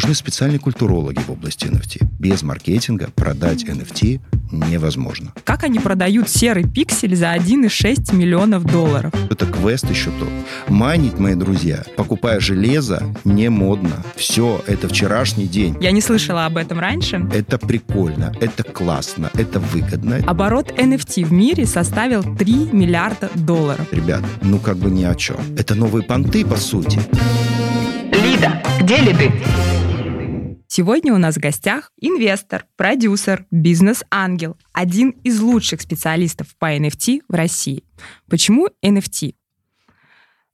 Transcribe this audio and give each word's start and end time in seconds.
Нужны 0.00 0.14
специальные 0.14 0.58
культурологи 0.58 1.18
в 1.18 1.28
области 1.28 1.66
NFT. 1.66 2.06
Без 2.18 2.42
маркетинга 2.42 3.10
продать 3.14 3.64
NFT 3.64 4.18
невозможно. 4.50 5.34
Как 5.44 5.62
они 5.62 5.78
продают 5.78 6.30
серый 6.30 6.64
пиксель 6.64 7.14
за 7.14 7.34
1,6 7.34 8.14
миллионов 8.14 8.64
долларов? 8.64 9.12
Это 9.30 9.44
квест 9.44 9.90
еще 9.90 10.10
тот. 10.18 10.30
Майнить, 10.68 11.18
мои 11.18 11.34
друзья, 11.34 11.84
покупая 11.96 12.40
железо, 12.40 13.14
не 13.24 13.50
модно. 13.50 14.02
Все, 14.16 14.64
это 14.66 14.88
вчерашний 14.88 15.46
день. 15.46 15.76
Я 15.82 15.90
не 15.90 16.00
слышала 16.00 16.46
об 16.46 16.56
этом 16.56 16.80
раньше. 16.80 17.28
Это 17.34 17.58
прикольно, 17.58 18.32
это 18.40 18.62
классно, 18.62 19.28
это 19.34 19.60
выгодно. 19.60 20.22
Оборот 20.26 20.72
NFT 20.78 21.26
в 21.26 21.32
мире 21.32 21.66
составил 21.66 22.22
3 22.22 22.70
миллиарда 22.72 23.28
долларов. 23.34 23.86
Ребят, 23.92 24.24
ну 24.40 24.60
как 24.60 24.78
бы 24.78 24.90
ни 24.90 25.04
о 25.04 25.14
чем. 25.14 25.36
Это 25.58 25.74
новые 25.74 26.04
понты, 26.04 26.46
по 26.46 26.56
сути. 26.56 26.98
Лида, 28.12 28.62
где 28.80 28.96
ли 28.96 29.12
ты? 29.12 29.32
Сегодня 30.72 31.12
у 31.12 31.18
нас 31.18 31.34
в 31.34 31.40
гостях 31.40 31.90
инвестор, 32.00 32.64
продюсер, 32.76 33.44
бизнес-ангел, 33.50 34.56
один 34.72 35.10
из 35.24 35.40
лучших 35.40 35.80
специалистов 35.80 36.54
по 36.60 36.76
NFT 36.76 37.22
в 37.26 37.34
России. 37.34 37.82
Почему 38.28 38.68
NFT? 38.80 39.34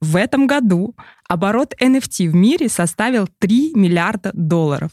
В 0.01 0.15
этом 0.15 0.47
году 0.47 0.95
оборот 1.29 1.75
NFT 1.79 2.31
в 2.31 2.33
мире 2.33 2.67
составил 2.67 3.29
3 3.37 3.73
миллиарда 3.75 4.31
долларов. 4.33 4.89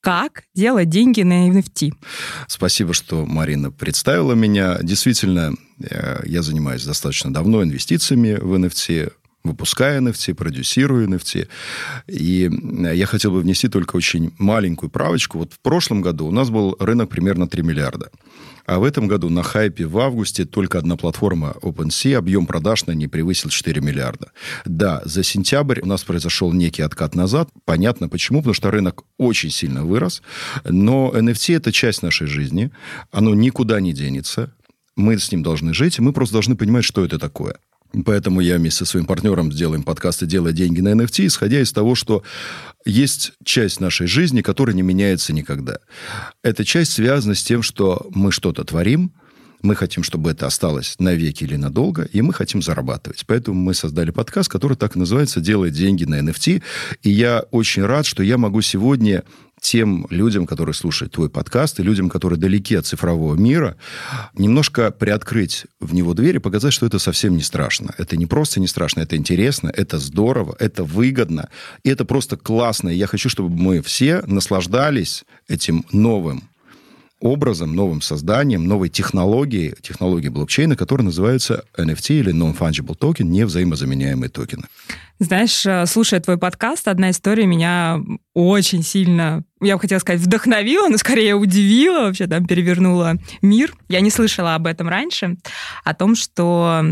Как 0.00 0.44
делать 0.54 0.88
деньги 0.88 1.20
на 1.20 1.50
NFT? 1.50 1.92
Спасибо, 2.48 2.94
что 2.94 3.26
Марина 3.26 3.70
представила 3.70 4.32
меня. 4.32 4.78
Действительно, 4.82 5.52
э, 5.78 6.22
я 6.24 6.40
занимаюсь 6.40 6.86
достаточно 6.86 7.30
давно 7.30 7.62
инвестициями 7.62 8.38
в 8.40 8.54
NFT 8.54 9.12
выпуская 9.44 10.00
NFT, 10.00 10.34
продюсирую 10.34 11.06
NFT. 11.08 11.48
И 12.08 12.50
я 12.94 13.06
хотел 13.06 13.30
бы 13.30 13.40
внести 13.40 13.68
только 13.68 13.96
очень 13.96 14.32
маленькую 14.38 14.90
правочку. 14.90 15.38
Вот 15.38 15.52
в 15.52 15.60
прошлом 15.60 16.00
году 16.00 16.26
у 16.26 16.30
нас 16.30 16.50
был 16.50 16.76
рынок 16.80 17.10
примерно 17.10 17.46
3 17.46 17.62
миллиарда. 17.62 18.10
А 18.66 18.78
в 18.78 18.84
этом 18.84 19.06
году 19.06 19.28
на 19.28 19.42
хайпе 19.42 19.84
в 19.84 19.98
августе 19.98 20.46
только 20.46 20.78
одна 20.78 20.96
платформа 20.96 21.54
OpenSea, 21.60 22.16
объем 22.16 22.46
продаж 22.46 22.86
на 22.86 22.92
ней 22.92 23.08
превысил 23.08 23.50
4 23.50 23.82
миллиарда. 23.82 24.32
Да, 24.64 25.02
за 25.04 25.22
сентябрь 25.22 25.80
у 25.82 25.86
нас 25.86 26.02
произошел 26.02 26.50
некий 26.50 26.80
откат 26.80 27.14
назад. 27.14 27.50
Понятно 27.66 28.08
почему, 28.08 28.38
потому 28.38 28.54
что 28.54 28.70
рынок 28.70 29.04
очень 29.18 29.50
сильно 29.50 29.84
вырос. 29.84 30.22
Но 30.64 31.12
NFT– 31.14 31.56
это 31.56 31.72
часть 31.72 32.02
нашей 32.02 32.26
жизни. 32.26 32.70
Оно 33.12 33.34
никуда 33.34 33.80
не 33.80 33.92
денется. 33.92 34.54
Мы 34.96 35.18
с 35.18 35.30
ним 35.30 35.42
должны 35.42 35.74
жить, 35.74 35.98
и 35.98 36.02
мы 36.02 36.14
просто 36.14 36.32
должны 36.32 36.56
понимать, 36.56 36.84
что 36.84 37.04
это 37.04 37.18
такое. 37.18 37.56
Поэтому 38.04 38.40
я 38.40 38.56
вместе 38.56 38.78
со 38.78 38.84
своим 38.86 39.06
партнером 39.06 39.52
сделаем 39.52 39.82
подкаст 39.82 40.22
и 40.22 40.26
делая 40.26 40.52
деньги 40.52 40.80
на 40.80 40.92
NFT, 40.92 41.26
исходя 41.26 41.60
из 41.60 41.72
того, 41.72 41.94
что 41.94 42.22
есть 42.84 43.32
часть 43.44 43.80
нашей 43.80 44.06
жизни, 44.06 44.42
которая 44.42 44.74
не 44.74 44.82
меняется 44.82 45.32
никогда. 45.32 45.78
Эта 46.42 46.64
часть 46.64 46.92
связана 46.92 47.34
с 47.34 47.42
тем, 47.42 47.62
что 47.62 48.08
мы 48.10 48.32
что-то 48.32 48.64
творим, 48.64 49.12
мы 49.62 49.74
хотим, 49.76 50.02
чтобы 50.02 50.30
это 50.30 50.46
осталось 50.46 50.94
навеки 50.98 51.44
или 51.44 51.56
надолго, 51.56 52.02
и 52.12 52.20
мы 52.20 52.34
хотим 52.34 52.60
зарабатывать. 52.60 53.24
Поэтому 53.26 53.58
мы 53.58 53.72
создали 53.72 54.10
подкаст, 54.10 54.50
который 54.50 54.76
так 54.76 54.94
и 54.94 54.98
называется 54.98 55.40
«Делай 55.40 55.70
деньги 55.70 56.04
на 56.04 56.20
NFT». 56.20 56.62
И 57.02 57.10
я 57.10 57.44
очень 57.50 57.84
рад, 57.84 58.04
что 58.04 58.22
я 58.22 58.36
могу 58.36 58.60
сегодня 58.60 59.24
тем 59.64 60.06
людям, 60.10 60.46
которые 60.46 60.74
слушают 60.74 61.14
твой 61.14 61.30
подкаст, 61.30 61.80
и 61.80 61.82
людям, 61.82 62.10
которые 62.10 62.38
далеки 62.38 62.74
от 62.74 62.84
цифрового 62.84 63.34
мира, 63.34 63.76
немножко 64.34 64.90
приоткрыть 64.90 65.64
в 65.80 65.94
него 65.94 66.12
дверь 66.12 66.36
и 66.36 66.38
показать, 66.38 66.74
что 66.74 66.84
это 66.84 66.98
совсем 66.98 67.34
не 67.34 67.42
страшно. 67.42 67.94
Это 67.96 68.18
не 68.18 68.26
просто 68.26 68.60
не 68.60 68.66
страшно, 68.66 69.00
это 69.00 69.16
интересно, 69.16 69.72
это 69.74 69.98
здорово, 69.98 70.54
это 70.58 70.84
выгодно, 70.84 71.48
и 71.82 71.88
это 71.88 72.04
просто 72.04 72.36
классно. 72.36 72.90
И 72.90 72.96
я 72.96 73.06
хочу, 73.06 73.30
чтобы 73.30 73.48
мы 73.48 73.80
все 73.80 74.22
наслаждались 74.26 75.24
этим 75.48 75.86
новым 75.92 76.44
образом, 77.24 77.74
новым 77.74 78.02
созданием, 78.02 78.66
новой 78.66 78.90
технологией, 78.90 79.74
технологией 79.80 80.30
блокчейна, 80.30 80.76
которая 80.76 81.06
называется 81.06 81.64
NFT 81.76 82.20
или 82.20 82.32
Non-Fungible 82.32 82.96
Token, 82.98 83.24
невзаимозаменяемые 83.24 84.28
токены. 84.28 84.64
Знаешь, 85.18 85.64
э, 85.64 85.86
слушая 85.86 86.20
твой 86.20 86.36
подкаст, 86.36 86.86
одна 86.86 87.10
история 87.10 87.46
меня 87.46 87.98
очень 88.34 88.82
сильно, 88.82 89.42
я 89.62 89.76
бы 89.76 89.80
хотела 89.80 90.00
сказать, 90.00 90.20
вдохновила, 90.20 90.88
но 90.88 90.98
скорее 90.98 91.34
удивила, 91.34 92.00
вообще 92.00 92.26
там 92.26 92.46
перевернула 92.46 93.16
мир. 93.40 93.74
Я 93.88 94.00
не 94.00 94.10
слышала 94.10 94.54
об 94.54 94.66
этом 94.66 94.88
раньше, 94.88 95.36
о 95.82 95.94
том, 95.94 96.14
что 96.14 96.84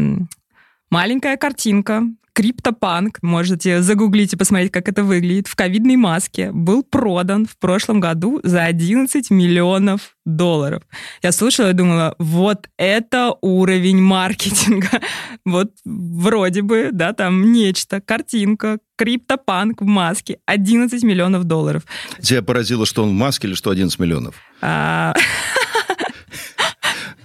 маленькая 0.91 1.37
картинка, 1.37 2.05
криптопанк, 2.35 3.19
можете 3.23 3.83
загуглить 3.83 4.33
и 4.33 4.37
посмотреть, 4.37 4.73
как 4.73 4.89
это 4.89 5.05
выглядит, 5.05 5.49
в 5.49 5.55
ковидной 5.55 5.97
маске 5.97 6.51
был 6.53 6.83
продан 6.83 7.47
в 7.47 7.57
прошлом 7.59 8.01
году 8.01 8.41
за 8.43 8.65
11 8.65 9.31
миллионов 9.31 10.17
долларов. 10.25 10.83
Я 11.23 11.33
слушала 11.33 11.71
и 11.71 11.75
думала, 11.75 12.15
вот 12.19 12.69
это 12.77 13.35
уровень 13.41 14.01
маркетинга. 14.01 14.89
Вот 15.45 15.73
вроде 15.85 16.63
бы, 16.63 16.91
да, 16.93 17.13
там 17.13 17.53
нечто, 17.53 18.01
картинка, 18.01 18.79
криптопанк 18.97 19.83
в 19.83 19.85
маске, 19.85 20.39
11 20.47 21.03
миллионов 21.03 21.45
долларов. 21.45 21.83
Тебя 22.21 22.43
поразило, 22.43 22.87
что 22.87 23.03
он 23.03 23.11
в 23.11 23.13
маске 23.15 23.49
или 23.49 23.55
что 23.55 23.71
11 23.71 23.99
миллионов? 23.99 24.37
А, 24.61 25.15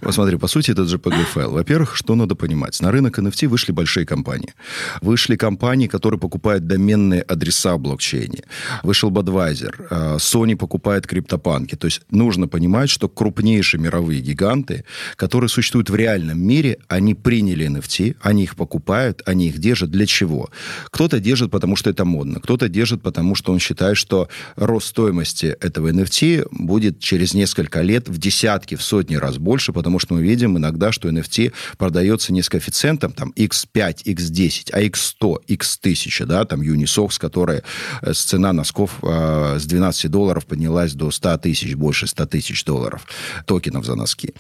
Посмотри, 0.08 0.38
по 0.38 0.48
сути, 0.48 0.72
это 0.72 0.84
JPG-файл. 0.84 1.52
Во-первых, 1.52 1.98
что 1.98 2.16
надо 2.16 2.36
понимать? 2.36 2.82
На 2.82 2.92
рынок 2.92 3.20
NFT 3.20 3.50
вышли 3.50 3.74
большие 3.74 4.06
компании. 4.06 4.54
Вышли 5.02 5.36
компании, 5.36 5.88
которые 5.88 6.18
покупают 6.18 6.66
доменные 6.66 7.22
адреса 7.22 7.76
в 7.76 7.80
блокчейне. 7.82 8.44
Вышел 8.84 9.12
Budweiser. 9.12 9.74
А, 9.90 10.16
Sony 10.16 10.56
покупает 10.56 11.06
криптопанки. 11.06 11.76
То 11.76 11.88
есть 11.88 12.04
нужно 12.10 12.48
понимать, 12.48 12.90
что 12.90 13.10
крупнейшие 13.10 13.82
мировые 13.82 14.22
гиганты, 14.22 14.86
которые 15.18 15.50
существуют 15.50 15.90
в 15.90 15.96
реальном 15.96 16.40
мире, 16.40 16.78
они 16.88 17.14
приняли 17.14 17.68
NFT, 17.68 18.16
они 18.22 18.44
их 18.44 18.56
покупают, 18.56 19.22
они 19.26 19.50
их 19.50 19.58
держат. 19.58 19.92
Для 19.92 20.06
чего? 20.06 20.50
Кто-то 20.90 21.20
держит, 21.20 21.52
потому 21.52 21.76
что 21.76 21.90
это 21.90 22.06
модно. 22.06 22.40
Кто-то 22.40 22.70
держит, 22.70 23.02
потому 23.02 23.36
что 23.36 23.52
он 23.52 23.60
считает, 23.60 23.98
что 23.98 24.30
рост 24.56 24.88
стоимости 24.88 25.58
этого 25.60 25.92
NFT 25.92 26.48
будет 26.52 27.02
через 27.02 27.34
несколько 27.34 27.82
лет 27.82 28.08
в 28.08 28.18
десятки, 28.18 28.76
в 28.76 28.82
сотни 28.82 29.16
раз 29.16 29.38
больше, 29.38 29.74
потому 29.74 29.97
потому 29.98 30.00
что 30.00 30.14
мы 30.14 30.22
видим 30.22 30.58
иногда, 30.58 30.92
что 30.92 31.10
NFT 31.10 31.54
продается 31.78 32.32
не 32.32 32.44
с 32.44 32.50
коэффициентом 32.50 33.12
там 33.14 33.34
x5, 33.36 34.04
x10, 34.06 34.70
а 34.72 34.84
x100, 34.84 35.48
x1000, 35.48 36.26
да, 36.26 36.46
там 36.46 36.62
Unisox, 36.62 37.20
которая 37.20 37.64
э, 38.02 38.14
с 38.14 38.24
цена 38.24 38.54
носков 38.54 39.00
э, 39.02 39.58
с 39.60 39.66
12 39.66 40.12
долларов 40.12 40.46
поднялась 40.46 40.94
до 40.94 41.10
100 41.10 41.38
тысяч, 41.40 41.76
больше 41.76 42.06
100 42.06 42.26
тысяч 42.28 42.64
долларов 42.64 43.08
токенов 43.48 43.86
за 43.86 43.96
носки. 43.96 44.34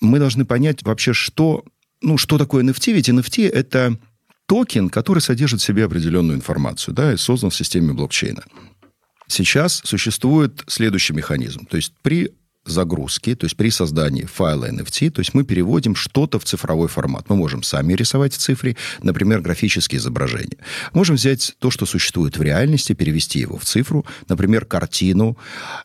Мы 0.00 0.20
должны 0.20 0.44
понять 0.44 0.84
вообще, 0.84 1.12
что, 1.12 1.64
ну, 2.00 2.16
что 2.16 2.38
такое 2.38 2.62
NFT, 2.62 2.92
ведь 2.92 3.08
NFT 3.08 3.50
это 3.50 3.98
токен, 4.46 4.90
который 4.90 5.18
содержит 5.20 5.60
в 5.60 5.64
себе 5.64 5.86
определенную 5.86 6.36
информацию, 6.36 6.94
да, 6.94 7.12
и 7.12 7.16
создан 7.16 7.50
в 7.50 7.56
системе 7.56 7.94
блокчейна. 7.94 8.44
Сейчас 9.26 9.80
существует 9.84 10.62
следующий 10.68 11.14
механизм. 11.14 11.66
То 11.66 11.76
есть 11.76 11.92
при 12.02 12.32
загрузки, 12.64 13.34
то 13.34 13.44
есть 13.44 13.56
при 13.56 13.70
создании 13.70 14.24
файла 14.24 14.70
NFT, 14.70 15.10
то 15.10 15.20
есть 15.20 15.34
мы 15.34 15.44
переводим 15.44 15.94
что-то 15.94 16.38
в 16.38 16.44
цифровой 16.44 16.88
формат. 16.88 17.28
Мы 17.28 17.36
можем 17.36 17.62
сами 17.62 17.94
рисовать 17.94 18.34
в 18.34 18.38
цифре, 18.38 18.76
например, 19.02 19.40
графические 19.40 19.98
изображения. 19.98 20.58
Можем 20.92 21.16
взять 21.16 21.54
то, 21.58 21.70
что 21.70 21.86
существует 21.86 22.36
в 22.36 22.42
реальности, 22.42 22.92
перевести 22.92 23.38
его 23.38 23.56
в 23.56 23.64
цифру, 23.64 24.04
например, 24.28 24.64
картину, 24.66 25.38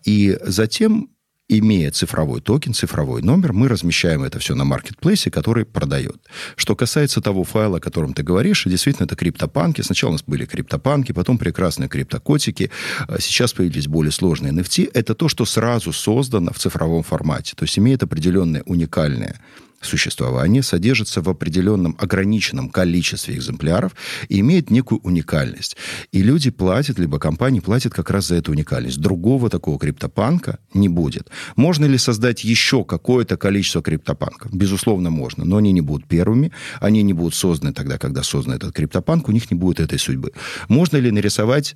и 0.04 0.38
затем 0.44 1.10
имея 1.48 1.92
цифровой 1.92 2.42
токен, 2.42 2.74
цифровой 2.74 3.22
номер, 3.22 3.54
мы 3.54 3.68
размещаем 3.68 4.24
это 4.24 4.40
все 4.40 4.56
на 4.56 4.66
маркетплейсе, 4.66 5.30
который 5.30 5.66
продает. 5.66 6.18
Что 6.56 6.76
касается 6.76 7.22
того 7.22 7.44
файла, 7.44 7.78
о 7.78 7.80
котором 7.80 8.14
ты 8.14 8.24
говоришь, 8.24 8.64
действительно, 8.66 9.06
это 9.06 9.16
криптопанки. 9.16 9.82
Сначала 9.82 10.12
у 10.12 10.14
нас 10.14 10.24
были 10.24 10.46
криптопанки, 10.46 11.12
потом 11.12 11.38
прекрасные 11.38 11.88
криптокотики. 11.88 12.72
А 13.08 13.20
сейчас 13.20 13.54
появились 13.54 13.88
более 13.88 14.12
сложные 14.12 14.54
NFT. 14.54 14.90
Это 14.94 15.14
то, 15.14 15.30
что 15.30 15.46
сразу 15.46 15.94
создано 15.94 16.52
в 16.52 16.58
цифровом 16.58 17.04
формате. 17.04 17.54
То 17.56 17.66
есть 17.66 17.78
имеет 17.78 18.02
определенное 18.04 18.64
уникальное 18.66 19.40
существование 19.86 20.64
содержится 20.64 21.22
в 21.22 21.30
определенном 21.30 21.96
ограниченном 22.00 22.70
количестве 22.70 23.36
экземпляров 23.36 23.96
и 24.30 24.40
имеет 24.40 24.70
некую 24.70 25.00
уникальность. 25.02 25.78
И 26.12 26.22
люди 26.22 26.50
платят, 26.50 27.00
либо 27.00 27.20
компании 27.20 27.60
платят 27.60 27.94
как 27.94 28.10
раз 28.10 28.28
за 28.28 28.36
эту 28.36 28.52
уникальность. 28.52 29.00
Другого 29.00 29.50
такого 29.50 29.80
криптопанка 29.80 30.60
не 30.74 30.90
будет. 30.90 31.30
Можно 31.56 31.86
ли 31.86 31.98
создать 31.98 32.44
еще 32.44 32.84
какое-то 32.84 33.38
количество 33.38 33.82
криптопанков? 33.82 34.54
Безусловно, 34.54 35.10
можно, 35.10 35.46
но 35.46 35.58
они 35.58 35.72
не 35.72 35.82
будут 35.82 36.08
первыми, 36.08 36.52
они 36.80 37.04
не 37.04 37.14
будут 37.14 37.36
созданы 37.36 37.74
тогда, 37.74 37.98
когда 37.98 38.24
создан 38.24 38.56
этот 38.56 38.74
криптопанк, 38.74 39.30
у 39.30 39.32
них 39.32 39.52
не 39.52 39.58
будет 39.58 39.80
этой 39.80 40.00
судьбы. 40.00 40.32
Можно 40.68 40.98
ли 40.98 41.12
нарисовать 41.12 41.76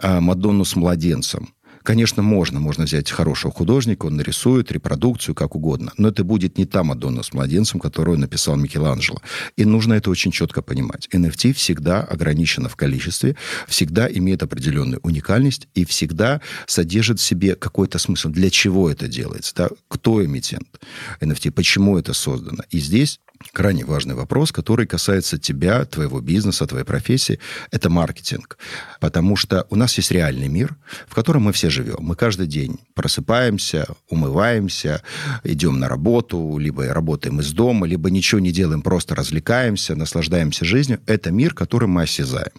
а, 0.00 0.20
Мадонну 0.20 0.64
с 0.64 0.76
младенцем? 0.76 1.48
Конечно, 1.82 2.22
можно. 2.22 2.60
Можно 2.60 2.84
взять 2.84 3.10
хорошего 3.10 3.52
художника, 3.52 4.06
он 4.06 4.16
нарисует 4.16 4.72
репродукцию, 4.72 5.34
как 5.34 5.54
угодно. 5.54 5.92
Но 5.96 6.08
это 6.08 6.24
будет 6.24 6.58
не 6.58 6.66
та 6.66 6.82
Мадонна 6.82 7.22
с 7.22 7.32
младенцем, 7.32 7.80
которую 7.80 8.18
написал 8.18 8.56
Микеланджело. 8.56 9.20
И 9.56 9.64
нужно 9.64 9.94
это 9.94 10.10
очень 10.10 10.30
четко 10.30 10.62
понимать. 10.62 11.08
NFT 11.12 11.52
всегда 11.52 12.02
ограничено 12.02 12.68
в 12.68 12.76
количестве, 12.76 13.36
всегда 13.66 14.08
имеет 14.10 14.42
определенную 14.42 15.00
уникальность 15.02 15.68
и 15.74 15.84
всегда 15.84 16.40
содержит 16.66 17.20
в 17.20 17.22
себе 17.22 17.54
какой-то 17.54 17.98
смысл. 17.98 18.28
Для 18.28 18.50
чего 18.50 18.90
это 18.90 19.08
делается? 19.08 19.54
Да? 19.56 19.68
Кто 19.88 20.24
эмитент 20.24 20.68
NFT? 21.20 21.50
Почему 21.50 21.98
это 21.98 22.12
создано? 22.12 22.64
И 22.70 22.78
здесь 22.78 23.20
крайне 23.52 23.84
важный 23.84 24.14
вопрос, 24.14 24.52
который 24.52 24.86
касается 24.86 25.38
тебя, 25.38 25.84
твоего 25.84 26.20
бизнеса, 26.20 26.66
твоей 26.66 26.84
профессии. 26.84 27.38
Это 27.70 27.90
маркетинг. 27.90 28.58
Потому 29.00 29.36
что 29.36 29.66
у 29.70 29.76
нас 29.76 29.96
есть 29.96 30.10
реальный 30.10 30.48
мир, 30.48 30.76
в 31.06 31.14
котором 31.14 31.42
мы 31.42 31.52
все 31.52 31.70
живем. 31.70 31.98
Мы 32.00 32.16
каждый 32.16 32.46
день 32.46 32.78
просыпаемся, 32.94 33.86
умываемся, 34.08 35.02
идем 35.44 35.78
на 35.78 35.88
работу, 35.88 36.58
либо 36.58 36.86
работаем 36.92 37.40
из 37.40 37.52
дома, 37.52 37.86
либо 37.86 38.10
ничего 38.10 38.40
не 38.40 38.52
делаем, 38.52 38.82
просто 38.82 39.14
развлекаемся, 39.14 39.94
наслаждаемся 39.94 40.64
жизнью. 40.64 41.00
Это 41.06 41.30
мир, 41.30 41.54
который 41.54 41.88
мы 41.88 42.02
осязаем. 42.02 42.52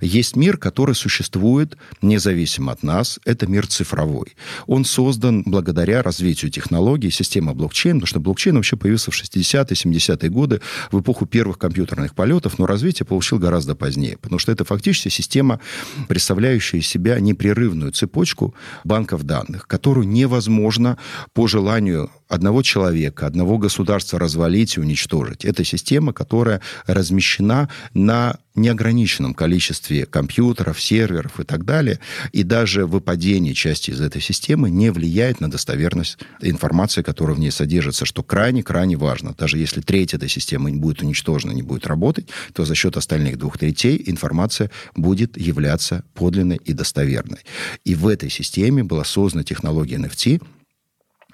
Есть 0.00 0.36
мир, 0.36 0.58
который 0.58 0.94
существует 0.94 1.76
независимо 2.02 2.72
от 2.72 2.82
нас. 2.82 3.18
Это 3.24 3.46
мир 3.46 3.66
цифровой. 3.66 4.36
Он 4.66 4.84
создан 4.84 5.42
благодаря 5.46 6.02
развитию 6.02 6.50
технологий, 6.50 7.10
системы 7.10 7.54
блокчейн, 7.54 7.96
потому 7.96 8.06
что 8.06 8.20
блокчейн 8.20 8.56
вообще 8.56 8.76
появился 8.76 9.10
в 9.10 9.14
60-е, 9.14 9.76
70-е 10.26 10.26
70-е 10.26 10.30
годы, 10.30 10.60
в 10.90 11.00
эпоху 11.00 11.26
первых 11.26 11.58
компьютерных 11.58 12.14
полетов, 12.14 12.58
но 12.58 12.66
развитие 12.66 13.06
получил 13.06 13.38
гораздо 13.38 13.74
позднее, 13.74 14.18
потому 14.20 14.38
что 14.38 14.52
это 14.52 14.64
фактически 14.64 15.08
система, 15.08 15.60
представляющая 16.08 16.80
из 16.80 16.88
себя 16.88 17.20
непрерывную 17.20 17.92
цепочку 17.92 18.54
банков 18.84 19.22
данных, 19.24 19.66
которую 19.66 20.08
невозможно 20.08 20.98
по 21.32 21.46
желанию 21.46 22.10
одного 22.28 22.62
человека, 22.62 23.26
одного 23.26 23.58
государства 23.58 24.18
развалить 24.18 24.76
и 24.76 24.80
уничтожить. 24.80 25.44
Это 25.44 25.64
система, 25.64 26.12
которая 26.12 26.60
размещена 26.86 27.68
на 27.94 28.38
неограниченном 28.56 29.34
количестве 29.34 30.06
компьютеров, 30.06 30.80
серверов 30.80 31.38
и 31.38 31.44
так 31.44 31.64
далее, 31.64 32.00
и 32.32 32.42
даже 32.42 32.86
выпадение 32.86 33.54
части 33.54 33.90
из 33.90 34.00
этой 34.00 34.22
системы 34.22 34.70
не 34.70 34.90
влияет 34.90 35.40
на 35.40 35.50
достоверность 35.50 36.18
информации, 36.40 37.02
которая 37.02 37.36
в 37.36 37.38
ней 37.38 37.50
содержится, 37.50 38.06
что 38.06 38.22
крайне-крайне 38.22 38.96
важно. 38.96 39.34
Даже 39.36 39.58
если 39.58 39.82
треть 39.82 40.14
этой 40.14 40.28
системы 40.28 40.72
будет 40.72 41.02
уничтожена, 41.02 41.52
не 41.52 41.62
будет 41.62 41.86
работать, 41.86 42.28
то 42.54 42.64
за 42.64 42.74
счет 42.74 42.96
остальных 42.96 43.38
двух 43.38 43.58
третей 43.58 44.02
информация 44.06 44.70
будет 44.94 45.36
являться 45.36 46.04
подлинной 46.14 46.58
и 46.64 46.72
достоверной. 46.72 47.40
И 47.84 47.94
в 47.94 48.08
этой 48.08 48.30
системе 48.30 48.82
была 48.82 49.04
создана 49.04 49.44
технология 49.44 49.96
NFT, 49.96 50.42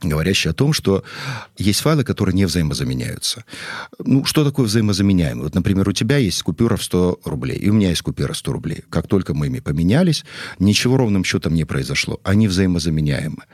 говорящий 0.03 0.51
о 0.51 0.55
том, 0.55 0.73
что 0.73 1.05
есть 1.59 1.81
файлы, 1.81 2.05
которые 2.05 2.35
не 2.35 2.45
взаимозаменяются. 2.45 3.45
Ну, 3.99 4.25
что 4.25 4.45
такое 4.45 4.67
взаимозаменяемый? 4.67 5.45
Вот, 5.45 5.55
например, 5.55 5.89
у 5.89 5.93
тебя 5.93 6.17
есть 6.17 6.43
купюра 6.43 6.77
в 6.77 6.83
100 6.83 7.21
рублей, 7.25 7.57
и 7.57 7.71
у 7.71 7.73
меня 7.73 7.91
есть 7.91 8.03
купюра 8.03 8.33
в 8.33 8.37
100 8.37 8.53
рублей. 8.53 8.85
Как 8.91 9.07
только 9.07 9.35
мы 9.35 9.47
ими 9.47 9.61
поменялись, 9.61 10.25
ничего 10.59 10.97
ровным 10.97 11.25
счетом 11.25 11.55
не 11.55 11.65
произошло. 11.65 12.21
Они 12.25 12.49
взаимозаменяемы. 12.49 13.45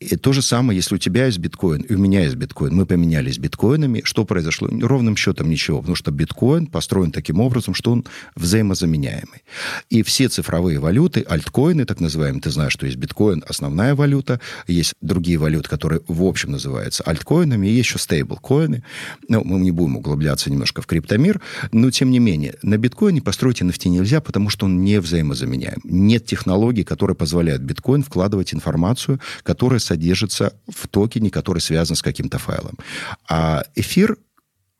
И 0.00 0.16
то 0.16 0.32
же 0.32 0.42
самое, 0.42 0.76
если 0.76 0.94
у 0.94 0.98
тебя 0.98 1.26
есть 1.26 1.38
биткоин, 1.38 1.82
и 1.82 1.94
у 1.94 1.98
меня 1.98 2.22
есть 2.22 2.36
биткоин, 2.36 2.74
мы 2.74 2.86
поменялись 2.86 3.38
биткоинами, 3.38 4.02
что 4.04 4.24
произошло? 4.24 4.68
Ровным 4.68 5.16
счетом 5.16 5.48
ничего, 5.50 5.78
потому 5.78 5.96
что 5.96 6.10
биткоин 6.10 6.66
построен 6.66 7.12
таким 7.12 7.40
образом, 7.40 7.74
что 7.74 7.92
он 7.92 8.04
взаимозаменяемый. 8.34 9.42
И 9.90 10.02
все 10.02 10.28
цифровые 10.28 10.78
валюты, 10.78 11.24
альткоины, 11.28 11.84
так 11.84 12.00
называемые, 12.00 12.42
ты 12.42 12.50
знаешь, 12.50 12.72
что 12.72 12.86
есть 12.86 12.98
биткоин, 12.98 13.44
основная 13.48 13.94
валюта, 13.94 14.40
есть 14.66 14.94
другие 15.00 15.38
валюты, 15.38 15.68
которые 15.68 15.87
которые 15.88 16.02
в 16.06 16.22
общем 16.22 16.50
называются 16.50 17.02
альткоинами, 17.04 17.66
и 17.66 17.70
есть 17.70 17.88
еще 17.88 17.98
стейблкоины. 17.98 18.82
Ну, 19.28 19.42
мы 19.42 19.58
не 19.60 19.70
будем 19.70 19.96
углубляться 19.96 20.50
немножко 20.50 20.82
в 20.82 20.86
криптомир, 20.86 21.40
но 21.72 21.90
тем 21.90 22.10
не 22.10 22.18
менее, 22.18 22.56
на 22.62 22.76
биткоине 22.76 23.22
построить 23.22 23.62
NFT 23.62 23.88
нельзя, 23.88 24.20
потому 24.20 24.50
что 24.50 24.66
он 24.66 24.84
не 24.84 25.00
взаимозаменяем. 25.00 25.80
Нет 25.84 26.26
технологий, 26.26 26.84
которые 26.84 27.16
позволяют 27.16 27.62
биткоин 27.62 28.02
вкладывать 28.02 28.52
информацию, 28.52 29.18
которая 29.42 29.78
содержится 29.78 30.52
в 30.68 30.88
токене, 30.88 31.30
который 31.30 31.60
связан 31.60 31.96
с 31.96 32.02
каким-то 32.02 32.38
файлом. 32.38 32.76
А 33.26 33.64
эфир, 33.74 34.18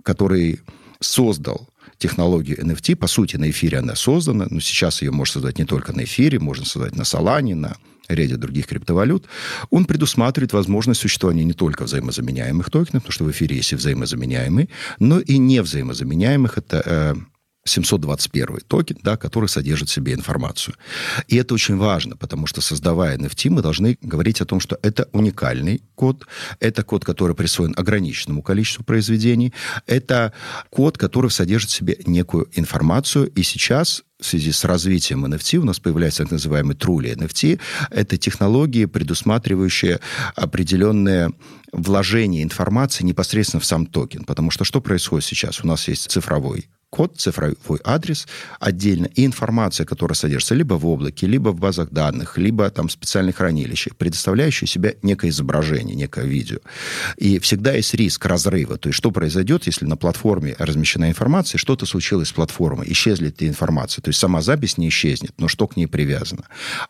который 0.03 0.61
создал 1.01 1.71
технологию 1.97 2.63
NFT. 2.63 2.97
По 2.97 3.07
сути, 3.07 3.37
на 3.37 3.49
эфире 3.49 3.79
она 3.79 3.95
создана, 3.95 4.47
но 4.51 4.61
сейчас 4.61 5.01
ее 5.01 5.11
можно 5.11 5.33
создать 5.33 5.59
не 5.59 5.65
только 5.65 5.95
на 5.95 6.05
эфире, 6.05 6.39
можно 6.39 6.67
создать 6.67 6.97
на 6.97 7.03
Solana, 7.03 7.55
на 7.55 7.77
ряде 8.15 8.37
других 8.37 8.67
криптовалют, 8.67 9.27
он 9.71 9.85
предусматривает 9.85 10.53
возможность 10.53 11.01
существования 11.01 11.45
не 11.45 11.53
только 11.53 11.85
взаимозаменяемых 11.85 12.71
токенов, 12.71 13.03
потому 13.03 13.13
что 13.13 13.25
в 13.25 13.31
эфире 13.31 13.57
есть 13.57 13.73
и 13.73 13.77
взаимозаменяемые, 13.77 14.69
но 14.99 15.21
и 15.21 15.39
невзаимозаменяемых. 15.39 16.59
Это 16.59 16.83
э, 16.85 17.15
721 17.69 18.61
токен, 18.67 18.99
да, 19.03 19.17
который 19.17 19.49
содержит 19.49 19.89
в 19.89 19.93
себе 19.93 20.15
информацию. 20.15 20.75
И 21.27 21.37
это 21.37 21.55
очень 21.55 21.77
важно, 21.77 22.17
потому 22.17 22.47
что, 22.47 22.61
создавая 22.61 23.17
NFT, 23.17 23.51
мы 23.51 23.63
должны 23.63 23.99
говорить 24.03 24.41
о 24.41 24.45
том, 24.45 24.61
что 24.61 24.79
это 24.83 25.09
уникальный 25.13 25.83
код, 25.95 26.27
это 26.61 26.83
код, 26.83 27.05
который 27.05 27.35
присвоен 27.35 27.75
ограниченному 27.77 28.43
количеству 28.43 28.85
произведений, 28.85 29.53
это 29.87 30.33
код, 30.71 30.99
который 30.99 31.31
содержит 31.31 31.71
в 31.71 31.75
себе 31.75 31.99
некую 32.07 32.49
информацию, 32.53 33.29
и 33.29 33.43
сейчас 33.43 34.03
в 34.21 34.27
связи 34.27 34.51
с 34.51 34.65
развитием 34.65 35.25
NFT 35.25 35.59
у 35.59 35.65
нас 35.65 35.79
появляется 35.79 36.25
так 36.25 36.33
называемый 36.33 36.75
Truly 36.75 37.15
NFT. 37.15 37.61
Это 37.91 38.17
технологии, 38.17 38.87
предусматривающие 38.87 40.01
определенные 40.35 41.31
вложение 41.73 42.43
информации 42.43 43.05
непосредственно 43.05 43.61
в 43.61 43.65
сам 43.65 43.87
токен. 43.87 44.25
Потому 44.25 44.51
что 44.51 44.65
что 44.65 44.81
происходит 44.81 45.25
сейчас? 45.25 45.63
У 45.63 45.67
нас 45.67 45.87
есть 45.87 46.11
цифровой 46.11 46.69
код, 46.91 47.17
цифровой 47.17 47.81
адрес 47.85 48.27
отдельно 48.61 49.07
и 49.15 49.27
информация, 49.27 49.85
которая 49.85 50.15
содержится 50.15 50.55
либо 50.55 50.75
в 50.75 50.87
облаке, 50.87 51.27
либо 51.27 51.51
в 51.51 51.59
базах 51.59 51.91
данных, 51.91 52.39
либо 52.39 52.71
там 52.71 52.89
специальных 52.89 53.37
хранилищах, 53.37 53.97
предоставляющие 53.97 54.67
себя 54.67 54.95
некое 55.03 55.29
изображение, 55.29 55.95
некое 55.95 56.27
видео. 56.27 56.59
И 57.17 57.39
всегда 57.39 57.73
есть 57.75 57.95
риск 57.95 58.25
разрыва. 58.27 58.79
То 58.79 58.89
есть 58.89 58.97
что 58.97 59.11
произойдет, 59.11 59.67
если 59.67 59.85
на 59.85 59.97
платформе 59.97 60.55
размещена 60.59 61.09
информация, 61.09 61.59
что-то 61.59 61.87
случилось 61.87 62.29
с 62.29 62.33
платформой, 62.33 62.91
исчезнет 62.91 63.41
ли 63.41 63.49
информация. 63.49 64.03
То 64.03 64.09
есть 64.09 64.21
сама 64.21 64.41
запись 64.41 64.79
не 64.79 64.89
исчезнет, 64.89 65.33
но 65.39 65.49
что 65.49 65.67
к 65.67 65.77
ней 65.77 65.87
привязано. 65.87 66.45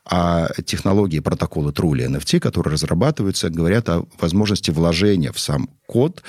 А 0.04 0.48
технологии 0.64 1.18
протокола 1.20 1.72
Truly 1.72 2.08
NFT, 2.08 2.40
которые 2.40 2.72
разрабатываются, 2.72 3.50
говорят 3.50 3.88
о 3.88 4.06
возможности 4.20 4.70
вложения 4.70 5.32
в 5.32 5.40
сам 5.40 5.68
код 5.86 6.22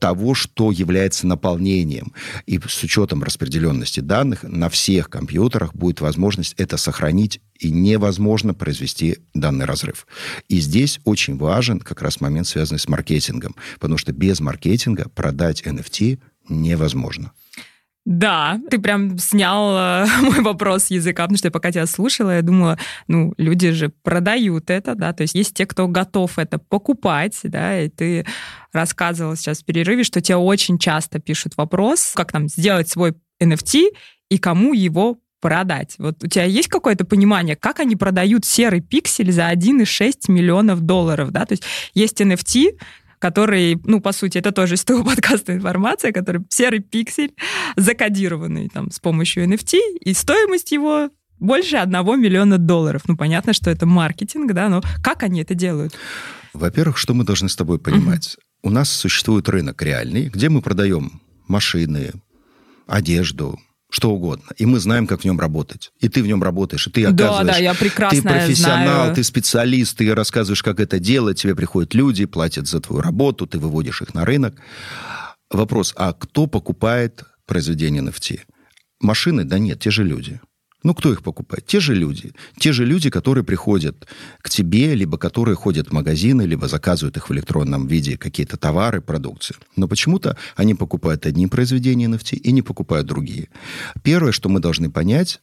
того, 0.00 0.34
что 0.34 0.72
является 0.72 1.28
наполнением. 1.28 2.12
И 2.46 2.58
с 2.58 2.82
учетом 2.82 3.22
распределенности 3.22 4.00
данных 4.00 4.42
на 4.42 4.68
всех 4.68 5.08
компьютерах 5.08 5.74
будет 5.74 6.00
возможность 6.00 6.54
это 6.56 6.76
сохранить, 6.76 7.40
и 7.60 7.70
невозможно 7.70 8.54
произвести 8.54 9.18
данный 9.34 9.66
разрыв. 9.66 10.06
И 10.48 10.60
здесь 10.60 10.98
очень 11.04 11.36
важен 11.36 11.78
как 11.78 12.00
раз 12.00 12.20
момент, 12.20 12.48
связанный 12.48 12.80
с 12.80 12.88
маркетингом, 12.88 13.54
потому 13.78 13.98
что 13.98 14.12
без 14.12 14.40
маркетинга 14.40 15.10
продать 15.10 15.62
NFT 15.62 16.18
невозможно. 16.48 17.32
Да, 18.06 18.58
ты 18.70 18.78
прям 18.78 19.18
снял 19.18 19.76
э, 19.76 20.06
мой 20.22 20.40
вопрос 20.40 20.84
с 20.84 20.90
языка, 20.90 21.24
потому 21.24 21.36
что 21.36 21.48
я 21.48 21.52
пока 21.52 21.70
тебя 21.70 21.86
слушала, 21.86 22.36
я 22.36 22.42
думала, 22.42 22.78
ну, 23.08 23.34
люди 23.36 23.72
же 23.72 23.90
продают 24.02 24.70
это, 24.70 24.94
да, 24.94 25.12
то 25.12 25.22
есть 25.22 25.34
есть 25.34 25.54
те, 25.54 25.66
кто 25.66 25.86
готов 25.86 26.38
это 26.38 26.58
покупать, 26.58 27.38
да, 27.44 27.78
и 27.78 27.88
ты 27.88 28.24
рассказывал 28.72 29.36
сейчас 29.36 29.60
в 29.60 29.66
перерыве, 29.66 30.04
что 30.04 30.22
тебе 30.22 30.36
очень 30.36 30.78
часто 30.78 31.18
пишут 31.20 31.56
вопрос, 31.56 32.12
как 32.14 32.32
там 32.32 32.48
сделать 32.48 32.88
свой 32.88 33.14
NFT 33.42 33.90
и 34.30 34.38
кому 34.38 34.72
его 34.72 35.18
продать. 35.40 35.94
Вот 35.98 36.22
у 36.22 36.26
тебя 36.26 36.44
есть 36.44 36.68
какое-то 36.68 37.04
понимание, 37.04 37.56
как 37.56 37.80
они 37.80 37.96
продают 37.96 38.44
серый 38.44 38.80
пиксель 38.80 39.32
за 39.32 39.50
1,6 39.50 40.12
миллионов 40.28 40.80
долларов, 40.80 41.30
да? 41.32 41.46
То 41.46 41.52
есть 41.52 41.64
есть 41.94 42.20
NFT, 42.20 42.78
который, 43.20 43.78
ну, 43.84 44.00
по 44.00 44.10
сути, 44.10 44.38
это 44.38 44.50
тоже 44.50 44.74
из 44.74 44.84
того 44.84 45.04
подкаста 45.08 45.54
информация, 45.54 46.10
который 46.10 46.42
серый 46.48 46.80
пиксель, 46.80 47.32
закодированный 47.76 48.68
там 48.68 48.90
с 48.90 48.98
помощью 48.98 49.44
NFT, 49.44 49.78
и 50.00 50.12
стоимость 50.12 50.72
его 50.72 51.10
больше 51.38 51.76
одного 51.76 52.16
миллиона 52.16 52.58
долларов. 52.58 53.02
Ну, 53.06 53.16
понятно, 53.16 53.52
что 53.52 53.70
это 53.70 53.86
маркетинг, 53.86 54.52
да, 54.52 54.68
но 54.68 54.82
как 55.02 55.22
они 55.22 55.42
это 55.42 55.54
делают? 55.54 55.94
Во-первых, 56.52 56.98
что 56.98 57.14
мы 57.14 57.24
должны 57.24 57.48
с 57.48 57.56
тобой 57.56 57.78
понимать? 57.78 58.36
У 58.62 58.70
нас 58.70 58.90
существует 58.90 59.48
рынок 59.48 59.80
реальный, 59.82 60.28
где 60.28 60.48
мы 60.48 60.60
продаем 60.60 61.22
машины, 61.46 62.12
одежду, 62.86 63.58
что 63.90 64.10
угодно. 64.10 64.46
И 64.56 64.66
мы 64.66 64.78
знаем, 64.78 65.06
как 65.06 65.22
в 65.22 65.24
нем 65.24 65.38
работать. 65.38 65.92
И 66.00 66.08
ты 66.08 66.22
в 66.22 66.26
нем 66.26 66.42
работаешь, 66.42 66.86
и 66.86 66.90
ты 66.90 67.04
оказываешь... 67.04 67.46
Да, 67.46 67.52
да, 67.52 67.58
я 67.58 67.74
прекрасно 67.74 68.22
Ты 68.22 68.28
профессионал, 68.28 68.84
знаю. 68.84 69.14
ты 69.14 69.24
специалист, 69.24 69.96
ты 69.96 70.14
рассказываешь, 70.14 70.62
как 70.62 70.80
это 70.80 70.98
делать, 70.98 71.42
тебе 71.42 71.54
приходят 71.54 71.92
люди, 71.92 72.24
платят 72.24 72.68
за 72.68 72.80
твою 72.80 73.02
работу, 73.02 73.46
ты 73.46 73.58
выводишь 73.58 74.00
их 74.00 74.14
на 74.14 74.24
рынок. 74.24 74.54
Вопрос, 75.50 75.92
а 75.96 76.12
кто 76.12 76.46
покупает 76.46 77.24
произведение 77.46 78.02
NFT? 78.02 78.40
Машины? 79.00 79.44
Да 79.44 79.58
нет, 79.58 79.80
те 79.80 79.90
же 79.90 80.04
люди. 80.04 80.40
Ну, 80.82 80.94
кто 80.94 81.12
их 81.12 81.22
покупает? 81.22 81.66
Те 81.66 81.80
же 81.80 81.94
люди. 81.94 82.32
Те 82.58 82.72
же 82.72 82.86
люди, 82.86 83.10
которые 83.10 83.44
приходят 83.44 84.08
к 84.40 84.48
тебе, 84.48 84.94
либо 84.94 85.18
которые 85.18 85.54
ходят 85.54 85.88
в 85.88 85.92
магазины, 85.92 86.42
либо 86.42 86.68
заказывают 86.68 87.16
их 87.16 87.28
в 87.28 87.32
электронном 87.32 87.86
виде, 87.86 88.16
какие-то 88.16 88.56
товары, 88.56 89.00
продукцию. 89.00 89.58
Но 89.76 89.88
почему-то 89.88 90.36
они 90.56 90.74
покупают 90.74 91.26
одни 91.26 91.46
произведения 91.46 92.06
NFT 92.06 92.36
и 92.36 92.52
не 92.52 92.62
покупают 92.62 93.06
другие. 93.06 93.48
Первое, 94.02 94.32
что 94.32 94.48
мы 94.48 94.60
должны 94.60 94.90
понять, 94.90 95.40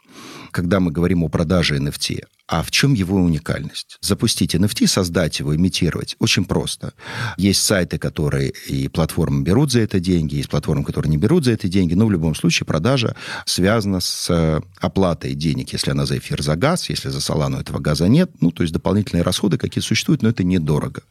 когда 0.52 0.80
мы 0.80 0.92
говорим 0.92 1.24
о 1.24 1.30
продаже 1.30 1.78
NFT, 1.78 2.24
а 2.48 2.64
в 2.64 2.72
чем 2.72 2.94
его 2.94 3.18
уникальность? 3.18 3.98
Запустить 4.02 4.56
NFT, 4.56 4.88
создать 4.88 5.40
его, 5.40 5.56
имитировать 5.56 6.16
очень 6.20 6.46
просто. 6.46 6.94
Есть 7.38 7.62
сайты, 7.62 7.98
которые 7.98 8.54
и 8.68 8.88
платформы 8.88 9.44
берут 9.44 9.72
за 9.72 9.82
это 9.82 10.00
деньги, 10.00 10.36
есть 10.36 10.50
платформы, 10.50 10.86
которые 10.86 11.10
не 11.10 11.18
берут 11.18 11.44
за 11.44 11.52
это 11.52 11.68
деньги, 11.68 11.94
но 11.94 12.06
в 12.06 12.12
любом 12.12 12.36
случае 12.36 12.66
продажа 12.66 13.16
связана 13.46 14.00
с 14.00 14.30
э, 14.30 14.62
оплатой 14.80 15.36
денег, 15.36 15.74
если 15.74 15.92
она 15.92 16.06
за 16.06 16.18
эфир, 16.18 16.42
за 16.42 16.56
газ, 16.56 16.90
если 16.90 17.10
за 17.10 17.20
Солану 17.20 17.60
этого 17.60 17.80
газа 17.80 18.08
нет, 18.08 18.32
ну, 18.40 18.52
то 18.52 18.64
есть 18.64 18.74
дополнительные 18.74 19.24
расходы 19.24 19.58
какие 19.58 19.82
существуют, 19.82 20.22
но 20.22 20.30
это 20.30 20.44
недорого. 20.44 21.04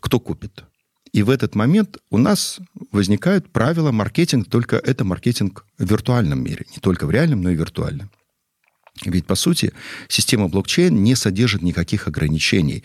Кто 0.00 0.20
купит? 0.20 0.64
И 1.12 1.22
в 1.22 1.30
этот 1.30 1.54
момент 1.54 1.96
у 2.10 2.18
нас 2.18 2.60
возникают 2.92 3.50
правила 3.50 3.90
маркетинга, 3.90 4.48
только 4.48 4.76
это 4.76 5.04
маркетинг 5.04 5.64
в 5.78 5.90
виртуальном 5.90 6.42
мире, 6.42 6.66
не 6.70 6.78
только 6.78 7.06
в 7.06 7.10
реальном, 7.10 7.42
но 7.42 7.50
и 7.50 7.54
виртуальном. 7.54 8.10
Ведь, 9.04 9.26
по 9.26 9.34
сути, 9.34 9.72
система 10.08 10.48
блокчейн 10.48 11.02
не 11.02 11.14
содержит 11.14 11.62
никаких 11.62 12.06
ограничений. 12.06 12.84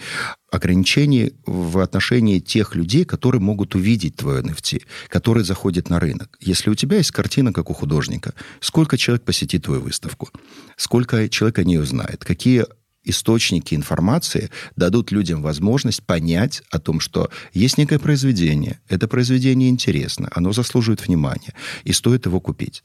Ограничений 0.50 1.34
в 1.45 1.79
отношении 1.79 2.39
тех 2.39 2.75
людей, 2.75 3.03
которые 3.03 3.41
могут 3.41 3.75
увидеть 3.75 4.15
твое 4.15 4.41
NFT, 4.41 4.84
которые 5.10 5.43
заходят 5.43 5.89
на 5.89 6.00
рынок. 6.00 6.38
Если 6.39 6.69
у 6.69 6.75
тебя 6.75 6.98
есть 6.98 7.12
картина, 7.12 7.51
как 7.51 7.69
у 7.69 7.74
художника, 7.74 8.34
сколько 8.62 8.98
человек 8.98 9.25
посетит 9.25 9.63
твою 9.63 9.81
выставку, 9.81 10.29
сколько 10.77 11.27
человек 11.27 11.60
о 11.60 11.63
ней 11.63 11.79
узнает, 11.79 12.24
какие 12.24 12.65
источники 13.05 13.75
информации 13.75 14.50
дадут 14.75 15.12
людям 15.12 15.41
возможность 15.41 16.03
понять 16.03 16.63
о 16.71 16.79
том, 16.79 17.00
что 17.00 17.29
есть 17.53 17.77
некое 17.77 18.00
произведение, 18.00 18.79
это 18.89 19.07
произведение 19.07 19.69
интересно, 19.69 20.29
оно 20.33 20.51
заслуживает 20.51 21.05
внимания, 21.05 21.53
и 21.83 21.93
стоит 21.93 22.25
его 22.25 22.39
купить. 22.39 22.83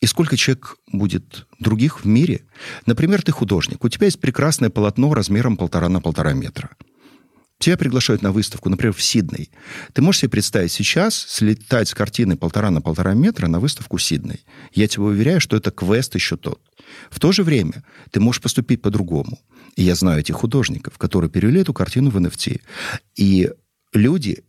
И 0.00 0.06
сколько 0.06 0.36
человек 0.36 0.76
будет 0.92 1.46
других 1.58 2.04
в 2.04 2.06
мире? 2.06 2.42
Например, 2.86 3.22
ты 3.22 3.32
художник, 3.32 3.84
у 3.84 3.88
тебя 3.88 4.06
есть 4.06 4.20
прекрасное 4.20 4.70
полотно 4.70 5.14
размером 5.14 5.56
полтора 5.56 5.88
на 5.88 6.00
полтора 6.00 6.32
метра. 6.32 6.70
Тебя 7.64 7.78
приглашают 7.78 8.20
на 8.20 8.30
выставку, 8.30 8.68
например, 8.68 8.92
в 8.92 9.02
Сидней. 9.02 9.50
Ты 9.94 10.02
можешь 10.02 10.20
себе 10.20 10.28
представить 10.28 10.70
сейчас 10.70 11.16
слетать 11.16 11.88
с 11.88 11.94
картины 11.94 12.36
полтора 12.36 12.70
на 12.70 12.82
полтора 12.82 13.14
метра 13.14 13.46
на 13.46 13.58
выставку 13.58 13.96
Сидней. 13.96 14.44
Я 14.74 14.86
тебе 14.86 15.04
уверяю, 15.04 15.40
что 15.40 15.56
это 15.56 15.70
квест 15.70 16.14
еще 16.14 16.36
тот. 16.36 16.60
В 17.08 17.18
то 17.18 17.32
же 17.32 17.42
время 17.42 17.82
ты 18.10 18.20
можешь 18.20 18.42
поступить 18.42 18.82
по-другому. 18.82 19.38
И 19.76 19.82
я 19.82 19.94
знаю 19.94 20.20
этих 20.20 20.34
художников, 20.34 20.98
которые 20.98 21.30
перевели 21.30 21.62
эту 21.62 21.72
картину 21.72 22.10
в 22.10 22.18
NFT. 22.18 22.60
И 23.16 23.50
люди 23.94 24.44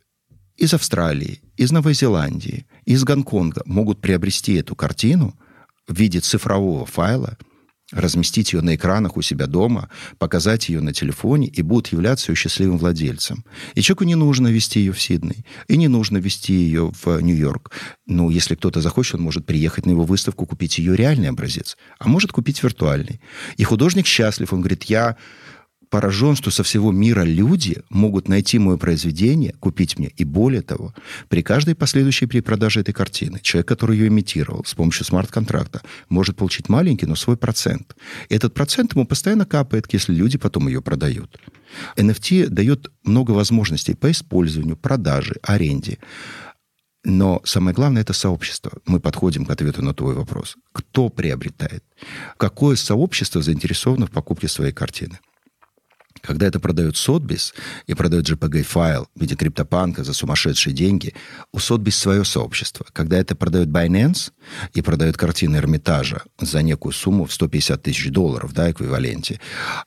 из 0.58 0.74
Австралии, 0.74 1.40
из 1.56 1.72
Новой 1.72 1.94
Зеландии, 1.94 2.68
из 2.84 3.06
Гонконга 3.06 3.62
могут 3.66 4.02
приобрести 4.02 4.56
эту 4.56 4.76
картину 4.76 5.40
в 5.88 5.98
виде 5.98 6.20
цифрового 6.20 6.86
файла– 6.86 7.38
разместить 7.92 8.54
ее 8.54 8.62
на 8.62 8.76
экранах 8.76 9.18
у 9.18 9.22
себя 9.22 9.48
дома, 9.48 9.90
показать 10.18 10.70
ее 10.70 10.82
на 10.82 10.94
телефоне 10.94 11.48
и 11.48 11.62
будут 11.62 11.88
являться 11.88 12.32
ее 12.32 12.36
счастливым 12.36 12.78
владельцем. 12.78 13.46
И 13.76 13.82
человеку 13.82 14.06
не 14.06 14.16
нужно 14.16 14.48
вести 14.48 14.80
ее 14.80 14.92
в 14.92 15.02
Сидней, 15.02 15.46
и 15.68 15.78
не 15.78 15.88
нужно 15.88 16.18
вести 16.18 16.54
ее 16.54 16.92
в 17.04 17.20
Нью-Йорк. 17.20 17.72
Ну, 18.08 18.30
если 18.30 18.56
кто-то 18.56 18.82
захочет, 18.82 19.16
он 19.16 19.22
может 19.22 19.46
приехать 19.46 19.86
на 19.86 19.92
его 19.92 20.04
выставку, 20.04 20.46
купить 20.46 20.78
ее 20.80 20.96
реальный 20.96 21.30
образец, 21.30 21.78
а 22.00 22.08
может 22.08 22.32
купить 22.32 22.62
виртуальный. 22.64 23.22
И 23.58 23.64
художник 23.64 24.08
счастлив, 24.08 24.52
он 24.52 24.62
говорит, 24.62 24.84
я 24.86 25.16
поражен, 25.90 26.36
что 26.36 26.52
со 26.52 26.64
всего 26.64 26.92
мира 26.92 27.24
люди 27.24 27.82
могут 27.90 28.28
найти 28.28 28.60
мое 28.60 28.78
произведение, 28.78 29.54
купить 29.60 29.98
мне. 29.98 30.12
И 30.18 30.24
более 30.24 30.62
того, 30.62 30.94
при 31.30 31.42
каждой 31.42 31.76
последующей 31.76 32.28
перепродаже 32.28 32.82
этой 32.82 32.94
картины 32.94 33.40
человек, 33.42 33.68
который 33.68 33.98
ее 33.98 34.08
имитировал 34.08 34.64
с 34.66 34.74
помощью 34.74 35.06
смарт-контракта, 35.06 35.82
может 36.10 36.36
получить 36.36 36.70
маленький, 36.70 37.06
но 37.06 37.16
свой 37.16 37.38
процент. 37.38 37.96
Этот 38.30 38.54
процент 38.54 38.94
ему 38.94 39.06
постоянно 39.06 39.46
капает, 39.46 39.92
если 39.94 40.14
люди 40.14 40.38
потом 40.38 40.68
ее 40.68 40.82
продают. 40.82 41.40
NFT 41.98 42.48
дает 42.48 42.92
много 43.04 43.32
возможностей 43.32 43.96
по 43.96 44.12
использованию, 44.12 44.78
продаже, 44.78 45.36
аренде. 45.42 45.98
Но 47.04 47.42
самое 47.44 47.76
главное– 47.76 48.02
это 48.04 48.14
сообщество. 48.14 48.72
Мы 48.86 49.00
подходим 49.00 49.46
к 49.46 49.52
ответу 49.52 49.84
на 49.84 49.94
твой 49.94 50.16
вопрос. 50.16 50.58
Кто 50.72 51.10
приобретает? 51.10 51.84
Какое 52.38 52.76
сообщество 52.76 53.42
заинтересовано 53.44 54.08
в 54.08 54.12
покупке 54.12 54.48
своей 54.48 54.72
картины? 54.72 55.20
Когда 56.22 56.48
это 56.48 56.60
продает 56.60 56.98
Сотбис 56.98 57.54
и 57.88 57.94
продает 57.94 58.30
JPG-файл 58.30 59.08
в 59.16 59.22
виде 59.22 59.36
криптопанка 59.36 60.04
за 60.04 60.14
сумасшедшие 60.14 60.74
деньги, 60.74 61.14
у 61.52 61.60
Сотбис 61.60 61.98
свое 61.98 62.26
сообщество. 62.26 62.86
Когда 62.94 63.18
это 63.18 63.36
продает 63.36 63.68
Binance 63.68 64.32
и 64.74 64.82
продает 64.82 65.18
картины 65.18 65.58
Эрмитажа 65.58 66.24
за 66.40 66.62
некую 66.62 66.94
сумму 66.94 67.26
в 67.26 67.34
150 67.34 67.82
тысяч 67.82 68.10
долларов, 68.10 68.54
да, 68.54 68.72
эквиваленте, 68.72 69.40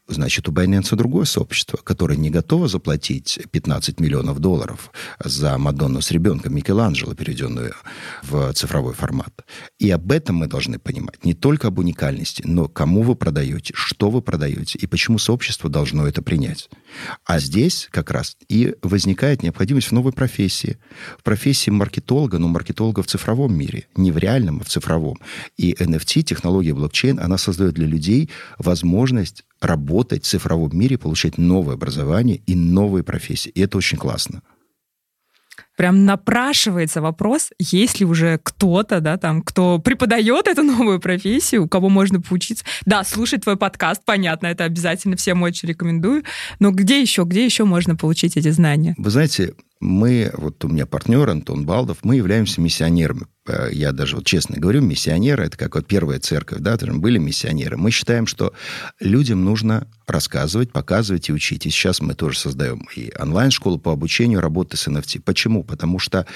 значит, 0.06 0.48
у 0.48 0.52
Binance 0.52 0.94
другое 0.94 1.24
сообщество, 1.24 1.78
которое 1.78 2.16
не 2.16 2.30
готово 2.30 2.68
заплатить 2.68 3.40
15 3.50 4.00
миллионов 4.00 4.38
долларов 4.38 4.92
за 5.22 5.56
Мадонну 5.58 6.00
с 6.00 6.10
ребенком 6.10 6.54
Микеланджело, 6.54 7.14
переведенную 7.14 7.74
в 8.22 8.52
цифровой 8.52 8.94
формат. 8.94 9.44
И 9.78 9.90
об 9.90 10.12
этом 10.12 10.36
мы 10.36 10.46
должны 10.46 10.78
понимать. 10.78 11.24
Не 11.24 11.34
только 11.34 11.68
об 11.68 11.78
уникальности, 11.78 12.42
но 12.46 12.68
кому 12.68 13.02
вы 13.02 13.14
продаете, 13.16 13.72
что 13.74 14.10
вы 14.10 14.22
продаете 14.22 14.78
и 14.78 14.86
почему 14.86 15.18
сообщество 15.18 15.68
должно 15.68 16.06
это 16.06 16.22
принять. 16.28 16.68
А 17.24 17.38
здесь 17.38 17.88
как 17.90 18.10
раз 18.10 18.36
и 18.50 18.74
возникает 18.82 19.42
необходимость 19.42 19.88
в 19.88 19.92
новой 19.92 20.12
профессии. 20.12 20.76
В 21.18 21.22
профессии 21.22 21.70
маркетолога, 21.70 22.38
но 22.38 22.48
маркетолога 22.48 23.02
в 23.02 23.06
цифровом 23.06 23.56
мире. 23.56 23.86
Не 23.96 24.12
в 24.12 24.18
реальном, 24.18 24.60
а 24.60 24.64
в 24.64 24.68
цифровом. 24.68 25.16
И 25.56 25.72
NFT, 25.72 26.20
технология 26.20 26.74
блокчейн, 26.74 27.18
она 27.18 27.38
создает 27.38 27.72
для 27.72 27.86
людей 27.86 28.28
возможность 28.58 29.44
работать 29.62 30.24
в 30.24 30.28
цифровом 30.28 30.78
мире, 30.78 30.98
получать 30.98 31.38
новое 31.38 31.76
образование 31.76 32.42
и 32.46 32.54
новые 32.54 33.04
профессии. 33.04 33.48
И 33.48 33.62
это 33.62 33.78
очень 33.78 33.96
классно 33.96 34.42
прям 35.78 36.04
напрашивается 36.04 37.00
вопрос, 37.00 37.50
есть 37.60 38.00
ли 38.00 38.06
уже 38.06 38.40
кто-то, 38.42 39.00
да, 39.00 39.16
там, 39.16 39.42
кто 39.42 39.78
преподает 39.78 40.48
эту 40.48 40.64
новую 40.64 40.98
профессию, 40.98 41.64
у 41.64 41.68
кого 41.68 41.88
можно 41.88 42.20
поучиться. 42.20 42.64
Да, 42.84 43.04
слушать 43.04 43.44
твой 43.44 43.56
подкаст, 43.56 44.02
понятно, 44.04 44.48
это 44.48 44.64
обязательно 44.64 45.16
всем 45.16 45.40
очень 45.42 45.68
рекомендую. 45.68 46.24
Но 46.58 46.72
где 46.72 47.00
еще, 47.00 47.22
где 47.22 47.44
еще 47.44 47.64
можно 47.64 47.94
получить 47.94 48.36
эти 48.36 48.50
знания? 48.50 48.96
Вы 48.98 49.10
знаете, 49.10 49.54
мы, 49.80 50.32
вот 50.36 50.64
у 50.64 50.68
меня 50.68 50.84
партнер 50.84 51.30
Антон 51.30 51.64
Балдов, 51.64 51.98
мы 52.02 52.16
являемся 52.16 52.60
миссионерами. 52.60 53.26
Э, 53.48 53.68
я 53.72 53.92
даже 53.92 54.16
вот 54.16 54.26
честно 54.26 54.56
говорю, 54.58 54.80
миссионеры, 54.82 55.46
это 55.46 55.56
как 55.56 55.74
вот 55.74 55.86
первая 55.86 56.20
церковь, 56.20 56.60
да, 56.60 56.76
там 56.76 57.00
были 57.00 57.18
миссионеры. 57.18 57.76
Мы 57.76 57.90
считаем, 57.90 58.26
что 58.26 58.52
людям 59.00 59.44
нужно 59.44 59.86
рассказывать, 60.06 60.72
показывать 60.72 61.28
и 61.28 61.32
учить. 61.32 61.66
И 61.66 61.70
сейчас 61.70 62.00
мы 62.00 62.14
тоже 62.14 62.38
создаем 62.38 62.86
и 62.94 63.12
онлайн-школу 63.18 63.78
по 63.78 63.92
обучению 63.92 64.40
работы 64.40 64.76
с 64.76 64.86
NFT. 64.88 65.20
Почему? 65.20 65.64
Потому 65.64 65.98
что, 65.98 66.26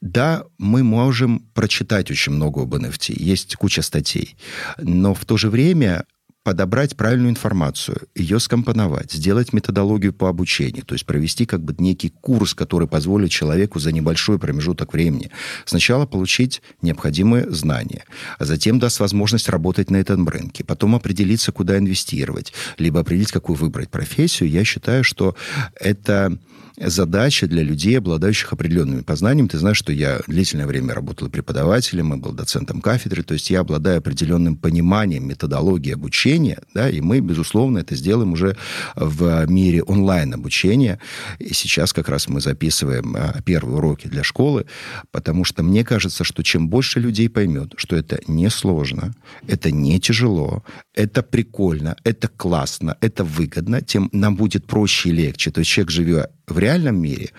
да, 0.00 0.44
мы 0.58 0.82
можем 0.82 1.40
прочитать 1.54 2.10
очень 2.10 2.32
много 2.32 2.62
об 2.62 2.74
NFT, 2.74 3.14
есть 3.16 3.56
куча 3.56 3.82
статей, 3.82 4.36
но 4.78 5.14
в 5.14 5.24
то 5.24 5.36
же 5.36 5.50
время 5.50 6.04
подобрать 6.46 6.94
правильную 6.96 7.30
информацию, 7.30 8.02
ее 8.14 8.38
скомпоновать, 8.38 9.10
сделать 9.10 9.52
методологию 9.52 10.12
по 10.12 10.28
обучению, 10.28 10.84
то 10.84 10.94
есть 10.94 11.04
провести 11.04 11.44
как 11.44 11.60
бы 11.60 11.74
некий 11.78 12.10
курс, 12.20 12.54
который 12.54 12.86
позволит 12.86 13.32
человеку 13.32 13.80
за 13.80 13.90
небольшой 13.90 14.38
промежуток 14.38 14.92
времени 14.92 15.32
сначала 15.64 16.06
получить 16.06 16.62
необходимые 16.82 17.50
знания, 17.50 18.04
а 18.38 18.44
затем 18.44 18.78
даст 18.78 19.00
возможность 19.00 19.48
работать 19.48 19.90
на 19.90 19.96
этом 19.96 20.28
рынке, 20.28 20.62
потом 20.62 20.94
определиться, 20.94 21.50
куда 21.50 21.78
инвестировать, 21.78 22.52
либо 22.78 23.00
определить, 23.00 23.32
какую 23.32 23.56
выбрать 23.56 23.90
профессию. 23.90 24.48
Я 24.48 24.62
считаю, 24.62 25.02
что 25.02 25.34
это 25.74 26.38
задача 26.78 27.46
для 27.46 27.62
людей, 27.62 27.98
обладающих 27.98 28.52
определенными 28.52 29.00
познаниями. 29.00 29.48
Ты 29.48 29.58
знаешь, 29.58 29.78
что 29.78 29.92
я 29.92 30.20
длительное 30.26 30.66
время 30.66 30.94
работал 30.94 31.28
преподавателем, 31.28 32.14
и 32.14 32.16
был 32.16 32.32
доцентом 32.32 32.80
кафедры, 32.80 33.22
то 33.22 33.34
есть 33.34 33.50
я 33.50 33.60
обладаю 33.60 33.98
определенным 33.98 34.56
пониманием 34.56 35.26
методологии 35.26 35.92
обучения, 35.92 36.58
да, 36.74 36.88
и 36.88 37.00
мы, 37.00 37.20
безусловно, 37.20 37.78
это 37.78 37.94
сделаем 37.94 38.32
уже 38.32 38.56
в 38.94 39.46
мире 39.46 39.82
онлайн-обучения. 39.82 41.00
И 41.38 41.54
сейчас 41.54 41.92
как 41.92 42.08
раз 42.08 42.28
мы 42.28 42.40
записываем 42.40 43.16
а, 43.16 43.40
первые 43.42 43.76
уроки 43.76 44.06
для 44.06 44.22
школы, 44.22 44.66
потому 45.10 45.44
что 45.44 45.62
мне 45.62 45.84
кажется, 45.84 46.24
что 46.24 46.42
чем 46.42 46.68
больше 46.68 47.00
людей 47.00 47.28
поймет, 47.28 47.74
что 47.76 47.96
это 47.96 48.20
не 48.28 48.50
сложно, 48.50 49.14
это 49.46 49.70
не 49.70 49.98
тяжело, 50.00 50.64
это 50.94 51.22
прикольно, 51.22 51.96
это 52.04 52.28
классно, 52.28 52.96
это 53.00 53.24
выгодно, 53.24 53.80
тем 53.80 54.08
нам 54.12 54.36
будет 54.36 54.66
проще 54.66 55.10
и 55.10 55.12
легче. 55.12 55.50
То 55.50 55.60
есть 55.60 55.70
человек, 55.70 55.90
живя 55.90 56.28
в 56.46 56.58
реальном 56.58 56.96
мире, 56.96 57.30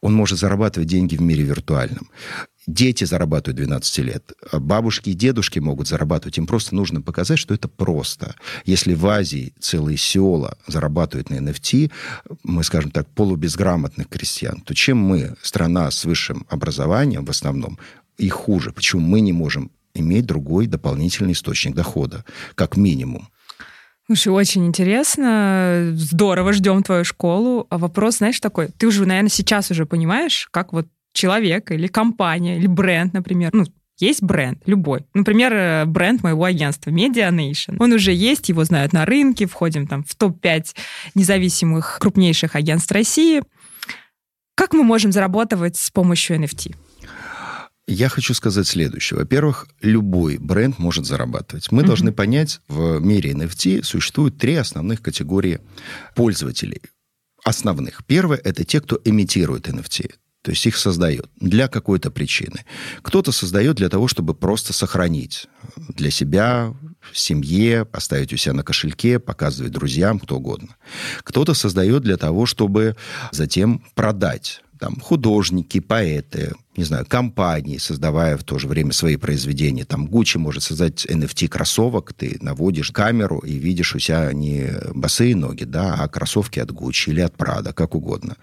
он 0.00 0.14
может 0.14 0.38
зарабатывать 0.38 0.88
деньги 0.88 1.16
в 1.16 1.22
мире 1.22 1.44
виртуальном. 1.44 2.10
Дети 2.66 3.04
зарабатывают 3.04 3.58
12 3.58 3.98
лет, 3.98 4.32
а 4.50 4.58
бабушки 4.58 5.10
и 5.10 5.14
дедушки 5.14 5.60
могут 5.60 5.86
зарабатывать. 5.86 6.36
Им 6.38 6.48
просто 6.48 6.74
нужно 6.74 7.00
показать, 7.00 7.38
что 7.38 7.54
это 7.54 7.68
просто. 7.68 8.34
Если 8.64 8.94
в 8.94 9.06
Азии 9.06 9.54
целые 9.60 9.96
села 9.96 10.58
зарабатывают 10.66 11.30
на 11.30 11.36
NFT, 11.36 11.92
мы, 12.42 12.64
скажем 12.64 12.90
так, 12.90 13.08
полубезграмотных 13.08 14.08
крестьян, 14.08 14.60
то 14.62 14.74
чем 14.74 14.98
мы, 14.98 15.36
страна 15.42 15.90
с 15.92 16.04
высшим 16.04 16.44
образованием 16.48 17.24
в 17.24 17.30
основном, 17.30 17.78
и 18.18 18.28
хуже? 18.28 18.72
Почему 18.72 19.02
мы 19.02 19.20
не 19.20 19.32
можем 19.32 19.70
иметь 19.94 20.26
другой 20.26 20.66
дополнительный 20.66 21.32
источник 21.34 21.74
дохода, 21.74 22.24
как 22.56 22.76
минимум? 22.76 23.28
Слушай, 24.06 24.28
очень 24.28 24.66
интересно, 24.66 25.90
здорово, 25.94 26.52
ждем 26.52 26.84
твою 26.84 27.04
школу. 27.04 27.66
А 27.70 27.78
вопрос, 27.78 28.18
знаешь, 28.18 28.38
такой, 28.38 28.68
ты 28.68 28.86
уже, 28.86 29.04
наверное, 29.04 29.30
сейчас 29.30 29.70
уже 29.72 29.84
понимаешь, 29.84 30.48
как 30.52 30.72
вот 30.72 30.86
человек 31.12 31.72
или 31.72 31.88
компания, 31.88 32.56
или 32.56 32.68
бренд, 32.68 33.14
например, 33.14 33.50
ну, 33.52 33.64
есть 33.98 34.22
бренд, 34.22 34.62
любой. 34.66 35.06
Например, 35.14 35.52
э, 35.52 35.84
бренд 35.86 36.22
моего 36.22 36.44
агентства 36.44 36.90
Media 36.90 37.30
Nation. 37.30 37.76
Он 37.80 37.92
уже 37.92 38.12
есть, 38.12 38.48
его 38.48 38.62
знают 38.62 38.92
на 38.92 39.06
рынке, 39.06 39.46
входим 39.46 39.86
там 39.86 40.04
в 40.04 40.14
топ-5 40.14 40.76
независимых 41.14 41.98
крупнейших 41.98 42.54
агентств 42.54 42.92
России. 42.92 43.42
Как 44.54 44.72
мы 44.72 44.84
можем 44.84 45.12
зарабатывать 45.12 45.76
с 45.76 45.90
помощью 45.90 46.36
NFT? 46.36 46.76
Я 47.88 48.08
хочу 48.08 48.34
сказать 48.34 48.66
следующее. 48.66 49.18
Во-первых, 49.18 49.68
любой 49.80 50.38
бренд 50.38 50.78
может 50.78 51.06
зарабатывать. 51.06 51.70
Мы 51.70 51.82
mm-hmm. 51.82 51.86
должны 51.86 52.12
понять, 52.12 52.60
в 52.66 52.98
мире 52.98 53.32
NFT 53.32 53.84
существует 53.84 54.38
три 54.38 54.56
основных 54.56 55.02
категории 55.02 55.60
пользователей. 56.16 56.82
Основных. 57.44 58.04
Первое– 58.04 58.40
это 58.44 58.64
те, 58.64 58.80
кто 58.80 59.00
имитирует 59.04 59.68
NFT. 59.68 60.14
То 60.42 60.50
есть 60.50 60.66
их 60.66 60.76
создает 60.76 61.28
для 61.40 61.68
какой-то 61.68 62.10
причины. 62.10 62.64
Кто-то 63.02 63.32
создает 63.32 63.76
для 63.76 63.88
того, 63.88 64.08
чтобы 64.08 64.34
просто 64.34 64.72
сохранить 64.72 65.46
для 65.76 66.10
себя, 66.10 66.72
в 67.00 67.18
семье, 67.18 67.84
поставить 67.84 68.32
у 68.32 68.36
себя 68.36 68.52
на 68.52 68.62
кошельке, 68.62 69.18
показывать 69.18 69.72
друзьям, 69.72 70.18
кто 70.18 70.36
угодно. 70.36 70.76
Кто-то 71.24 71.54
создает 71.54 72.02
для 72.02 72.16
того, 72.16 72.46
чтобы 72.46 72.96
затем 73.32 73.84
продать 73.94 74.62
там, 74.78 75.00
художники, 75.00 75.80
поэты, 75.80 76.54
не 76.76 76.84
знаю, 76.84 77.06
компании, 77.06 77.78
создавая 77.78 78.36
в 78.36 78.44
то 78.44 78.58
же 78.58 78.68
время 78.68 78.92
свои 78.92 79.16
произведения. 79.16 79.84
Там 79.84 80.06
Гуччи 80.06 80.36
может 80.36 80.62
создать 80.62 81.06
NFT 81.06 81.48
кроссовок, 81.48 82.12
ты 82.12 82.38
наводишь 82.40 82.90
камеру 82.90 83.38
и 83.38 83.54
видишь 83.54 83.94
у 83.94 83.98
себя 83.98 84.32
не 84.32 84.72
босые 84.94 85.34
ноги, 85.34 85.64
да, 85.64 85.94
а 85.94 86.08
кроссовки 86.08 86.58
от 86.58 86.70
Гуччи 86.72 87.10
или 87.10 87.20
от 87.20 87.36
Прада, 87.36 87.72
как 87.72 87.94
угодно. 87.94 88.36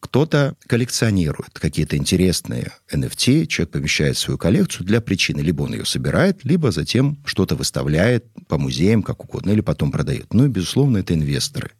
Кто-то 0.00 0.54
коллекционирует 0.66 1.58
какие-то 1.58 1.96
интересные 1.96 2.72
NFT, 2.92 3.46
человек 3.46 3.72
помещает 3.72 4.18
свою 4.18 4.38
коллекцию 4.38 4.86
для 4.86 5.00
причины. 5.00 5.40
Либо 5.40 5.62
он 5.62 5.72
ее 5.72 5.84
собирает, 5.84 6.44
либо 6.44 6.72
затем 6.72 7.18
что-то 7.24 7.54
выставляет 7.54 8.26
по 8.48 8.58
музеям, 8.58 9.02
как 9.02 9.24
угодно, 9.24 9.50
или 9.50 9.60
потом 9.60 9.92
продает. 9.92 10.32
Ну 10.34 10.46
и, 10.46 10.48
безусловно, 10.48 10.98
это 10.98 11.14
инвесторы. 11.14 11.70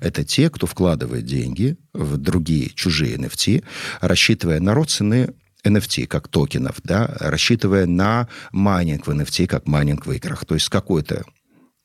Это 0.00 0.24
те, 0.24 0.50
кто 0.50 0.66
вкладывает 0.66 1.24
деньги 1.24 1.76
в 1.92 2.16
другие 2.16 2.70
чужие 2.70 3.16
NFT, 3.16 3.64
рассчитывая 4.00 4.60
на 4.60 4.74
рост 4.74 4.90
цены 4.90 5.34
NFT 5.64 6.06
как 6.06 6.28
токенов, 6.28 6.76
да, 6.82 7.14
рассчитывая 7.20 7.86
на 7.86 8.28
майнинг 8.50 9.06
в 9.06 9.10
NFT 9.10 9.46
как 9.46 9.66
майнинг 9.66 10.06
в 10.06 10.12
играх. 10.12 10.44
То 10.44 10.54
есть 10.54 10.68
какой-то 10.68 11.24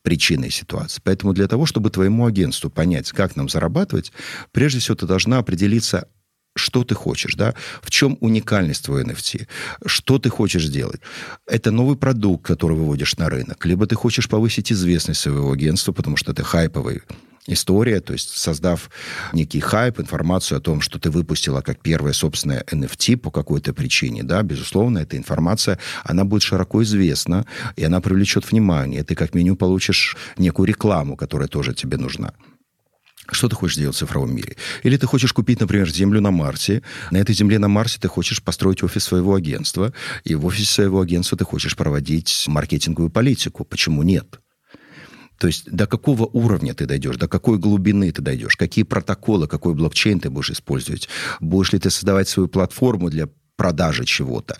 причиной 0.04 0.52
ситуации. 0.52 1.02
Поэтому 1.04 1.34
для 1.34 1.48
того, 1.48 1.66
чтобы 1.66 1.90
твоему 1.90 2.26
агентству 2.26 2.70
понять, 2.70 3.12
как 3.12 3.36
нам 3.36 3.50
зарабатывать, 3.50 4.12
прежде 4.52 4.80
всего 4.80 4.96
ты 4.96 5.06
должна 5.06 5.38
определиться, 5.38 6.08
что 6.56 6.84
ты 6.84 6.96
хочешь, 6.96 7.36
да, 7.36 7.56
в 7.82 7.92
чем 7.92 8.18
уникальность 8.22 8.86
твоего 8.86 9.12
NFT, 9.12 9.48
что 9.86 10.18
ты 10.18 10.30
хочешь 10.30 10.66
сделать. 10.66 11.02
Это 11.46 11.72
новый 11.72 11.98
продукт, 11.98 12.46
который 12.46 12.78
выводишь 12.78 13.18
на 13.18 13.30
рынок, 13.30 13.66
либо 13.66 13.86
ты 13.86 13.96
хочешь 13.96 14.30
повысить 14.30 14.72
известность 14.72 15.20
своего 15.20 15.52
агентства, 15.52 15.92
потому 15.92 16.18
что 16.18 16.32
это 16.32 16.44
хайповый 16.44 17.02
история, 17.48 18.00
то 18.02 18.14
есть 18.14 18.30
создав 18.38 18.90
некий 19.34 19.60
хайп, 19.60 20.00
информацию 20.00 20.58
о 20.58 20.62
том, 20.62 20.82
что 20.82 21.00
ты 21.00 21.10
выпустила 21.10 21.62
как 21.62 21.80
первое 21.80 22.14
собственное 22.14 22.64
NFT 22.64 23.18
по 23.18 23.32
какой-то 23.32 23.74
причине, 23.74 24.24
да, 24.24 24.44
безусловно, 24.44 25.00
эта 25.00 25.18
информация, 25.18 25.80
она 26.04 26.26
будет 26.26 26.44
широко 26.44 26.84
известна, 26.84 27.46
и 27.76 27.84
она 27.84 28.02
привлечет 28.02 28.50
внимание. 28.50 29.04
Ты 29.04 29.16
как 29.16 29.34
минимум 29.34 29.58
получишь 29.58 30.16
некую 30.38 30.68
рекламу, 30.68 31.16
которая 31.16 31.48
тоже 31.48 31.74
тебе 31.74 31.98
нужна. 31.98 32.34
Что 33.30 33.50
ты 33.50 33.56
хочешь 33.56 33.78
делать 33.78 33.96
в 33.96 34.00
цифровом 34.00 34.34
мире? 34.34 34.56
Или 34.84 34.96
ты 34.96 35.06
хочешь 35.06 35.34
купить, 35.34 35.60
например, 35.60 35.90
землю 35.90 36.22
на 36.22 36.32
Марсе. 36.32 36.82
На 37.12 37.18
этой 37.18 37.36
земле 37.36 37.60
на 37.60 37.68
Марсе 37.68 38.00
ты 38.00 38.08
хочешь 38.08 38.42
построить 38.42 38.84
офис 38.84 39.04
своего 39.04 39.36
агентства. 39.36 39.94
И 40.24 40.34
в 40.36 40.46
офисе 40.46 40.66
своего 40.66 41.02
агентства 41.02 41.38
ты 41.38 41.44
хочешь 41.44 41.76
проводить 41.76 42.46
маркетинговую 42.48 43.10
политику. 43.10 43.66
Почему 43.66 44.04
нет? 44.04 44.40
То 45.38 45.48
есть 45.48 45.70
до 45.72 45.88
какого 45.88 46.26
уровня 46.26 46.74
ты 46.74 46.86
дойдешь, 46.86 47.18
до 47.18 47.28
какой 47.28 47.58
глубины 47.58 48.12
ты 48.12 48.22
дойдешь, 48.22 48.56
какие 48.56 48.84
протоколы, 48.84 49.48
какой 49.48 49.74
блокчейн 49.74 50.20
ты 50.20 50.30
будешь 50.30 50.52
использовать, 50.52 51.10
будешь 51.40 51.74
ли 51.74 51.80
ты 51.80 51.90
создавать 51.90 52.28
свою 52.28 52.50
платформу 52.50 53.10
для 53.10 53.30
продажи 53.56 54.06
чего-то. 54.06 54.58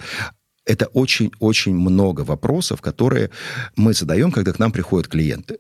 Это 0.66 0.88
очень-очень 0.88 1.76
много 1.76 2.22
вопросов, 2.22 2.82
которые 2.82 3.30
мы 3.76 3.94
задаем, 3.94 4.32
когда 4.32 4.52
к 4.52 4.60
нам 4.60 4.72
приходят 4.72 5.08
клиенты 5.08 5.58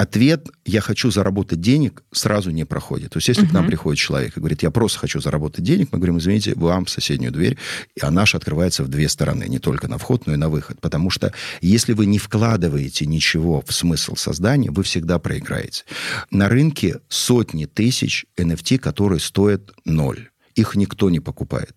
ответ 0.00 0.48
«я 0.64 0.80
хочу 0.80 1.10
заработать 1.10 1.60
денег» 1.60 2.02
сразу 2.10 2.50
не 2.50 2.64
проходит. 2.64 3.10
То 3.10 3.18
есть 3.18 3.28
если 3.28 3.44
uh-huh. 3.44 3.50
к 3.50 3.52
нам 3.52 3.66
приходит 3.66 4.00
человек 4.00 4.34
и 4.34 4.40
говорит 4.40 4.62
«я 4.62 4.70
просто 4.70 4.98
хочу 4.98 5.20
заработать 5.20 5.62
денег», 5.62 5.90
мы 5.92 5.98
говорим 5.98 6.18
«извините, 6.18 6.54
вам 6.56 6.86
в 6.86 6.90
соседнюю 6.90 7.32
дверь», 7.32 7.58
а 8.00 8.10
наша 8.10 8.38
открывается 8.38 8.82
в 8.82 8.88
две 8.88 9.10
стороны, 9.10 9.44
не 9.44 9.58
только 9.58 9.88
на 9.88 9.98
вход, 9.98 10.26
но 10.26 10.32
и 10.32 10.36
на 10.36 10.48
выход. 10.48 10.80
Потому 10.80 11.10
что 11.10 11.34
если 11.60 11.92
вы 11.92 12.06
не 12.06 12.18
вкладываете 12.18 13.04
ничего 13.04 13.62
в 13.66 13.74
смысл 13.74 14.16
создания, 14.16 14.70
вы 14.70 14.84
всегда 14.84 15.18
проиграете. 15.18 15.84
На 16.30 16.48
рынке 16.48 17.00
сотни 17.08 17.66
тысяч 17.66 18.24
NFT, 18.38 18.78
которые 18.78 19.20
стоят 19.20 19.70
ноль. 19.84 20.30
Их 20.54 20.76
никто 20.76 21.10
не 21.10 21.20
покупает 21.20 21.76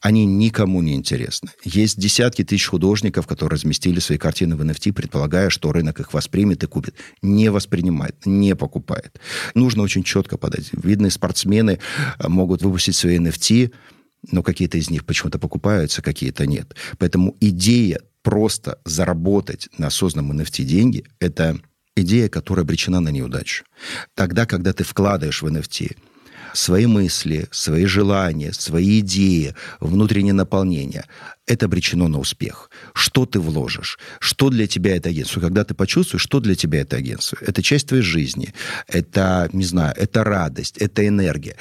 они 0.00 0.24
никому 0.26 0.82
не 0.82 0.94
интересны. 0.94 1.50
Есть 1.64 1.98
десятки 1.98 2.44
тысяч 2.44 2.66
художников, 2.66 3.26
которые 3.26 3.56
разместили 3.56 4.00
свои 4.00 4.18
картины 4.18 4.56
в 4.56 4.62
NFT, 4.62 4.92
предполагая, 4.92 5.50
что 5.50 5.72
рынок 5.72 6.00
их 6.00 6.12
воспримет 6.12 6.62
и 6.62 6.66
купит. 6.66 6.94
Не 7.22 7.50
воспринимает, 7.50 8.16
не 8.26 8.54
покупает. 8.54 9.20
Нужно 9.54 9.82
очень 9.82 10.02
четко 10.02 10.36
подать. 10.36 10.70
Видные 10.72 11.10
спортсмены 11.10 11.78
э, 12.18 12.28
могут 12.28 12.62
выпустить 12.62 12.96
свои 12.96 13.18
NFT, 13.18 13.72
но 14.30 14.42
какие-то 14.42 14.78
из 14.78 14.90
них 14.90 15.04
почему-то 15.04 15.38
покупаются, 15.38 16.02
какие-то 16.02 16.46
нет. 16.46 16.74
Поэтому 16.98 17.36
идея 17.40 18.00
просто 18.22 18.78
заработать 18.84 19.68
на 19.78 19.90
созданном 19.90 20.40
NFT 20.40 20.64
деньги– 20.64 21.04
это 21.20 21.58
идея, 21.94 22.28
которая 22.28 22.64
обречена 22.64 23.00
на 23.00 23.10
неудачу. 23.10 23.64
Тогда, 24.14 24.46
когда 24.46 24.72
ты 24.72 24.84
вкладываешь 24.84 25.42
в 25.42 25.46
NFT– 25.46 25.96
свои 26.54 26.86
мысли, 26.86 27.46
свои 27.50 27.84
желания, 27.84 28.52
свои 28.52 29.00
идеи, 29.00 29.54
внутреннее 29.80 30.32
наполнение, 30.32 31.04
это 31.46 31.66
обречено 31.66 32.08
на 32.08 32.18
успех. 32.18 32.70
Что 32.94 33.26
ты 33.26 33.40
вложишь? 33.40 33.98
Что 34.20 34.48
для 34.48 34.66
тебя 34.66 34.96
это 34.96 35.10
агентство? 35.10 35.40
Когда 35.40 35.64
ты 35.64 35.74
почувствуешь, 35.74 36.22
что 36.22 36.40
для 36.40 36.54
тебя 36.54 36.80
это 36.80 36.96
агентство? 36.96 37.36
Это 37.40 37.62
часть 37.62 37.88
твоей 37.88 38.02
жизни, 38.02 38.54
это, 38.86 39.48
не 39.52 39.64
знаю, 39.64 39.94
это 39.96 40.24
радость, 40.24 40.78
это 40.78 41.06
энергия. 41.06 41.56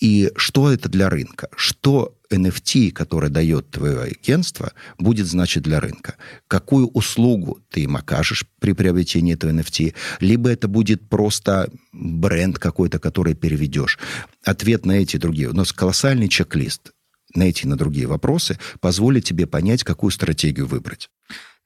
И 0.00 0.30
что 0.36 0.70
это 0.70 0.88
для 0.88 1.10
рынка? 1.10 1.48
Что 1.56 2.14
NFT, 2.30 2.92
который 2.92 3.30
дает 3.30 3.70
твое 3.70 4.02
агентство, 4.02 4.72
будет 4.98 5.26
значить 5.26 5.62
для 5.62 5.80
рынка? 5.80 6.16
Какую 6.46 6.88
услугу 6.88 7.60
ты 7.70 7.82
им 7.82 7.96
окажешь 7.96 8.44
при 8.60 8.72
приобретении 8.72 9.34
этого 9.34 9.50
NFT? 9.50 9.94
Либо 10.20 10.50
это 10.50 10.68
будет 10.68 11.08
просто 11.08 11.70
бренд 11.92 12.58
какой-то, 12.58 12.98
который 12.98 13.34
переведешь. 13.34 13.98
Ответ 14.44 14.86
на 14.86 14.92
эти 14.92 15.16
другие. 15.16 15.48
У 15.48 15.54
нас 15.54 15.72
колоссальный 15.72 16.28
чек-лист 16.28 16.92
на 17.34 17.42
эти 17.44 17.64
и 17.64 17.68
на 17.68 17.76
другие 17.76 18.06
вопросы 18.06 18.58
позволит 18.80 19.24
тебе 19.24 19.46
понять, 19.46 19.84
какую 19.84 20.12
стратегию 20.12 20.66
выбрать. 20.66 21.10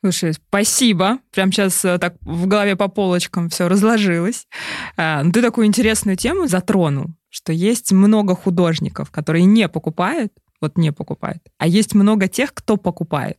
Слушай, 0.01 0.33
спасибо. 0.33 1.21
Прям 1.33 1.53
сейчас 1.53 1.85
э, 1.85 1.97
так 1.99 2.17
в 2.23 2.49
голове 2.49 2.75
по 2.75 2.89
полочкам 2.89 3.49
все 3.49 3.69
разложилось. 3.69 4.49
А, 4.97 5.23
ну, 5.23 5.31
ты 5.31 5.41
такую 5.41 5.69
интересную 5.69 6.17
тему 6.17 6.49
затронул 6.49 7.15
что 7.33 7.53
есть 7.53 7.93
много 7.93 8.37
художников, 8.37 9.11
которые 9.11 9.47
не 9.47 9.67
покупают, 9.69 10.33
вот 10.61 10.77
не 10.77 10.93
покупают, 10.93 11.43
а 11.59 11.67
есть 11.67 11.95
много 11.95 12.29
тех, 12.29 12.55
кто 12.55 12.77
покупает. 12.77 13.39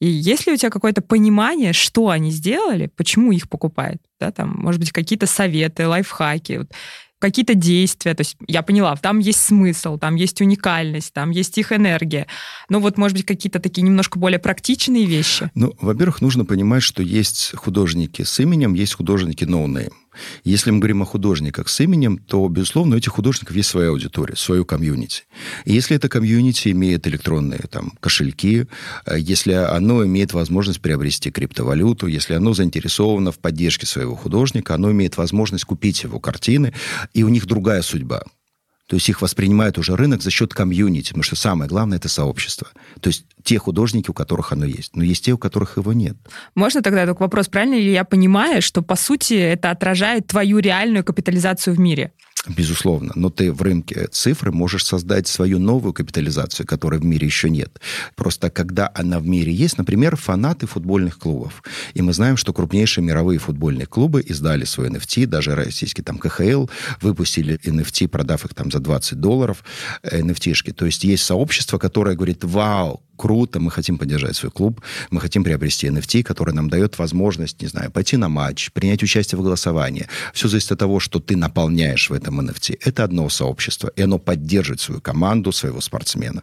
И 0.00 0.06
есть 0.06 0.46
ли 0.46 0.52
у 0.52 0.56
тебя 0.56 0.70
какое-то 0.70 1.02
понимание, 1.02 1.72
что 1.72 2.08
они 2.08 2.30
сделали, 2.30 2.90
почему 2.94 3.32
их 3.32 3.48
покупают? 3.48 4.00
Да, 4.20 4.30
там, 4.30 4.54
может 4.56 4.80
быть, 4.80 4.92
какие-то 4.92 5.26
советы, 5.26 5.88
лайфхаки, 5.88 6.58
вот, 6.58 6.72
какие-то 7.18 7.54
действия. 7.54 8.14
То 8.14 8.20
есть 8.20 8.36
я 8.46 8.62
поняла, 8.62 8.94
там 8.96 9.18
есть 9.18 9.40
смысл, 9.40 9.98
там 9.98 10.14
есть 10.14 10.40
уникальность, 10.40 11.12
там 11.12 11.30
есть 11.30 11.58
их 11.58 11.72
энергия. 11.72 12.26
Ну 12.68 12.80
вот, 12.80 12.96
может 12.96 13.16
быть, 13.16 13.26
какие-то 13.26 13.58
такие 13.58 13.82
немножко 13.82 14.18
более 14.18 14.38
практичные 14.38 15.04
вещи. 15.04 15.50
Ну, 15.54 15.74
во-первых, 15.80 16.20
нужно 16.20 16.44
понимать, 16.44 16.82
что 16.82 17.02
есть 17.02 17.52
художники 17.56 18.22
с 18.22 18.38
именем, 18.38 18.74
есть 18.74 18.94
художники 18.94 19.44
no 19.44 19.57
name. 19.57 19.88
No 19.88 20.05
Если 20.44 20.70
мы 20.70 20.78
говорим 20.78 21.02
о 21.02 21.06
художниках 21.06 21.68
с 21.68 21.80
именем, 21.80 22.18
то, 22.18 22.46
безусловно, 22.48 22.96
у 22.96 22.98
этих 22.98 23.12
художников 23.12 23.56
есть 23.56 23.68
своя 23.68 23.90
аудитория, 23.90 24.36
свою 24.36 24.64
комьюнити. 24.64 25.24
И 25.64 25.72
если 25.72 25.96
это 25.96 26.08
комьюнити 26.08 26.68
имеет 26.70 27.06
электронные 27.06 27.60
там, 27.70 27.92
кошельки, 28.00 28.66
э, 29.06 29.16
если 29.18 29.52
оно 29.52 30.04
имеет 30.04 30.32
возможность 30.32 30.80
приобрести 30.80 31.30
криптовалюту, 31.30 32.06
если 32.06 32.34
оно 32.34 32.54
заинтересовано 32.54 33.32
в 33.32 33.38
поддержке 33.38 33.86
своего 33.86 34.14
художника, 34.14 34.74
оно 34.74 34.90
имеет 34.92 35.16
возможность 35.16 35.64
купить 35.64 36.02
его 36.02 36.20
картины, 36.20 36.72
и 37.14 37.22
у 37.22 37.28
них 37.28 37.46
другая 37.46 37.82
судьба. 37.82 38.22
То 38.86 38.94
есть 38.96 39.08
их 39.08 39.20
воспринимает 39.20 39.78
уже 39.78 39.96
рынок 39.96 40.22
за 40.22 40.30
счет 40.30 40.54
комьюнити, 40.54 41.08
потому 41.08 41.24
что 41.24 41.34
самое 41.36 41.68
главное– 41.68 41.98
это 41.98 42.08
сообщество. 42.08 42.68
То 43.00 43.08
есть 43.08 43.26
те 43.42 43.58
художники, 43.58 44.10
у 44.10 44.14
которых 44.14 44.52
оно 44.52 44.64
есть. 44.64 44.94
Но 44.94 45.02
есть 45.02 45.24
те, 45.24 45.32
у 45.32 45.38
которых 45.38 45.76
его 45.76 45.92
нет. 45.92 46.16
Можно 46.54 46.82
тогда 46.82 47.04
только 47.04 47.22
вопрос, 47.22 47.48
правильно 47.48 47.74
ли 47.74 47.92
я 47.92 48.04
понимаю, 48.04 48.62
что, 48.62 48.82
по 48.82 48.94
сути, 48.94 49.34
это 49.34 49.70
отражает 49.70 50.28
твою 50.28 50.58
реальную 50.58 51.04
капитализацию 51.04 51.74
в 51.74 51.80
мире? 51.80 52.12
Безусловно. 52.48 53.12
Но 53.16 53.30
ты 53.30 53.52
в 53.52 53.60
рынке 53.62 54.06
цифры 54.10 54.52
можешь 54.52 54.84
создать 54.84 55.26
свою 55.26 55.58
новую 55.58 55.92
капитализацию, 55.92 56.66
которой 56.66 57.00
в 57.00 57.04
мире 57.04 57.26
еще 57.26 57.50
нет. 57.50 57.80
Просто 58.14 58.50
когда 58.50 58.90
она 58.94 59.18
в 59.18 59.26
мире 59.26 59.52
есть, 59.52 59.78
например, 59.78 60.16
фанаты 60.16 60.66
футбольных 60.66 61.18
клубов. 61.18 61.62
И 61.94 62.02
мы 62.02 62.12
знаем, 62.12 62.36
что 62.36 62.52
крупнейшие 62.52 63.04
мировые 63.04 63.38
футбольные 63.38 63.86
клубы 63.86 64.22
издали 64.22 64.64
свой 64.64 64.90
NFT, 64.90 65.26
даже 65.26 65.54
российский 65.56 66.02
там 66.02 66.18
КХЛ 66.18 66.66
выпустили 67.00 67.58
NFT, 67.64 68.08
продав 68.08 68.44
их 68.44 68.54
там 68.54 68.70
за 68.70 68.78
20 68.78 69.20
долларов 69.20 69.64
NFT-шки. 70.04 70.72
То 70.72 70.86
есть 70.86 71.02
есть 71.04 71.24
сообщество, 71.24 71.78
которое 71.78 72.14
говорит, 72.14 72.44
вау, 72.44 73.02
круто, 73.16 73.58
мы 73.60 73.70
хотим 73.70 73.98
поддержать 73.98 74.36
свой 74.36 74.52
клуб, 74.52 74.80
мы 75.10 75.20
хотим 75.20 75.42
приобрести 75.42 75.88
NFT, 75.88 76.22
который 76.22 76.54
нам 76.54 76.68
дает 76.68 76.98
возможность, 76.98 77.60
не 77.62 77.68
знаю, 77.68 77.90
пойти 77.90 78.16
на 78.16 78.28
матч, 78.28 78.70
принять 78.72 79.02
участие 79.02 79.38
в 79.38 79.42
голосовании. 79.42 80.06
Все 80.32 80.48
зависит 80.48 80.72
от 80.72 80.78
того, 80.78 81.00
что 81.00 81.18
ты 81.18 81.36
наполняешь 81.36 82.10
в 82.10 82.12
этом 82.12 82.35
NFT. 82.40 82.78
Это 82.80 83.04
одно 83.04 83.28
сообщество, 83.28 83.92
и 83.96 84.02
оно 84.02 84.18
поддерживает 84.18 84.80
свою 84.80 85.00
команду, 85.00 85.52
своего 85.52 85.80
спортсмена. 85.80 86.42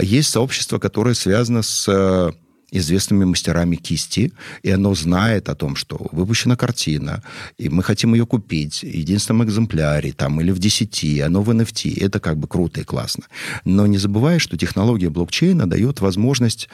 Есть 0.00 0.30
сообщество, 0.30 0.78
которое 0.78 1.14
связано 1.14 1.62
с 1.62 1.86
э, 1.88 2.32
известными 2.72 3.24
мастерами 3.24 3.76
кисти, 3.76 4.32
и 4.62 4.70
оно 4.70 4.94
знает 4.94 5.48
о 5.48 5.54
том, 5.54 5.76
что 5.76 6.08
выпущена 6.10 6.56
картина, 6.56 7.22
и 7.58 7.68
мы 7.68 7.82
хотим 7.82 8.14
ее 8.14 8.26
купить 8.26 8.80
в 8.80 8.86
единственном 8.86 9.44
экземпляре, 9.44 10.12
там, 10.12 10.40
или 10.40 10.50
в 10.50 10.58
10, 10.58 11.20
оно 11.20 11.42
в 11.42 11.50
NFT. 11.50 12.04
Это 12.04 12.18
как 12.18 12.38
бы 12.38 12.48
круто 12.48 12.80
и 12.80 12.84
классно. 12.84 13.24
Но 13.64 13.86
не 13.86 13.98
забывай, 13.98 14.38
что 14.38 14.56
технология 14.56 15.10
блокчейна 15.10 15.68
дает 15.68 16.00
возможность 16.00 16.68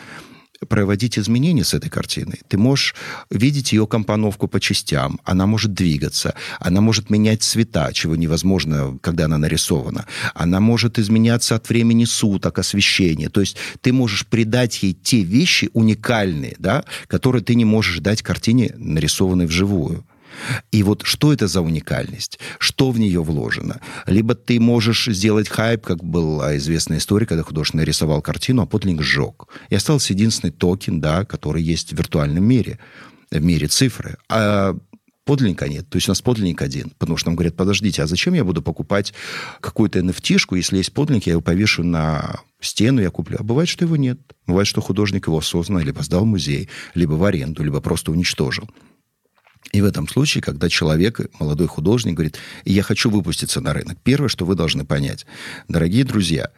проводить 0.67 1.19
изменения 1.19 1.65
с 1.65 1.75
этой 1.75 1.89
картиной. 1.89 2.41
Ты 2.49 2.59
можешь 2.59 2.95
видеть 3.31 3.73
ее 3.73 3.87
компоновку 3.87 4.49
по 4.49 4.61
частям. 4.61 5.21
Она 5.25 5.47
может 5.47 5.73
двигаться. 5.73 6.35
Она 6.59 6.81
может 6.81 7.11
менять 7.11 7.43
цвета, 7.43 7.93
чего 7.93 8.17
невозможно, 8.17 8.99
когда 9.01 9.27
она 9.27 9.39
нарисована. 9.39 10.07
Она 10.35 10.61
может 10.61 10.99
изменяться 10.99 11.55
от 11.55 11.69
времени 11.69 12.05
суток, 12.05 12.59
освещения. 12.59 13.29
То 13.29 13.41
есть 13.41 13.57
ты 13.81 13.93
можешь 13.93 14.27
придать 14.27 14.83
ей 14.83 14.95
те 14.95 15.23
вещи 15.23 15.71
уникальные, 15.73 16.57
да, 16.59 16.85
которые 17.07 17.43
ты 17.43 17.55
не 17.55 17.65
можешь 17.65 18.01
дать 18.01 18.23
картине, 18.23 18.75
нарисованной 18.77 19.47
вживую. 19.47 20.05
И 20.73 20.83
вот 20.83 21.03
что 21.05 21.33
это 21.33 21.47
за 21.47 21.61
уникальность? 21.61 22.39
Что 22.59 22.91
в 22.91 22.99
нее 22.99 23.23
вложено? 23.23 23.81
Либо 24.07 24.35
ты 24.35 24.61
можешь 24.61 25.07
сделать 25.07 25.49
хайп, 25.49 25.85
как 25.85 26.05
была 26.05 26.57
известная 26.57 26.99
история, 26.99 27.27
когда 27.27 27.43
художник 27.43 27.75
нарисовал 27.75 28.23
картину, 28.23 28.63
а 28.63 28.67
подлинник 28.67 29.03
сжег. 29.03 29.47
И 29.69 29.75
остался 29.75 30.13
единственный 30.13 30.51
токен, 30.51 31.01
да, 31.01 31.25
который 31.25 31.63
есть 31.63 31.93
в 31.93 31.97
виртуальном 31.97 32.45
мире, 32.45 32.79
в 33.31 33.43
мире 33.43 33.69
цифры. 33.69 34.17
А 34.29 34.77
подлинника 35.29 35.69
нет. 35.69 35.87
То 35.91 35.97
есть 35.97 36.09
у 36.09 36.11
нас 36.13 36.23
подлинник 36.23 36.63
один. 36.63 36.91
Потому 36.99 37.19
что 37.19 37.29
нам 37.29 37.37
говорят, 37.37 37.55
подождите, 37.55 38.03
а 38.03 38.07
зачем 38.07 38.33
я 38.33 38.45
буду 38.45 38.63
покупать 38.63 39.13
какую-то 39.61 39.99
nft 39.99 40.57
если 40.57 40.79
есть 40.79 40.95
подлинник, 40.95 41.27
я 41.27 41.33
его 41.33 41.43
повешу 41.43 41.85
на 41.85 42.41
стену, 42.61 43.03
я 43.03 43.11
куплю. 43.11 43.37
А 43.39 43.43
бывает, 43.43 43.69
что 43.69 43.85
его 43.85 43.97
нет. 43.97 44.19
Бывает, 44.47 44.67
что 44.67 44.81
художник 44.81 45.27
его 45.27 45.39
осознанно 45.39 45.81
либо 45.81 46.03
сдал 46.03 46.23
в 46.23 46.27
музей, 46.27 46.71
либо 46.95 47.13
в 47.13 47.25
аренду, 47.25 47.63
либо 47.63 47.83
просто 47.83 48.11
уничтожил. 48.11 48.71
И 49.73 49.81
в 49.81 49.85
этом 49.85 50.09
случае, 50.09 50.43
когда 50.43 50.69
человек, 50.69 51.21
молодой 51.39 51.67
художник, 51.67 52.15
говорит, 52.15 52.39
я 52.65 52.83
хочу 52.83 53.11
выпуститься 53.11 53.61
на 53.61 53.73
рынок, 53.73 53.99
первое, 54.03 54.29
что 54.29 54.47
вы 54.47 54.55
должны 54.55 54.85
понять, 54.85 55.27
дорогие 55.69 56.05
друзья, 56.05 56.51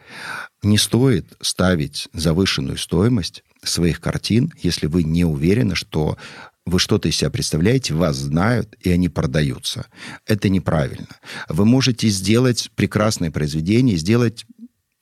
не 0.63 0.77
стоит 0.77 1.25
ставить 1.41 2.07
завышенную 2.13 2.77
стоимость 2.77 3.43
своих 3.63 3.99
картин, 3.99 4.53
если 4.61 4.87
вы 4.87 5.03
не 5.03 5.25
уверены, 5.25 5.75
что 5.75 6.17
вы 6.65 6.79
что-то 6.79 7.09
из 7.09 7.17
себя 7.17 7.29
представляете, 7.29 7.93
вас 7.93 8.15
знают, 8.15 8.75
и 8.81 8.91
они 8.91 9.09
продаются. 9.09 9.87
Это 10.25 10.47
неправильно. 10.47 11.07
Вы 11.49 11.65
можете 11.65 12.07
сделать 12.09 12.69
прекрасное 12.75 13.31
произведение, 13.31 13.97
сделать 13.97 14.45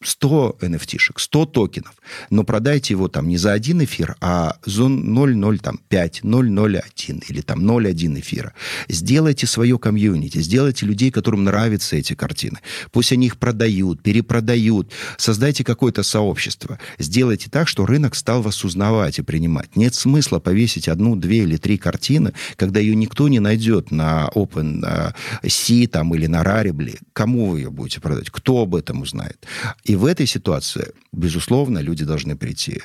100 0.02 0.58
NFT-шек, 0.62 1.20
100 1.20 1.46
токенов, 1.48 1.94
но 2.30 2.44
продайте 2.44 2.94
его 2.94 3.10
там 3.10 3.28
не 3.28 3.38
за 3.38 3.52
один 3.52 3.84
эфир, 3.84 4.16
а 4.22 4.56
за 4.66 4.84
0,05, 4.84 6.22
0,01 6.24 7.24
или 7.28 7.42
там 7.42 7.70
0,1 7.70 8.20
эфира. 8.20 8.54
Сделайте 8.88 9.46
свое 9.46 9.78
комьюнити, 9.78 10.38
сделайте 10.38 10.86
людей, 10.86 11.12
которым 11.12 11.44
нравятся 11.44 11.98
эти 11.98 12.14
картины. 12.14 12.60
Пусть 12.92 13.12
они 13.12 13.28
их 13.28 13.38
продают, 13.38 14.02
перепродают. 14.02 14.92
Создайте 15.18 15.66
какое-то 15.66 16.04
сообщество. 16.04 16.80
Сделайте 16.98 17.50
так, 17.50 17.68
что 17.68 17.86
рынок 17.86 18.16
стал 18.16 18.42
вас 18.42 18.64
узнавать 18.64 19.20
и 19.20 19.22
принимать. 19.22 19.76
Нет 19.76 19.96
смысла 19.96 20.40
повесить 20.40 20.88
одну, 20.88 21.18
две 21.18 21.40
или 21.40 21.58
три 21.58 21.78
картины, 21.78 22.34
когда 22.56 22.80
ее 22.80 22.96
никто 22.96 23.28
не 23.28 23.42
найдет 23.42 23.92
на 23.92 24.30
OpenSea 24.34 25.88
там, 25.88 26.16
или 26.16 26.28
на 26.28 26.42
Rarible. 26.42 27.00
Кому 27.12 27.50
вы 27.50 27.60
ее 27.60 27.70
будете 27.70 28.00
продать? 28.00 28.30
Кто 28.30 28.60
об 28.60 28.76
этом 28.76 29.02
узнает? 29.02 29.46
И 29.90 29.96
в 29.96 30.06
этой 30.06 30.28
ситуации, 30.28 30.94
безусловно, 31.12 31.80
люди 31.80 32.06
должны 32.06 32.38
прийти 32.38 32.84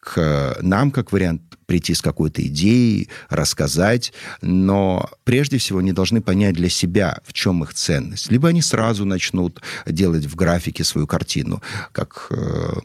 к 0.00 0.56
нам, 0.62 0.90
как 0.90 1.12
вариант, 1.12 1.42
прийти 1.66 1.92
с 1.92 2.00
какой-то 2.00 2.40
идеей, 2.46 3.10
рассказать, 3.28 4.14
но 4.40 5.10
прежде 5.24 5.58
всего 5.58 5.80
они 5.80 5.92
должны 5.92 6.22
понять 6.22 6.54
для 6.54 6.70
себя, 6.70 7.18
в 7.26 7.34
чем 7.34 7.62
их 7.62 7.74
ценность. 7.74 8.30
Либо 8.30 8.48
они 8.48 8.62
сразу 8.62 9.04
начнут 9.04 9.60
делать 9.84 10.24
в 10.24 10.34
графике 10.34 10.82
свою 10.82 11.06
картину, 11.06 11.60
как 11.92 12.28
э, 12.30 12.76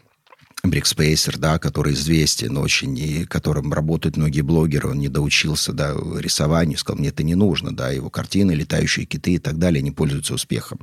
Брикспейсер, 0.63 1.37
да, 1.37 1.57
который 1.57 1.93
известен 1.93 2.57
очень, 2.57 2.97
и 2.97 3.25
которым 3.25 3.73
работают 3.73 4.17
многие 4.17 4.41
блогеры, 4.41 4.89
он 4.89 4.99
не 4.99 5.09
доучился, 5.09 5.73
да, 5.73 5.95
рисованию, 6.17 6.77
сказал, 6.77 6.99
мне 6.99 7.09
это 7.09 7.23
не 7.23 7.33
нужно, 7.33 7.75
да, 7.75 7.89
его 7.89 8.11
картины, 8.11 8.51
летающие 8.51 9.05
киты 9.05 9.33
и 9.33 9.39
так 9.39 9.57
далее, 9.57 9.79
они 9.79 9.91
пользуются 9.91 10.35
успехом. 10.35 10.79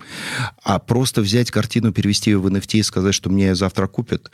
А 0.65 0.81
просто 0.81 1.21
взять 1.21 1.53
картину, 1.53 1.93
перевести 1.93 2.31
ее 2.31 2.39
в 2.39 2.47
NFT 2.49 2.79
и 2.79 2.83
сказать, 2.83 3.15
что 3.15 3.31
мне 3.31 3.55
завтра 3.55 3.87
купят, 3.87 4.33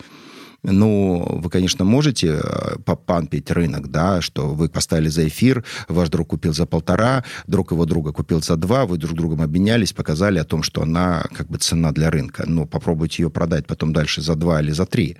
ну, 0.64 1.24
вы, 1.42 1.50
конечно, 1.50 1.84
можете 1.84 2.40
э, 2.42 2.78
попампить 2.84 3.50
рынок, 3.50 3.90
да, 3.90 4.20
что 4.22 4.48
вы 4.48 4.68
поставили 4.68 5.08
за 5.08 5.28
эфир, 5.28 5.64
ваш 5.88 6.08
друг 6.08 6.28
купил 6.28 6.54
за 6.54 6.66
полтора, 6.66 7.22
друг 7.46 7.72
его 7.72 7.84
друга 7.84 8.12
купил 8.12 8.42
за 8.42 8.56
два, 8.56 8.86
вы 8.86 8.96
друг 8.96 9.14
другом 9.14 9.42
обменялись, 9.42 9.92
показали 9.92 10.38
о 10.38 10.44
том, 10.44 10.62
что 10.62 10.82
она 10.82 11.24
как 11.32 11.48
бы 11.48 11.58
цена 11.58 11.92
для 11.92 12.10
рынка. 12.10 12.44
Но 12.46 12.66
попробуйте 12.66 13.22
ее 13.22 13.30
продать 13.30 13.66
потом 13.66 13.92
дальше 13.92 14.22
за 14.22 14.34
два 14.34 14.60
или 14.62 14.70
за 14.70 14.86
три. 14.86 15.16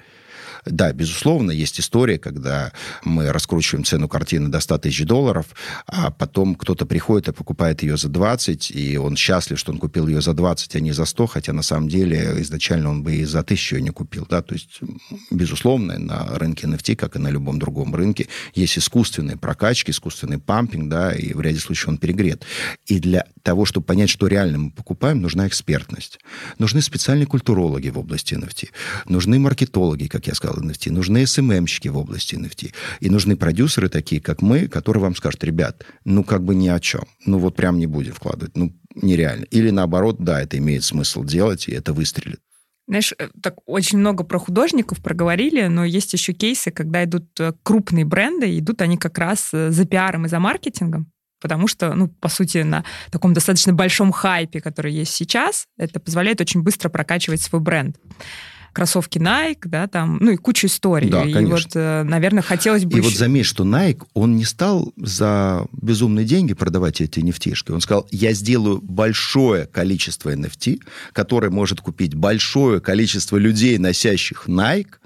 Да, 0.66 0.92
безусловно, 0.92 1.50
есть 1.50 1.78
история, 1.80 2.18
когда 2.18 2.72
мы 3.04 3.32
раскручиваем 3.32 3.84
цену 3.84 4.08
картины 4.08 4.48
до 4.48 4.60
100 4.60 4.78
тысяч 4.78 5.04
долларов, 5.04 5.46
а 5.86 6.10
потом 6.10 6.54
кто-то 6.54 6.86
приходит 6.86 7.28
и 7.28 7.32
покупает 7.32 7.82
ее 7.82 7.96
за 7.96 8.08
20, 8.08 8.70
и 8.70 8.96
он 8.96 9.16
счастлив, 9.16 9.58
что 9.58 9.72
он 9.72 9.78
купил 9.78 10.08
ее 10.08 10.20
за 10.20 10.32
20, 10.32 10.76
а 10.76 10.80
не 10.80 10.92
за 10.92 11.04
100, 11.04 11.26
хотя 11.26 11.52
на 11.52 11.62
самом 11.62 11.88
деле 11.88 12.40
изначально 12.40 12.90
он 12.90 13.02
бы 13.02 13.16
и 13.16 13.24
за 13.24 13.40
1000 13.40 13.76
ее 13.76 13.82
не 13.82 13.90
купил. 13.90 14.26
Да? 14.28 14.42
То 14.42 14.54
есть, 14.54 14.80
безусловно, 15.30 15.98
на 15.98 16.38
рынке 16.38 16.66
NFT, 16.66 16.96
как 16.96 17.16
и 17.16 17.18
на 17.18 17.28
любом 17.28 17.58
другом 17.58 17.94
рынке, 17.94 18.28
есть 18.54 18.78
искусственные 18.78 19.36
прокачки, 19.36 19.90
искусственный 19.90 20.38
пампинг, 20.38 20.88
да, 20.88 21.12
и 21.12 21.34
в 21.34 21.40
ряде 21.40 21.58
случаев 21.58 21.88
он 21.88 21.98
перегрет. 21.98 22.44
И 22.86 22.98
для 23.00 23.26
того, 23.42 23.64
чтобы 23.66 23.86
понять, 23.86 24.10
что 24.10 24.26
реально 24.26 24.58
мы 24.58 24.70
покупаем, 24.70 25.20
нужна 25.20 25.46
экспертность. 25.46 26.18
Нужны 26.58 26.80
специальные 26.80 27.26
культурологи 27.26 27.90
в 27.90 27.98
области 27.98 28.34
NFT. 28.34 28.70
Нужны 29.06 29.38
маркетологи, 29.38 30.06
как 30.06 30.26
я 30.26 30.34
сказал, 30.34 30.53
материалы 30.54 30.72
NFT, 30.72 30.92
нужны 30.92 31.26
СММщики 31.26 31.88
в 31.88 31.96
области 31.96 32.34
NFT. 32.34 32.72
И 33.00 33.10
нужны 33.10 33.36
продюсеры 33.36 33.88
такие, 33.88 34.20
как 34.20 34.42
мы, 34.42 34.68
которые 34.68 35.02
вам 35.02 35.16
скажут, 35.16 35.44
ребят, 35.44 35.84
ну 36.04 36.24
как 36.24 36.42
бы 36.42 36.54
ни 36.54 36.68
о 36.68 36.80
чем. 36.80 37.04
Ну 37.26 37.38
вот 37.38 37.56
прям 37.56 37.78
не 37.78 37.86
будем 37.86 38.12
вкладывать. 38.12 38.56
Ну 38.56 38.72
нереально. 38.94 39.44
Или 39.50 39.70
наоборот, 39.70 40.16
да, 40.18 40.40
это 40.40 40.58
имеет 40.58 40.84
смысл 40.84 41.24
делать, 41.24 41.68
и 41.68 41.72
это 41.72 41.92
выстрелит. 41.92 42.40
Знаешь, 42.86 43.14
э, 43.18 43.28
так 43.42 43.56
очень 43.66 43.98
много 43.98 44.24
про 44.24 44.38
художников 44.38 45.02
проговорили, 45.02 45.68
но 45.68 45.84
есть 45.84 46.12
еще 46.12 46.32
кейсы, 46.34 46.70
когда 46.70 47.04
идут 47.04 47.28
э, 47.40 47.52
крупные 47.62 48.04
бренды, 48.04 48.58
идут 48.58 48.82
они 48.82 48.98
как 48.98 49.18
раз 49.18 49.50
э, 49.54 49.70
за 49.70 49.84
пиаром 49.86 50.26
и 50.26 50.28
за 50.28 50.38
маркетингом, 50.38 51.10
потому 51.40 51.66
что, 51.66 51.94
ну, 51.94 52.08
по 52.08 52.28
сути, 52.28 52.58
на 52.58 52.84
таком 53.10 53.32
достаточно 53.32 53.72
большом 53.72 54.12
хайпе, 54.12 54.60
который 54.60 54.92
есть 54.92 55.12
сейчас, 55.12 55.66
это 55.78 55.98
позволяет 55.98 56.42
очень 56.42 56.62
быстро 56.62 56.90
прокачивать 56.90 57.40
свой 57.40 57.62
бренд. 57.62 57.96
Кроссовки 58.74 59.18
Nike, 59.18 59.60
да, 59.64 59.86
там, 59.86 60.18
ну 60.20 60.32
и 60.32 60.36
кучу 60.36 60.66
историй. 60.66 61.08
Да, 61.08 61.24
и 61.24 61.32
конечно. 61.32 61.56
вот, 61.56 61.70
э, 61.74 62.02
наверное, 62.02 62.42
хотелось 62.42 62.84
бы... 62.84 62.92
И 62.92 63.00
еще... 63.00 63.08
вот 63.08 63.16
заметь, 63.16 63.46
что 63.46 63.64
Nike, 63.64 64.02
он 64.12 64.36
не 64.36 64.44
стал 64.44 64.92
за 64.96 65.66
безумные 65.72 66.26
деньги 66.26 66.52
продавать 66.52 67.00
эти 67.00 67.20
nft 67.20 67.72
Он 67.72 67.80
сказал, 67.80 68.06
я 68.10 68.32
сделаю 68.32 68.82
большое 68.82 69.66
количество 69.66 70.34
NFT, 70.34 70.80
которое 71.12 71.50
может 71.50 71.80
купить 71.80 72.14
большое 72.14 72.80
количество 72.80 73.36
людей, 73.36 73.78
носящих 73.78 74.48
Nike, 74.48 74.96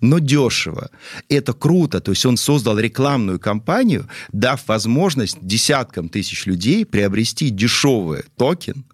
но 0.00 0.18
дешево. 0.18 0.90
Это 1.28 1.52
круто. 1.52 2.00
То 2.00 2.12
есть 2.12 2.24
он 2.26 2.36
создал 2.36 2.78
рекламную 2.78 3.38
кампанию, 3.38 4.08
дав 4.32 4.66
возможность 4.66 5.38
десяткам 5.40 6.08
тысяч 6.08 6.46
людей 6.46 6.84
приобрести 6.84 7.50
дешевый 7.50 8.24
токен, 8.36 8.84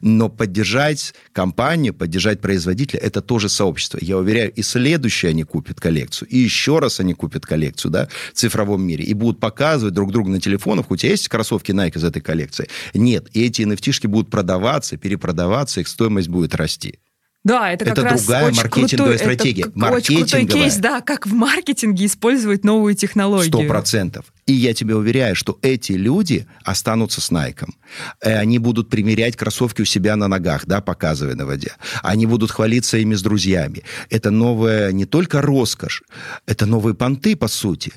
но 0.00 0.28
поддержать 0.28 1.14
компанию, 1.32 1.94
поддержать 1.94 2.40
производителя, 2.40 3.00
это 3.00 3.20
тоже 3.20 3.48
сообщество. 3.48 3.98
Я 4.00 4.18
уверяю, 4.18 4.52
и 4.52 4.62
следующие 4.62 5.30
они 5.30 5.44
купят 5.44 5.80
коллекцию, 5.80 6.28
и 6.28 6.38
еще 6.38 6.78
раз 6.78 7.00
они 7.00 7.14
купят 7.14 7.46
коллекцию, 7.46 7.90
да, 7.90 8.08
в 8.32 8.36
цифровом 8.36 8.82
мире, 8.82 9.04
и 9.04 9.14
будут 9.14 9.40
показывать 9.40 9.94
друг 9.94 10.12
другу 10.12 10.30
на 10.30 10.40
телефонах, 10.40 10.90
у 10.90 10.96
тебя 10.96 11.10
есть 11.10 11.28
кроссовки 11.28 11.72
Nike 11.72 11.98
из 11.98 12.04
этой 12.04 12.20
коллекции? 12.20 12.68
Нет. 12.94 13.28
И 13.32 13.44
эти 13.44 13.62
nft 13.62 14.08
будут 14.08 14.30
продаваться, 14.30 14.96
перепродаваться, 14.96 15.80
их 15.80 15.88
стоимость 15.88 16.28
будет 16.28 16.54
расти. 16.54 16.98
Да, 17.44 17.72
это 17.72 17.84
как 17.84 17.98
Это 17.98 18.02
раз 18.04 18.22
другая 18.24 18.44
очень 18.46 18.56
маркетинговая 18.58 19.18
крутой, 19.18 19.18
стратегия. 19.34 19.62
Это 19.62 19.70
к- 19.72 19.74
очень 19.92 20.16
крутой 20.16 20.20
Маркетинговая. 20.40 20.64
кейс, 20.64 20.76
да, 20.76 21.00
как 21.00 21.26
в 21.26 21.32
маркетинге 21.34 22.06
использовать 22.06 22.64
новую 22.64 22.94
технологию. 22.94 23.48
Сто 23.52 23.62
процентов. 23.64 24.26
И 24.46 24.52
я 24.52 24.74
тебе 24.74 24.94
уверяю, 24.94 25.34
что 25.34 25.58
эти 25.62 25.92
люди 25.92 26.46
останутся 26.64 27.20
с 27.20 27.30
Найком. 27.32 27.74
Э, 28.20 28.38
Они 28.38 28.58
будут 28.58 28.90
примерять 28.90 29.36
кроссовки 29.36 29.82
у 29.82 29.84
себя 29.84 30.14
на 30.16 30.28
ногах, 30.28 30.66
да, 30.66 30.80
показывая 30.80 31.34
на 31.34 31.44
воде. 31.46 31.72
Они 32.02 32.26
будут 32.26 32.50
хвалиться 32.52 32.98
ими 32.98 33.14
с 33.16 33.22
друзьями. 33.22 33.82
Это 34.08 34.30
новая 34.30 34.92
не 34.92 35.04
только 35.04 35.42
роскошь, 35.42 36.02
это 36.46 36.66
новые 36.66 36.94
понты, 36.94 37.34
по 37.34 37.48
сути. 37.48 37.92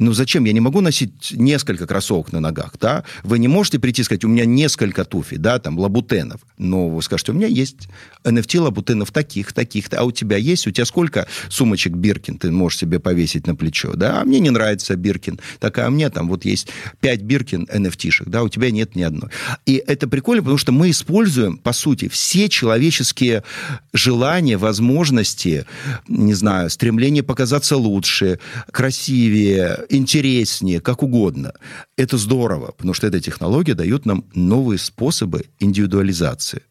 Ну 0.00 0.14
зачем? 0.14 0.44
Я 0.44 0.54
не 0.54 0.60
могу 0.60 0.80
носить 0.80 1.32
несколько 1.32 1.86
кроссовок 1.86 2.32
на 2.32 2.40
ногах, 2.40 2.72
да? 2.80 3.04
Вы 3.22 3.38
не 3.38 3.48
можете 3.48 3.78
прийти 3.78 4.00
и 4.00 4.04
сказать, 4.04 4.24
у 4.24 4.28
меня 4.28 4.46
несколько 4.46 5.04
туфель, 5.04 5.36
да, 5.36 5.58
там, 5.58 5.78
лабутенов. 5.78 6.40
Но 6.56 6.88
вы 6.88 7.02
скажете, 7.02 7.32
у 7.32 7.34
меня 7.34 7.46
есть 7.46 7.88
NFT 8.24 8.60
лабутенов 8.60 9.12
таких, 9.12 9.52
таких, 9.52 9.86
а 9.92 10.04
у 10.04 10.10
тебя 10.10 10.38
есть? 10.38 10.66
У 10.66 10.70
тебя 10.70 10.86
сколько 10.86 11.26
сумочек 11.50 11.92
Биркин 11.92 12.38
ты 12.38 12.50
можешь 12.50 12.78
себе 12.78 12.98
повесить 12.98 13.46
на 13.46 13.54
плечо, 13.54 13.92
да? 13.92 14.22
А 14.22 14.24
мне 14.24 14.40
не 14.40 14.48
нравится 14.48 14.96
Биркин. 14.96 15.38
Такая, 15.58 15.88
а 15.88 15.90
мне 15.90 16.08
там 16.08 16.30
вот 16.30 16.46
есть 16.46 16.68
5 17.00 17.20
Биркин 17.20 17.68
NFT-шек, 17.70 18.30
да, 18.30 18.42
у 18.42 18.48
тебя 18.48 18.70
нет 18.70 18.96
ни 18.96 19.02
одной. 19.02 19.30
И 19.66 19.82
это 19.86 20.08
прикольно, 20.08 20.42
потому 20.42 20.56
что 20.56 20.72
мы 20.72 20.88
используем, 20.88 21.58
по 21.58 21.74
сути, 21.74 22.08
все 22.08 22.48
человеческие 22.48 23.44
желания, 23.92 24.56
возможности, 24.56 25.66
не 26.08 26.32
знаю, 26.32 26.70
стремление 26.70 27.22
показаться 27.22 27.76
лучше, 27.76 28.38
красивее, 28.72 29.84
интереснее, 29.90 30.80
как 30.80 31.02
угодно. 31.02 31.52
Это 31.96 32.16
здорово, 32.16 32.72
потому 32.72 32.94
что 32.94 33.06
эта 33.06 33.20
технология 33.20 33.74
дает 33.74 34.06
нам 34.06 34.24
новые 34.34 34.78
способы 34.78 35.46
индивидуализации. 35.58 36.62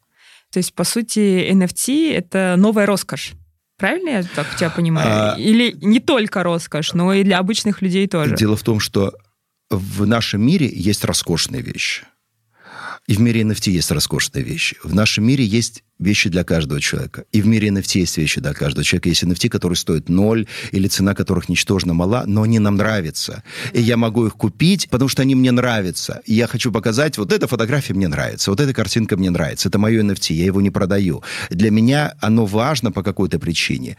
То 0.50 0.58
есть, 0.58 0.74
по 0.74 0.84
сути, 0.84 1.48
NFT— 1.52 2.12
это 2.14 2.54
новая 2.58 2.86
роскошь. 2.86 3.32
Правильно 3.78 4.10
я 4.10 4.22
так 4.34 4.56
тебя 4.56 4.68
понимаю? 4.70 5.34
А- 5.34 5.36
Или 5.38 5.74
не 5.80 6.00
только 6.00 6.42
роскошь, 6.42 6.92
но 6.92 7.14
и 7.14 7.22
для 7.22 7.38
обычных 7.38 7.82
людей 7.82 8.06
тоже? 8.08 8.36
Дело 8.36 8.56
в 8.56 8.62
том, 8.62 8.80
что 8.80 9.14
в 9.70 10.06
нашем 10.06 10.44
мире 10.44 10.68
есть 10.72 11.04
роскошные 11.04 11.62
вещи. 11.62 12.04
И 13.06 13.14
в 13.14 13.20
мире 13.20 13.42
NFT 13.42 13.70
есть 13.70 13.90
роскошные 13.90 14.44
вещи. 14.44 14.76
В 14.84 14.94
нашем 14.94 15.24
мире 15.24 15.44
есть 15.44 15.82
вещи 15.98 16.30
для 16.30 16.44
каждого 16.44 16.80
человека. 16.80 17.24
И 17.32 17.42
в 17.42 17.46
мире 17.46 17.68
NFT 17.68 18.00
есть 18.00 18.16
вещи 18.16 18.40
для 18.40 18.54
каждого 18.54 18.84
человека. 18.84 19.08
Есть 19.08 19.24
NFT, 19.24 19.48
которые 19.48 19.76
стоят 19.76 20.08
ноль, 20.08 20.46
или 20.70 20.88
цена 20.88 21.14
которых 21.14 21.48
ничтожно 21.48 21.92
мала, 21.92 22.24
но 22.26 22.42
они 22.42 22.58
нам 22.58 22.76
нравятся. 22.76 23.42
И 23.72 23.80
я 23.80 23.96
могу 23.96 24.26
их 24.26 24.34
купить, 24.34 24.88
потому 24.90 25.08
что 25.08 25.22
они 25.22 25.34
мне 25.34 25.50
нравятся. 25.50 26.22
И 26.24 26.34
я 26.34 26.46
хочу 26.46 26.72
показать, 26.72 27.18
вот 27.18 27.32
эта 27.32 27.46
фотография 27.46 27.94
мне 27.94 28.08
нравится, 28.08 28.50
вот 28.50 28.60
эта 28.60 28.72
картинка 28.72 29.16
мне 29.16 29.30
нравится. 29.30 29.68
Это 29.68 29.78
мое 29.78 30.02
NFT, 30.02 30.34
я 30.34 30.44
его 30.44 30.60
не 30.60 30.70
продаю. 30.70 31.22
Для 31.50 31.70
меня 31.70 32.14
оно 32.20 32.46
важно 32.46 32.92
по 32.92 33.02
какой-то 33.02 33.38
причине. 33.38 33.96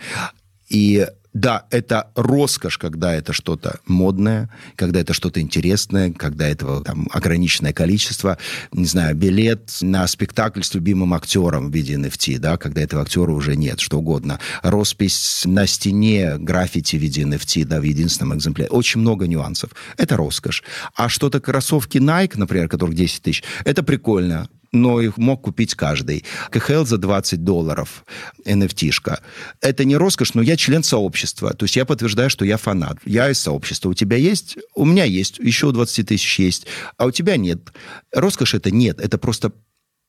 И 0.70 1.06
да, 1.34 1.66
это 1.70 2.12
роскошь, 2.16 2.78
когда 2.78 3.14
это 3.14 3.32
что-то 3.32 3.80
модное, 3.86 4.50
когда 4.76 5.00
это 5.00 5.14
что-то 5.14 5.40
интересное, 5.40 6.12
когда 6.12 6.48
этого 6.48 6.84
там 6.84 7.08
ограниченное 7.12 7.72
количество. 7.72 8.38
Не 8.74 8.86
знаю, 8.86 9.16
билет 9.16 9.78
на 9.82 10.06
спектакль 10.08 10.62
с 10.62 10.74
любимым 10.74 11.14
актером 11.14 11.72
в 11.72 11.74
виде 11.74 11.96
NFT, 11.96 12.38
да, 12.38 12.58
когда 12.58 12.82
этого 12.82 13.04
актера 13.04 13.32
уже 13.32 13.56
нет, 13.56 13.80
что 13.80 14.00
угодно. 14.00 14.40
Роспись 14.62 15.44
на 15.46 15.68
стене, 15.68 16.38
граффити 16.38 16.98
в 16.98 17.00
виде 17.00 17.22
NFT, 17.22 17.66
да, 17.66 17.80
в 17.80 17.84
единственном 17.84 18.38
экземпляре. 18.38 18.70
Очень 18.70 19.00
много 19.00 19.26
нюансов. 19.26 19.72
Это 19.98 20.18
роскошь. 20.18 20.64
А 20.96 21.08
что-то 21.08 21.40
кроссовки 21.40 21.98
Nike, 21.98 22.34
например, 22.36 22.68
которых 22.68 22.96
10 22.96 23.22
тысяч, 23.22 23.44
это 23.64 23.84
прикольно 23.84 24.50
но 24.72 25.02
их 25.02 25.18
мог 25.18 25.42
купить 25.42 25.76
каждый. 25.76 26.26
КХЛ 26.50 26.86
за 26.86 26.98
20 26.98 27.44
долларов, 27.44 28.06
NFT-шка. 28.46 29.20
Это 29.60 29.86
не 29.86 29.98
роскошь, 29.98 30.34
но 30.34 30.42
я 30.42 30.56
член 30.58 30.84
сообщества. 30.84 31.54
То 31.54 31.66
есть 31.66 31.76
я 31.76 31.86
подтверждаю, 31.86 32.30
что 32.30 32.46
я 32.46 32.58
фанат. 32.58 32.98
Я 33.06 33.30
из 33.30 33.40
сообщества. 33.40 33.90
У 33.90 33.94
тебя 33.94 34.18
есть? 34.18 34.58
У 34.74 34.86
меня 34.86 35.04
есть. 35.04 35.40
Еще 35.40 35.68
у 35.68 35.72
20 35.72 36.08
тысяч 36.08 36.40
есть. 36.40 36.68
А 36.98 37.06
у 37.06 37.12
тебя 37.12 37.38
нет. 37.38 37.74
Роскошь 38.14 38.54
это 38.54 38.72
нет. 38.72 39.00
Это 39.00 39.18
просто 39.18 39.52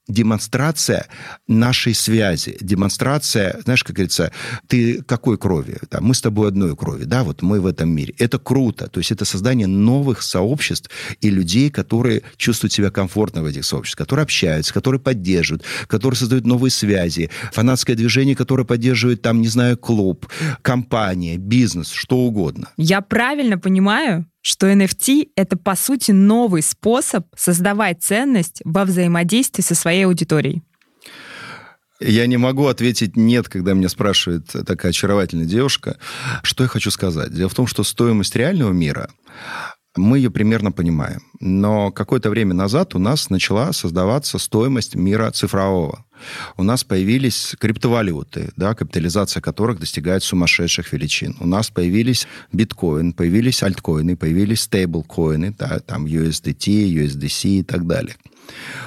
демонстрация 0.08 1.06
нашей 1.46 1.94
связи, 1.94 2.56
демонстрация, 2.60 3.60
знаешь, 3.64 3.84
как 3.84 3.96
говорится, 3.96 4.32
ты 4.66 5.02
какой 5.02 5.38
крови? 5.38 5.78
Да, 5.90 6.00
мы 6.00 6.14
с 6.14 6.20
тобой 6.20 6.48
одной 6.48 6.76
крови, 6.76 7.04
да, 7.04 7.22
вот 7.22 7.42
мы 7.42 7.60
в 7.60 7.66
этом 7.66 7.90
мире. 7.90 8.14
Это 8.18 8.38
круто, 8.38 8.88
то 8.88 8.98
есть 8.98 9.12
это 9.12 9.24
создание 9.24 9.66
новых 9.66 10.22
сообществ 10.22 10.90
и 11.20 11.30
людей, 11.30 11.70
которые 11.70 12.22
чувствуют 12.36 12.72
себя 12.72 12.90
комфортно 12.90 13.42
в 13.42 13.46
этих 13.46 13.64
сообществах, 13.64 14.06
которые 14.06 14.24
общаются, 14.24 14.74
которые 14.74 15.00
поддерживают, 15.00 15.64
которые 15.86 16.18
создают 16.18 16.46
новые 16.46 16.70
связи, 16.70 17.30
фанатское 17.52 17.96
движение, 17.96 18.34
которое 18.34 18.64
поддерживает 18.64 19.22
там, 19.22 19.40
не 19.40 19.48
знаю, 19.48 19.76
клуб, 19.78 20.26
компания, 20.62 21.36
бизнес, 21.36 21.90
что 21.90 22.18
угодно. 22.18 22.68
Я 22.76 23.00
правильно 23.00 23.58
понимаю, 23.58 24.26
что 24.42 24.70
NFT— 24.70 25.28
это, 25.37 25.57
по 25.57 25.74
сути, 25.76 26.11
новый 26.11 26.62
способ 26.62 27.26
создавать 27.37 28.02
ценность 28.02 28.61
во 28.64 28.85
взаимодействии 28.85 29.62
со 29.62 29.74
своей 29.74 30.05
аудиторией. 30.05 30.62
Я 32.00 32.26
не 32.26 32.37
могу 32.37 32.66
ответить 32.66 33.16
«нет», 33.16 33.48
когда 33.48 33.74
меня 33.74 33.88
спрашивает 33.88 34.48
такая 34.66 34.90
очаровательная 34.90 35.46
девушка. 35.46 35.98
Что 36.42 36.64
я 36.64 36.68
хочу 36.68 36.90
сказать? 36.90 37.33
Дело 37.33 37.48
в 37.48 37.55
том, 37.55 37.68
что 37.68 37.85
стоимость 37.85 38.35
реального 38.35 38.72
мира, 38.72 39.11
мы 39.96 40.18
ее 40.18 40.31
примерно 40.31 40.72
понимаем. 40.72 41.22
Но 41.38 41.92
какое-то 41.92 42.31
время 42.31 42.55
назад 42.55 42.96
у 42.96 42.98
нас 42.98 43.31
начала 43.31 43.72
создаваться 43.72 44.38
стоимость 44.38 44.96
мира 44.96 45.31
цифрового. 45.31 46.05
У 46.56 46.62
нас 46.62 46.85
появились 46.85 47.54
криптовалюты, 47.58 48.50
да, 48.56 48.74
капитализация 48.74 49.40
которых 49.40 49.80
достигает 49.80 50.22
сумасшедших 50.22 50.92
величин. 50.92 51.37
У 51.40 51.46
нас 51.46 51.70
появились 51.70 52.26
биткоин, 52.52 53.12
появились 53.12 53.62
альткоины, 53.62 54.16
появились 54.16 54.62
стейблкоины, 54.62 55.54
да, 55.58 55.80
там 55.80 56.06
USDT, 56.06 56.87
USDC 56.92 57.48
и 57.48 57.62
так 57.62 57.87
далее 57.87 58.16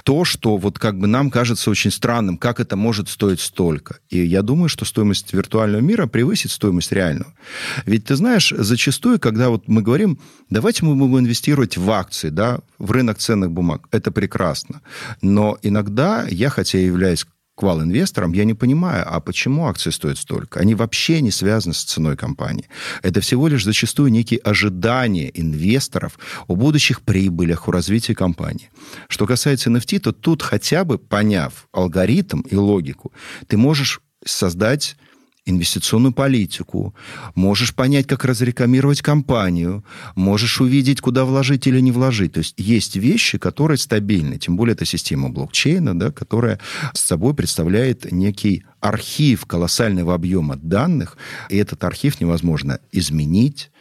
то, 0.04 0.26
что 0.26 0.58
вот 0.58 0.80
как 0.80 1.00
бы 1.00 1.08
нам 1.08 1.32
кажется 1.32 1.72
очень 1.72 1.91
странным, 1.91 2.38
как 2.38 2.60
это 2.60 2.76
может 2.76 3.10
стоить 3.10 3.39
столько. 3.39 4.00
И 4.10 4.24
я 4.24 4.41
думаю, 4.41 4.70
что 4.70 4.86
стоимость 4.86 5.34
виртуального 5.34 5.82
мира 5.82 6.08
превысит 6.08 6.52
стоимость 6.52 6.91
реального. 6.91 7.34
Ведь 7.86 8.06
ты 8.06 8.15
знаешь, 8.15 8.54
зачастую, 8.56 9.20
когда 9.20 9.50
вот 9.50 9.68
мы 9.68 9.82
говорим, 9.82 10.20
давайте 10.50 10.86
мы 10.86 10.96
будем 10.96 11.20
инвестировать 11.20 11.78
в 11.78 11.89
акции, 11.91 12.30
да, 12.30 12.60
в 12.78 12.91
рынок 12.91 13.18
ценных 13.18 13.52
бумаг, 13.52 13.88
это 13.91 14.12
прекрасно. 14.12 14.82
Но 15.22 15.58
иногда 15.62 16.26
я, 16.30 16.50
хотя 16.50 16.80
и 16.80 16.86
являюсь 16.86 17.26
квал-инвесторам, 17.56 18.34
я 18.34 18.46
не 18.46 18.54
понимаю, 18.54 19.06
а 19.08 19.20
почему 19.20 19.68
акции 19.68 19.89
стоят 19.89 20.18
столько? 20.18 20.60
Они 20.60 20.76
вообще 20.76 21.22
не 21.22 21.32
связаны 21.32 21.74
с 21.74 21.84
ценой 21.84 22.18
компании. 22.18 22.68
Это 23.02 23.22
всего 23.22 23.48
лишь 23.48 23.63
зачастую 23.63 24.12
некие 24.12 24.39
ожидания 24.39 25.32
инвесторов 25.34 26.20
о 26.48 26.56
будущих 26.56 27.02
прибылях, 27.02 27.68
о 27.68 27.72
развитии 27.72 28.13
компании. 28.13 28.70
Что 29.08 29.26
касается 29.26 29.70
NFT, 29.70 30.00
то 30.00 30.12
тут 30.12 30.41
хотя 30.41 30.84
бы 30.84 30.98
поняв 30.98 31.68
алгоритм 31.72 32.41
и 32.41 32.56
логику, 32.56 33.12
ты 33.48 33.58
можешь 33.58 34.02
создать 34.26 34.98
инвестиционную 35.45 36.12
политику, 36.12 36.95
можешь 37.36 37.73
понять, 37.73 38.08
как 38.08 38.25
разрекламировать 38.25 39.01
компанию, 39.01 39.86
можешь 40.15 40.60
увидеть, 40.60 41.01
куда 41.01 41.23
вложить 41.23 41.67
или 41.67 41.79
не 41.79 41.91
вложить. 41.91 42.34
То 42.34 42.39
есть 42.39 42.55
есть 42.58 42.95
вещи, 42.95 43.38
которые 43.38 43.77
стабильны, 43.77 44.38
тем 44.38 44.58
более 44.58 44.73
это 44.73 44.86
система 44.86 45.29
блокчейна, 45.29 45.97
да, 45.97 46.12
которая 46.12 46.60
с 46.93 47.01
собой 47.01 47.34
представляет 47.36 48.12
некий 48.12 48.63
архив 48.79 49.45
колоссального 49.45 50.13
объема 50.13 50.55
данных, 50.55 51.17
и 51.49 51.58
этот 51.58 51.84
архив 51.84 52.19
невозможно 52.19 52.79
изменить, 52.91 53.71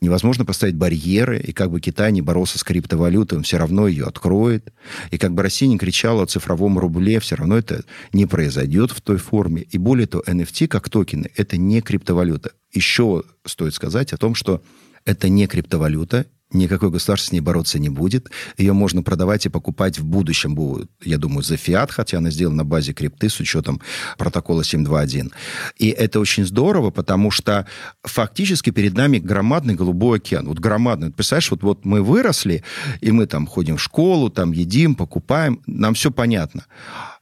невозможно 0.00 0.44
поставить 0.44 0.76
барьеры, 0.76 1.38
и 1.38 1.52
как 1.52 1.70
бы 1.70 1.80
Китай 1.80 2.12
не 2.12 2.22
боролся 2.22 2.58
с 2.58 2.64
криптовалютой, 2.64 3.38
он 3.38 3.44
все 3.44 3.58
равно 3.58 3.86
ее 3.86 4.04
откроет. 4.04 4.72
И 5.10 5.18
как 5.18 5.34
бы 5.34 5.42
Россия 5.42 5.68
не 5.68 5.78
кричала 5.78 6.22
о 6.22 6.26
цифровом 6.26 6.78
рубле, 6.78 7.20
все 7.20 7.36
равно 7.36 7.56
это 7.56 7.84
не 8.12 8.26
произойдет 8.26 8.90
в 8.90 9.00
той 9.00 9.18
форме. 9.18 9.62
И 9.62 9.78
более 9.78 10.06
того, 10.06 10.22
NFT 10.26 10.68
как 10.68 10.88
токены– 10.88 11.30
это 11.36 11.56
не 11.56 11.80
криптовалюта. 11.80 12.52
Еще 12.72 13.22
стоит 13.44 13.74
сказать 13.74 14.12
о 14.12 14.16
том, 14.16 14.34
что 14.34 14.62
это 15.04 15.28
не 15.28 15.46
криптовалюта, 15.46 16.26
никакой 16.54 16.90
государство 16.90 17.28
с 17.28 17.32
ней 17.32 17.40
бороться 17.40 17.78
не 17.78 17.88
будет. 17.88 18.30
Ее 18.56 18.72
можно 18.72 19.02
продавать 19.02 19.46
и 19.46 19.48
покупать 19.48 19.98
в 19.98 20.04
будущем, 20.04 20.54
будет, 20.54 20.90
я 21.02 21.18
думаю, 21.18 21.42
за 21.42 21.56
фиат, 21.56 21.90
хотя 21.90 22.18
она 22.18 22.30
сделана 22.30 22.58
на 22.58 22.64
базе 22.64 22.92
крипты 22.92 23.28
с 23.28 23.40
учетом 23.40 23.80
протокола 24.18 24.62
7.2.1. 24.62 25.32
И 25.78 25.88
это 25.88 26.20
очень 26.20 26.46
здорово, 26.46 26.90
потому 26.90 27.30
что 27.30 27.66
фактически 28.02 28.70
перед 28.70 28.94
нами 28.94 29.18
громадный 29.18 29.74
голубой 29.74 30.18
океан. 30.18 30.46
Вот 30.46 30.58
громадный. 30.58 31.10
Представляешь, 31.10 31.50
вот, 31.50 31.62
вот 31.62 31.84
мы 31.84 32.02
выросли, 32.02 32.62
и 33.00 33.10
мы 33.10 33.26
там 33.26 33.46
ходим 33.46 33.76
в 33.76 33.82
школу, 33.82 34.30
там 34.30 34.52
едим, 34.52 34.94
покупаем, 34.94 35.60
нам 35.66 35.94
все 35.94 36.10
понятно 36.10 36.66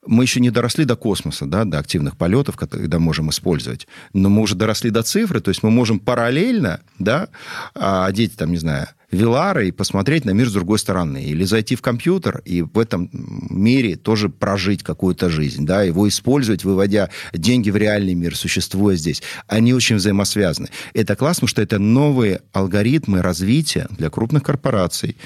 мы 0.06 0.24
еще 0.24 0.40
не 0.40 0.50
доросли 0.50 0.84
до 0.84 0.96
космоса, 0.96 1.46
да, 1.46 1.64
до 1.64 1.78
активных 1.78 2.16
полетов, 2.16 2.56
когда 2.56 2.98
можем 2.98 3.30
использовать, 3.30 3.86
но 4.12 4.28
мы 4.28 4.42
уже 4.42 4.54
доросли 4.54 4.90
до 4.90 5.02
цифры, 5.02 5.40
то 5.40 5.50
есть 5.50 5.62
мы 5.62 5.70
можем 5.70 6.00
параллельно, 6.00 6.80
да, 6.98 7.28
одеть 7.74 8.36
там, 8.36 8.50
не 8.50 8.58
знаю, 8.58 8.88
Вилара 9.12 9.64
и 9.64 9.70
посмотреть 9.70 10.24
на 10.24 10.30
мир 10.30 10.48
с 10.48 10.52
другой 10.52 10.78
стороны. 10.78 11.22
Или 11.22 11.44
зайти 11.44 11.76
в 11.76 11.82
компьютер 11.82 12.42
и 12.46 12.62
в 12.62 12.78
этом 12.78 13.10
мире 13.12 13.96
тоже 13.96 14.30
прожить 14.30 14.82
какую-то 14.82 15.28
жизнь, 15.28 15.66
да, 15.66 15.82
его 15.82 16.08
использовать, 16.08 16.64
выводя 16.64 17.10
деньги 17.34 17.70
в 17.70 17.76
реальный 17.76 18.14
мир, 18.14 18.34
существуя 18.34 18.96
здесь. 18.96 19.22
Они 19.46 19.74
очень 19.74 19.96
взаимосвязаны. 19.96 20.68
Это 20.94 21.14
классно, 21.14 21.46
что 21.46 21.60
это 21.60 21.78
новые 21.78 22.40
алгоритмы 22.52 23.20
развития 23.20 23.86
для 23.90 24.08
крупных 24.08 24.42
корпораций, 24.42 25.16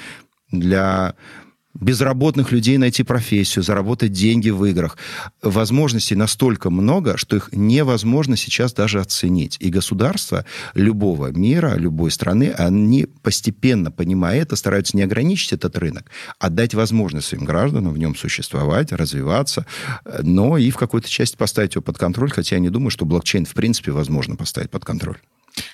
для 0.50 1.14
безработных 1.80 2.52
людей 2.52 2.78
найти 2.78 3.02
профессию, 3.02 3.62
заработать 3.62 4.12
деньги 4.12 4.50
в 4.50 4.64
играх. 4.64 4.96
Возможностей 5.42 6.14
настолько 6.14 6.70
много, 6.70 7.16
что 7.16 7.36
их 7.36 7.50
невозможно 7.52 8.36
сейчас 8.36 8.72
даже 8.72 9.00
оценить. 9.00 9.56
И 9.60 9.70
государства 9.70 10.44
любого 10.74 11.28
мира, 11.28 11.74
любой 11.76 12.10
страны, 12.10 12.52
они 12.56 13.06
постепенно, 13.22 13.90
понимая 13.90 14.42
это, 14.42 14.56
стараются 14.56 14.96
не 14.96 15.02
ограничить 15.02 15.52
этот 15.52 15.76
рынок, 15.78 16.10
а 16.38 16.50
дать 16.50 16.74
возможность 16.74 17.28
своим 17.28 17.44
гражданам 17.44 17.92
в 17.92 17.98
нем 17.98 18.16
существовать, 18.16 18.92
развиваться, 18.92 19.66
но 20.22 20.58
и 20.58 20.70
в 20.70 20.76
какой-то 20.76 21.08
части 21.08 21.36
поставить 21.36 21.74
его 21.74 21.82
под 21.82 21.98
контроль, 21.98 22.30
хотя 22.30 22.56
я 22.56 22.60
не 22.60 22.70
думаю, 22.70 22.90
что 22.90 23.04
блокчейн 23.04 23.46
в 23.46 23.54
принципе 23.54 23.92
возможно 23.92 24.36
поставить 24.36 24.70
под 24.70 24.84
контроль. 24.84 25.18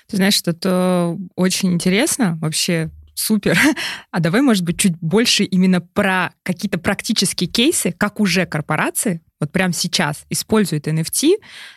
Ты 0.07 0.17
знаешь, 0.17 0.35
что-то 0.35 1.17
очень 1.35 1.73
интересно 1.73 2.37
вообще 2.41 2.89
супер. 3.13 3.57
А 4.11 4.19
давай, 4.19 4.41
может 4.41 4.63
быть, 4.63 4.77
чуть 4.79 4.95
больше 4.99 5.43
именно 5.43 5.81
про 5.81 6.33
какие-то 6.43 6.77
практические 6.77 7.49
кейсы, 7.49 7.91
как 7.91 8.19
уже 8.19 8.45
корпорации 8.45 9.21
вот 9.43 9.51
прямо 9.51 9.73
сейчас 9.73 10.25
используют 10.29 10.87
NFT 10.87 11.33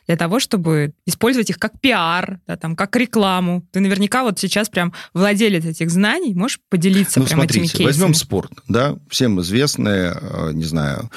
для 0.06 0.16
того, 0.16 0.38
чтобы 0.38 0.92
использовать 1.04 1.50
их 1.50 1.58
как 1.58 1.80
пиар, 1.80 2.38
да, 2.46 2.56
там, 2.56 2.76
как 2.76 2.94
рекламу. 2.94 3.66
Ты 3.72 3.80
наверняка 3.80 4.22
вот 4.22 4.38
сейчас 4.38 4.68
прям 4.68 4.92
владелец 5.14 5.64
этих 5.64 5.90
знаний, 5.90 6.32
можешь 6.32 6.60
поделиться 6.68 7.18
ну, 7.18 7.26
прям 7.26 7.40
смотрите, 7.40 7.64
этими 7.64 7.78
кейсами? 7.78 7.86
возьмем 7.86 8.14
спорт, 8.14 8.52
да, 8.68 8.96
всем 9.10 9.40
известные, 9.40 10.16
э, 10.20 10.50
не 10.52 10.62
знаю, 10.62 11.10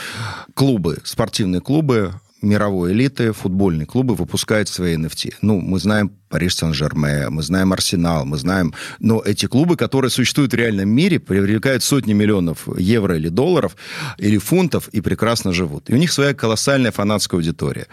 клубы, 0.56 0.98
спортивные 1.04 1.62
клубы, 1.62 2.20
мировой 2.42 2.94
элиты, 2.94 3.34
футбольные 3.34 3.86
клубы 3.86 4.16
выпускают 4.16 4.70
свои 4.70 4.96
NFT. 4.96 5.36
Ну, 5.42 5.60
мы 5.60 5.80
знаем 5.80 6.12
Париж 6.30 6.56
Сен-Жерме, 6.56 7.30
мы 7.30 7.42
знаем 7.42 7.74
Арсенал, 7.74 8.26
мы 8.26 8.38
знаем... 8.38 8.74
Но 9.00 9.22
эти 9.26 9.48
клубы, 9.48 9.76
которые 9.76 10.12
существуют 10.12 10.54
в 10.54 10.56
реальном 10.56 10.90
мире, 10.90 11.20
привлекают 11.20 11.84
сотни 11.84 12.14
миллионов 12.14 12.68
евро 12.78 13.18
или 13.18 13.30
долларов, 13.30 13.76
или 14.18 14.38
фунтов, 14.38 14.88
и 14.90 15.02
прекрасно 15.02 15.54
живут. 15.54 15.90
И 15.90 15.94
у 15.94 15.98
них 15.98 16.12
своя 16.12 16.34
колоссальная 16.34 16.92
фанатская 16.92 17.40
аудитория, 17.40 17.88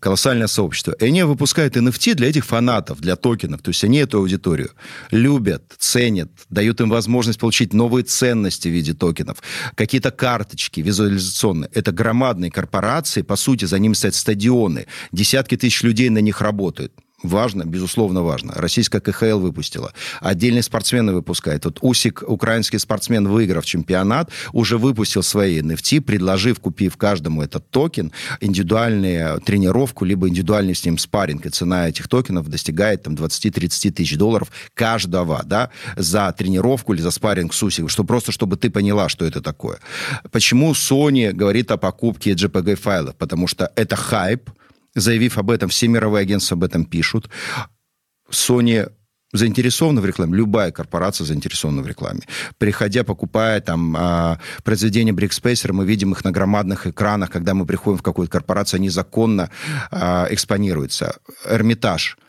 колоссальное 0.00 0.48
сообщество. 0.48 0.94
И 1.00 1.06
они 1.06 1.22
выпускают 1.22 1.76
NFT 1.76 2.14
для 2.14 2.28
этих 2.28 2.44
фанатов, 2.44 3.00
для 3.00 3.16
токенов. 3.16 3.62
То 3.62 3.70
есть 3.70 3.82
они 3.84 3.98
эту 3.98 4.18
аудиторию 4.18 4.70
любят, 5.10 5.62
ценят, 5.78 6.30
дают 6.50 6.80
им 6.80 6.90
возможность 6.90 7.38
получить 7.38 7.72
новые 7.72 8.04
ценности 8.04 8.68
в 8.68 8.72
виде 8.72 8.92
токенов, 8.92 9.38
какие-то 9.74 10.10
карточки 10.10 10.80
визуализационные. 10.80 11.70
Это 11.72 11.90
громадные 11.90 12.50
корпорации, 12.50 13.22
по 13.22 13.36
сути, 13.36 13.64
за 13.64 13.78
ними 13.88 13.94
стоят 13.94 14.14
стадионы, 14.14 14.86
десятки 15.12 15.56
тысяч 15.56 15.82
людей 15.82 16.10
на 16.10 16.18
них 16.18 16.40
работают. 16.40 16.92
Важно, 17.22 17.64
безусловно, 17.64 18.22
важно. 18.22 18.52
Российская 18.54 19.00
КХЛ 19.00 19.40
выпустила. 19.40 19.92
Отдельные 20.20 20.62
спортсмены 20.62 21.12
выпускают. 21.12 21.64
Вот 21.64 21.78
Усик, 21.82 22.22
украинский 22.24 22.78
спортсмен, 22.78 23.26
выиграв 23.26 23.66
чемпионат, 23.66 24.30
уже 24.52 24.78
выпустил 24.78 25.24
свои 25.24 25.60
NFT, 25.60 26.00
предложив, 26.00 26.60
купив 26.60 26.96
каждому 26.96 27.42
этот 27.42 27.68
токен, 27.70 28.12
индивидуальную 28.40 29.40
тренировку, 29.40 30.04
либо 30.04 30.28
индивидуальный 30.28 30.76
с 30.76 30.84
ним 30.84 30.96
спарринг. 30.96 31.44
И 31.46 31.50
цена 31.50 31.88
этих 31.88 32.06
токенов 32.06 32.48
достигает 32.48 33.02
там 33.02 33.14
20-30 33.14 33.90
тысяч 33.90 34.16
долларов 34.16 34.52
каждого, 34.74 35.42
да, 35.44 35.70
за 35.96 36.30
тренировку 36.30 36.94
или 36.94 37.02
за 37.02 37.10
спарринг 37.10 37.52
с 37.52 37.60
Усиком, 37.64 37.88
что 37.88 38.04
просто, 38.04 38.30
чтобы 38.30 38.56
ты 38.56 38.70
поняла, 38.70 39.08
что 39.08 39.24
это 39.24 39.42
такое. 39.42 39.80
Почему 40.30 40.70
Sony 40.70 41.32
говорит 41.32 41.72
о 41.72 41.78
покупке 41.78 42.34
JPG-файлов? 42.34 43.16
Потому 43.16 43.48
что 43.48 43.72
это 43.74 43.96
хайп, 43.96 44.50
заявив 45.00 45.38
об 45.38 45.50
этом, 45.50 45.68
все 45.68 45.88
мировые 45.88 46.22
агентства 46.22 46.56
об 46.56 46.64
этом 46.64 46.84
пишут. 46.84 47.30
Sony 48.30 48.90
заинтересована 49.32 50.00
в 50.00 50.06
рекламе, 50.06 50.36
любая 50.36 50.70
корпорация 50.70 51.24
заинтересована 51.24 51.82
в 51.82 51.86
рекламе. 51.86 52.20
Приходя, 52.56 53.04
покупая 53.04 53.60
там 53.60 53.94
а, 53.96 54.38
произведения 54.64 55.12
Brickspacer'а, 55.12 55.72
мы 55.72 55.84
видим 55.84 56.12
их 56.12 56.24
на 56.24 56.30
громадных 56.30 56.86
экранах, 56.86 57.30
когда 57.30 57.52
мы 57.52 57.66
приходим 57.66 57.98
в 57.98 58.02
какую-то 58.02 58.32
корпорацию, 58.32 58.78
они 58.78 58.88
законно 58.88 59.50
а, 59.90 60.26
экспонируются. 60.30 61.16
Эрмитаж– 61.44 62.16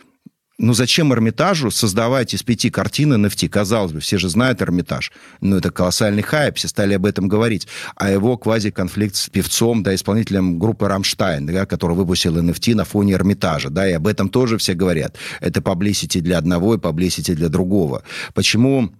ну, 0.59 0.73
зачем 0.73 1.13
Эрмитажу 1.13 1.71
создавать 1.71 2.33
из 2.33 2.43
пяти 2.43 2.69
картин 2.69 3.13
NFT? 3.25 3.47
Казалось 3.47 3.93
бы, 3.93 4.01
все 4.01 4.17
же 4.17 4.27
знают 4.27 4.61
Эрмитаж. 4.61 5.11
Но 5.39 5.57
это 5.57 5.71
колоссальный 5.71 6.21
хайп, 6.21 6.57
все 6.57 6.67
стали 6.67 6.93
об 6.93 7.05
этом 7.05 7.29
говорить. 7.29 7.67
А 7.95 8.11
его 8.11 8.37
квази-конфликт 8.37 9.15
с 9.15 9.29
певцом, 9.29 9.83
да, 9.83 9.95
исполнителем 9.95 10.59
группы 10.59 10.89
«Рамштайн», 10.89 11.45
да, 11.45 11.65
который 11.65 11.95
выпустил 11.95 12.37
NFT 12.37 12.75
на 12.75 12.83
фоне 12.83 13.13
Эрмитажа, 13.13 13.69
да, 13.69 13.89
и 13.89 13.93
об 13.93 14.05
этом 14.05 14.27
тоже 14.27 14.57
все 14.57 14.73
говорят. 14.73 15.15
Это 15.39 15.61
publicity 15.61 16.19
для 16.19 16.37
одного 16.37 16.75
и 16.75 16.77
publicity 16.77 17.33
для 17.33 17.47
другого. 17.47 18.03
Почему 18.33 18.91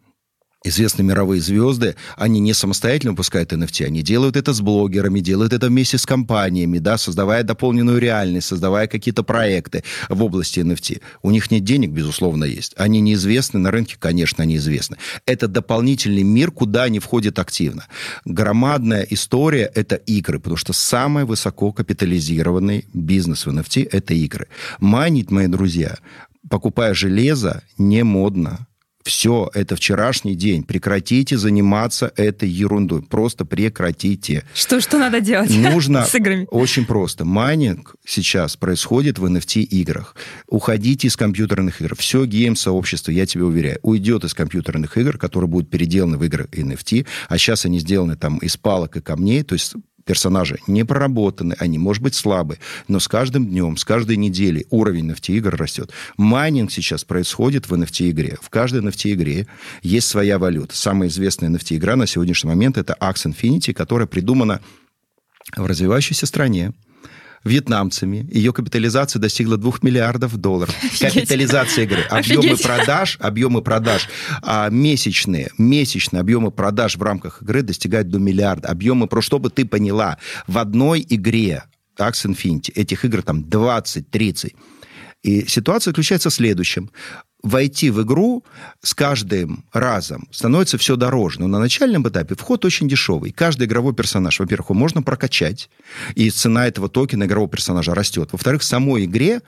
известные 0.63 1.05
мировые 1.05 1.41
звезды, 1.41 1.95
они 2.17 2.39
не 2.39 2.53
самостоятельно 2.53 3.11
выпускают 3.11 3.53
NFT, 3.53 3.85
они 3.85 4.01
делают 4.01 4.35
это 4.35 4.53
с 4.53 4.59
блогерами, 4.59 5.21
делают 5.21 5.53
это 5.53 5.67
вместе 5.67 5.97
с 5.97 6.05
компаниями, 6.05 6.79
да, 6.79 6.97
создавая 6.97 7.43
дополненную 7.43 7.99
реальность, 7.99 8.47
создавая 8.47 8.87
какие-то 8.87 9.23
проекты 9.23 9.83
в 10.09 10.21
области 10.21 10.59
NFT. 10.59 11.01
У 11.21 11.31
них 11.31 11.49
нет 11.49 11.63
денег, 11.63 11.91
безусловно, 11.91 12.43
есть. 12.43 12.73
Они 12.75 12.99
неизвестны, 12.99 13.59
на 13.59 13.71
рынке, 13.71 13.95
конечно, 13.97 14.43
неизвестны. 14.43 14.97
Это 15.25 15.47
дополнительный 15.47 16.23
мир, 16.23 16.51
куда 16.51 16.83
они 16.83 16.99
входят 16.99 17.39
активно. 17.39 17.85
Громадная 18.25 19.07
история– 19.09 19.71
это 19.75 19.95
игры, 19.95 20.39
потому 20.39 20.57
что 20.57 20.73
самый 20.73 21.23
высоко 21.23 21.71
капитализированный 21.71 22.85
бизнес 22.93 23.45
в 23.45 23.49
NFT– 23.49 23.87
это 23.91 24.13
игры. 24.13 24.47
Майнить, 24.79 25.31
мои 25.31 25.47
друзья, 25.47 25.97
покупая 26.49 26.93
железо, 26.93 27.63
не 27.77 28.03
модно 28.03 28.67
все, 29.09 29.49
это 29.53 29.75
вчерашний 29.75 30.35
день. 30.35 30.63
Прекратите 30.63 31.37
заниматься 31.37 32.13
этой 32.15 32.47
ерундой. 32.47 33.01
Просто 33.01 33.43
прекратите. 33.43 34.43
Что, 34.53 34.79
что 34.79 34.99
надо 34.99 35.19
делать 35.19 35.49
Нужно 35.49 36.05
с 36.09 36.13
играми? 36.13 36.47
Очень 36.51 36.85
просто. 36.85 37.25
Майнинг 37.25 37.95
сейчас 38.05 38.55
происходит 38.55 39.17
в 39.17 39.25
NFT-играх. 39.25 40.15
Уходите 40.47 41.07
из 41.07 41.17
компьютерных 41.17 41.81
игр. 41.81 41.95
Все 41.95 42.25
гейм-сообщество, 42.25 43.11
я 43.11 43.25
тебе 43.25 43.45
уверяю, 43.45 43.79
уйдет 43.81 44.23
из 44.23 44.35
компьютерных 44.35 44.97
игр, 44.97 45.17
которые 45.17 45.49
будут 45.49 45.71
переделаны 45.71 46.17
в 46.17 46.23
игры 46.23 46.47
NFT, 46.51 47.07
а 47.27 47.37
сейчас 47.39 47.65
они 47.65 47.79
сделаны 47.79 48.15
там 48.15 48.37
из 48.37 48.57
палок 48.57 48.97
и 48.97 49.01
камней, 49.01 49.43
то 49.43 49.53
есть 49.53 49.73
персонажи 50.05 50.59
не 50.67 50.83
проработаны, 50.83 51.55
они, 51.59 51.77
может 51.77 52.01
быть, 52.01 52.15
слабы, 52.15 52.59
но 52.87 52.99
с 52.99 53.07
каждым 53.07 53.47
днем, 53.47 53.77
с 53.77 53.85
каждой 53.85 54.17
неделей 54.17 54.65
уровень 54.69 55.11
NFT-игр 55.11 55.55
растет. 55.55 55.91
Майнинг 56.17 56.71
сейчас 56.71 57.03
происходит 57.03 57.69
в 57.69 57.73
NFT-игре. 57.73 58.37
В 58.41 58.49
каждой 58.49 58.81
NFT-игре 58.81 59.47
есть 59.81 60.07
своя 60.07 60.39
валюта. 60.39 60.75
Самая 60.75 61.09
известная 61.09 61.49
NFT-игра 61.49 61.95
на 61.95 62.07
сегодняшний 62.07 62.49
момент 62.49 62.77
это 62.77 62.95
Axe 62.99 63.31
Infinity, 63.31 63.73
которая 63.73 64.07
придумана 64.07 64.61
в 65.55 65.65
развивающейся 65.65 66.25
стране, 66.25 66.73
вьетнамцами. 67.43 68.27
Ее 68.31 68.53
капитализация 68.53 69.19
достигла 69.19 69.57
2 69.57 69.73
миллиардов 69.81 70.37
долларов. 70.37 70.75
Капитализация 70.99 71.83
игры. 71.85 72.01
Объемы 72.09 72.57
продаж, 72.57 73.17
объемы 73.19 73.61
продаж 73.61 74.09
а, 74.41 74.69
месячные, 74.69 75.49
месячные 75.57 76.21
объемы 76.21 76.51
продаж 76.51 76.95
в 76.95 77.03
рамках 77.03 77.41
игры 77.41 77.61
достигают 77.61 78.09
до 78.09 78.19
миллиарда. 78.19 78.69
Объемы, 78.69 79.07
про 79.07 79.21
чтобы 79.21 79.49
ты 79.49 79.65
поняла, 79.65 80.17
в 80.47 80.57
одной 80.57 81.05
игре 81.07 81.63
Axie 81.97 82.27
Infinity 82.27 82.71
этих 82.73 83.05
игр 83.05 83.21
там 83.21 83.41
20-30 83.41 84.53
И 85.23 85.45
ситуация 85.47 85.91
заключается 85.91 86.29
в 86.29 86.33
следующем 86.33 86.91
войти 87.41 87.89
в 87.89 88.01
игру 88.01 88.43
с 88.81 88.93
каждым 88.93 89.65
разом 89.71 90.27
становится 90.31 90.77
все 90.77 90.95
дороже. 90.95 91.39
Но 91.39 91.47
на 91.47 91.59
начальном 91.59 92.07
этапе 92.07 92.35
вход 92.35 92.65
очень 92.65 92.87
дешевый. 92.87 93.31
Каждый 93.31 93.67
игровой 93.67 93.93
персонаж, 93.93 94.39
во-первых, 94.39 94.69
его 94.69 94.79
можно 94.79 95.01
прокачать, 95.01 95.69
и 96.15 96.29
цена 96.29 96.67
этого 96.67 96.89
токена 96.89 97.23
игрового 97.25 97.49
персонажа 97.49 97.95
растет. 97.95 98.29
Во-вторых, 98.31 98.61
в 98.61 98.65
самой 98.65 99.05
игре 99.05 99.41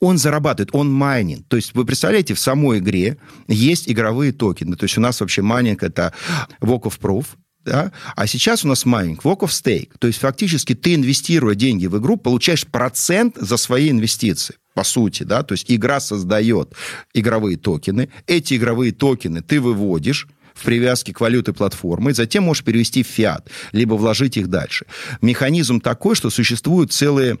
он 0.00 0.18
зарабатывает, 0.18 0.70
он 0.72 0.92
майнинг. 0.92 1.46
То 1.48 1.56
есть 1.56 1.74
вы 1.74 1.84
представляете, 1.84 2.34
в 2.34 2.40
самой 2.40 2.78
игре 2.78 3.16
есть 3.46 3.88
игровые 3.88 4.32
токены. 4.32 4.76
То 4.76 4.84
есть 4.84 4.98
у 4.98 5.00
нас 5.00 5.20
вообще 5.20 5.42
майнинг 5.42 5.82
это 5.82 6.12
Work 6.60 6.82
of 6.82 6.98
Proof, 7.00 7.26
да? 7.64 7.92
А 8.14 8.26
сейчас 8.26 8.64
у 8.64 8.68
нас 8.68 8.84
майнинг, 8.84 9.22
work 9.22 9.40
of 9.40 9.48
stake. 9.48 9.90
То 9.98 10.06
есть 10.06 10.20
фактически 10.20 10.74
ты, 10.74 10.94
инвестируя 10.94 11.54
деньги 11.54 11.86
в 11.86 11.98
игру, 11.98 12.16
получаешь 12.16 12.66
процент 12.66 13.36
за 13.36 13.56
свои 13.56 13.90
инвестиции 13.90 14.56
по 14.76 14.84
сути, 14.84 15.22
да, 15.22 15.42
то 15.42 15.54
есть 15.54 15.72
игра 15.72 16.00
создает 16.00 16.74
игровые 17.14 17.56
токены, 17.56 18.10
эти 18.26 18.54
игровые 18.58 18.92
токены 18.92 19.40
ты 19.40 19.58
выводишь, 19.58 20.28
в 20.54 20.64
привязке 20.64 21.12
к 21.12 21.20
валюте 21.20 21.52
платформы, 21.52 22.12
затем 22.12 22.44
можешь 22.44 22.62
перевести 22.62 23.02
в 23.02 23.06
фиат, 23.06 23.48
либо 23.72 23.94
вложить 23.94 24.36
их 24.36 24.48
дальше. 24.48 24.86
Механизм 25.22 25.80
такой, 25.80 26.14
что 26.14 26.30
существуют 26.30 26.92
целые 26.92 27.38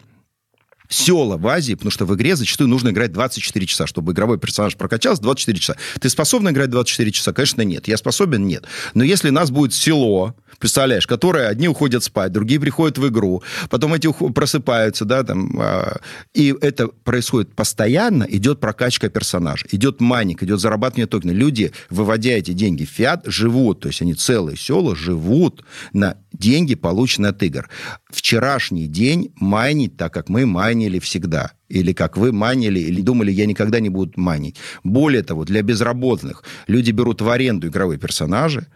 села 0.88 1.36
в 1.36 1.46
Азии, 1.46 1.74
потому 1.74 1.90
что 1.90 2.06
в 2.06 2.14
игре 2.14 2.36
зачастую 2.36 2.68
нужно 2.68 2.90
играть 2.90 3.12
24 3.12 3.66
часа, 3.66 3.86
чтобы 3.86 4.12
игровой 4.12 4.38
персонаж 4.38 4.76
прокачался 4.76 5.22
24 5.22 5.58
часа. 5.58 5.76
Ты 6.00 6.08
способен 6.08 6.50
играть 6.50 6.70
24 6.70 7.10
часа? 7.10 7.32
Конечно, 7.32 7.62
нет. 7.62 7.88
Я 7.88 7.96
способен? 7.96 8.46
Нет. 8.46 8.64
Но 8.94 9.04
если 9.04 9.30
нас 9.30 9.50
будет 9.50 9.74
село, 9.74 10.34
представляешь, 10.58 11.06
которые 11.06 11.48
одни 11.48 11.68
уходят 11.68 12.04
спать, 12.04 12.32
другие 12.32 12.60
приходят 12.60 12.98
в 12.98 13.08
игру, 13.08 13.42
потом 13.68 13.94
эти 13.94 14.12
просыпаются, 14.32 15.04
да, 15.04 15.22
там, 15.22 15.60
э, 15.60 15.96
и 16.34 16.54
это 16.60 16.88
происходит 16.88 17.54
постоянно, 17.54 18.24
идет 18.24 18.60
прокачка 18.60 19.08
персонажа, 19.08 19.66
идет 19.70 20.00
майнинг, 20.00 20.42
идет 20.42 20.60
зарабатывание 20.60 21.06
токена. 21.06 21.32
Люди, 21.32 21.72
выводя 21.90 22.32
эти 22.32 22.52
деньги 22.52 22.84
в 22.84 22.90
фиат, 22.90 23.22
живут, 23.26 23.80
то 23.80 23.88
есть 23.88 24.02
они 24.02 24.14
целые 24.14 24.56
села 24.56 24.94
живут 24.96 25.64
на 25.92 26.16
деньги, 26.38 26.74
полученные 26.74 27.30
от 27.30 27.42
игр. 27.42 27.68
Вчерашний 28.08 28.86
день 28.86 29.32
майнить 29.36 29.96
так, 29.96 30.12
как 30.12 30.28
мы 30.28 30.46
майнили 30.46 30.98
всегда. 30.98 31.52
Или 31.68 31.92
как 31.92 32.16
вы 32.16 32.32
майнили, 32.32 32.78
или 32.80 33.02
думали, 33.02 33.32
я 33.32 33.46
никогда 33.46 33.80
не 33.80 33.88
буду 33.88 34.12
майнить. 34.16 34.56
Более 34.84 35.22
того, 35.22 35.44
для 35.44 35.62
безработных 35.62 36.44
люди 36.66 36.90
берут 36.92 37.20
в 37.20 37.28
аренду 37.28 37.68
игровые 37.68 37.98
персонажи, 37.98 38.66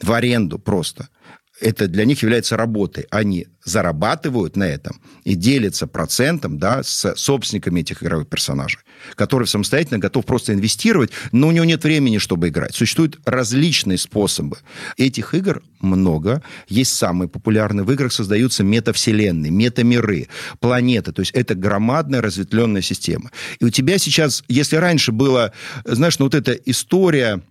в 0.00 0.12
аренду 0.12 0.58
просто– 0.58 1.08
это 1.60 1.88
для 1.88 2.04
них 2.04 2.22
является 2.22 2.56
работой. 2.56 3.06
Они 3.10 3.46
зарабатывают 3.64 4.56
на 4.56 4.64
этом 4.64 5.00
и 5.24 5.34
делятся 5.34 5.86
процентом 5.86 6.58
да, 6.58 6.82
с 6.82 7.14
собственниками 7.16 7.80
этих 7.80 8.02
игровых 8.02 8.28
персонажей, 8.28 8.80
который 9.14 9.46
самостоятельно 9.46 9.98
готов 9.98 10.24
просто 10.24 10.54
инвестировать, 10.54 11.10
но 11.32 11.48
у 11.48 11.52
него 11.52 11.64
нет 11.64 11.84
времени, 11.84 12.18
чтобы 12.18 12.48
играть. 12.48 12.74
Существуют 12.74 13.18
различные 13.24 13.98
способы. 13.98 14.58
Этих 14.96 15.34
игр 15.34 15.62
много. 15.80 16.42
Есть 16.68 16.94
самые 16.94 17.28
популярные. 17.28 17.84
В 17.84 17.92
играх 17.92 18.12
создаются 18.12 18.64
метавселенные, 18.64 19.50
метамиры, 19.50 20.28
планеты. 20.60 21.12
То 21.12 21.20
есть 21.20 21.32
это 21.32 21.54
громадная 21.54 22.22
разветвленная 22.22 22.82
система. 22.82 23.30
И 23.60 23.64
у 23.64 23.70
тебя 23.70 23.98
сейчас, 23.98 24.42
если 24.48 24.76
раньше 24.76 25.12
было, 25.12 25.52
знаешь, 25.84 26.18
ну 26.18 26.26
вот 26.26 26.34
эта 26.34 26.52
история 26.52 27.42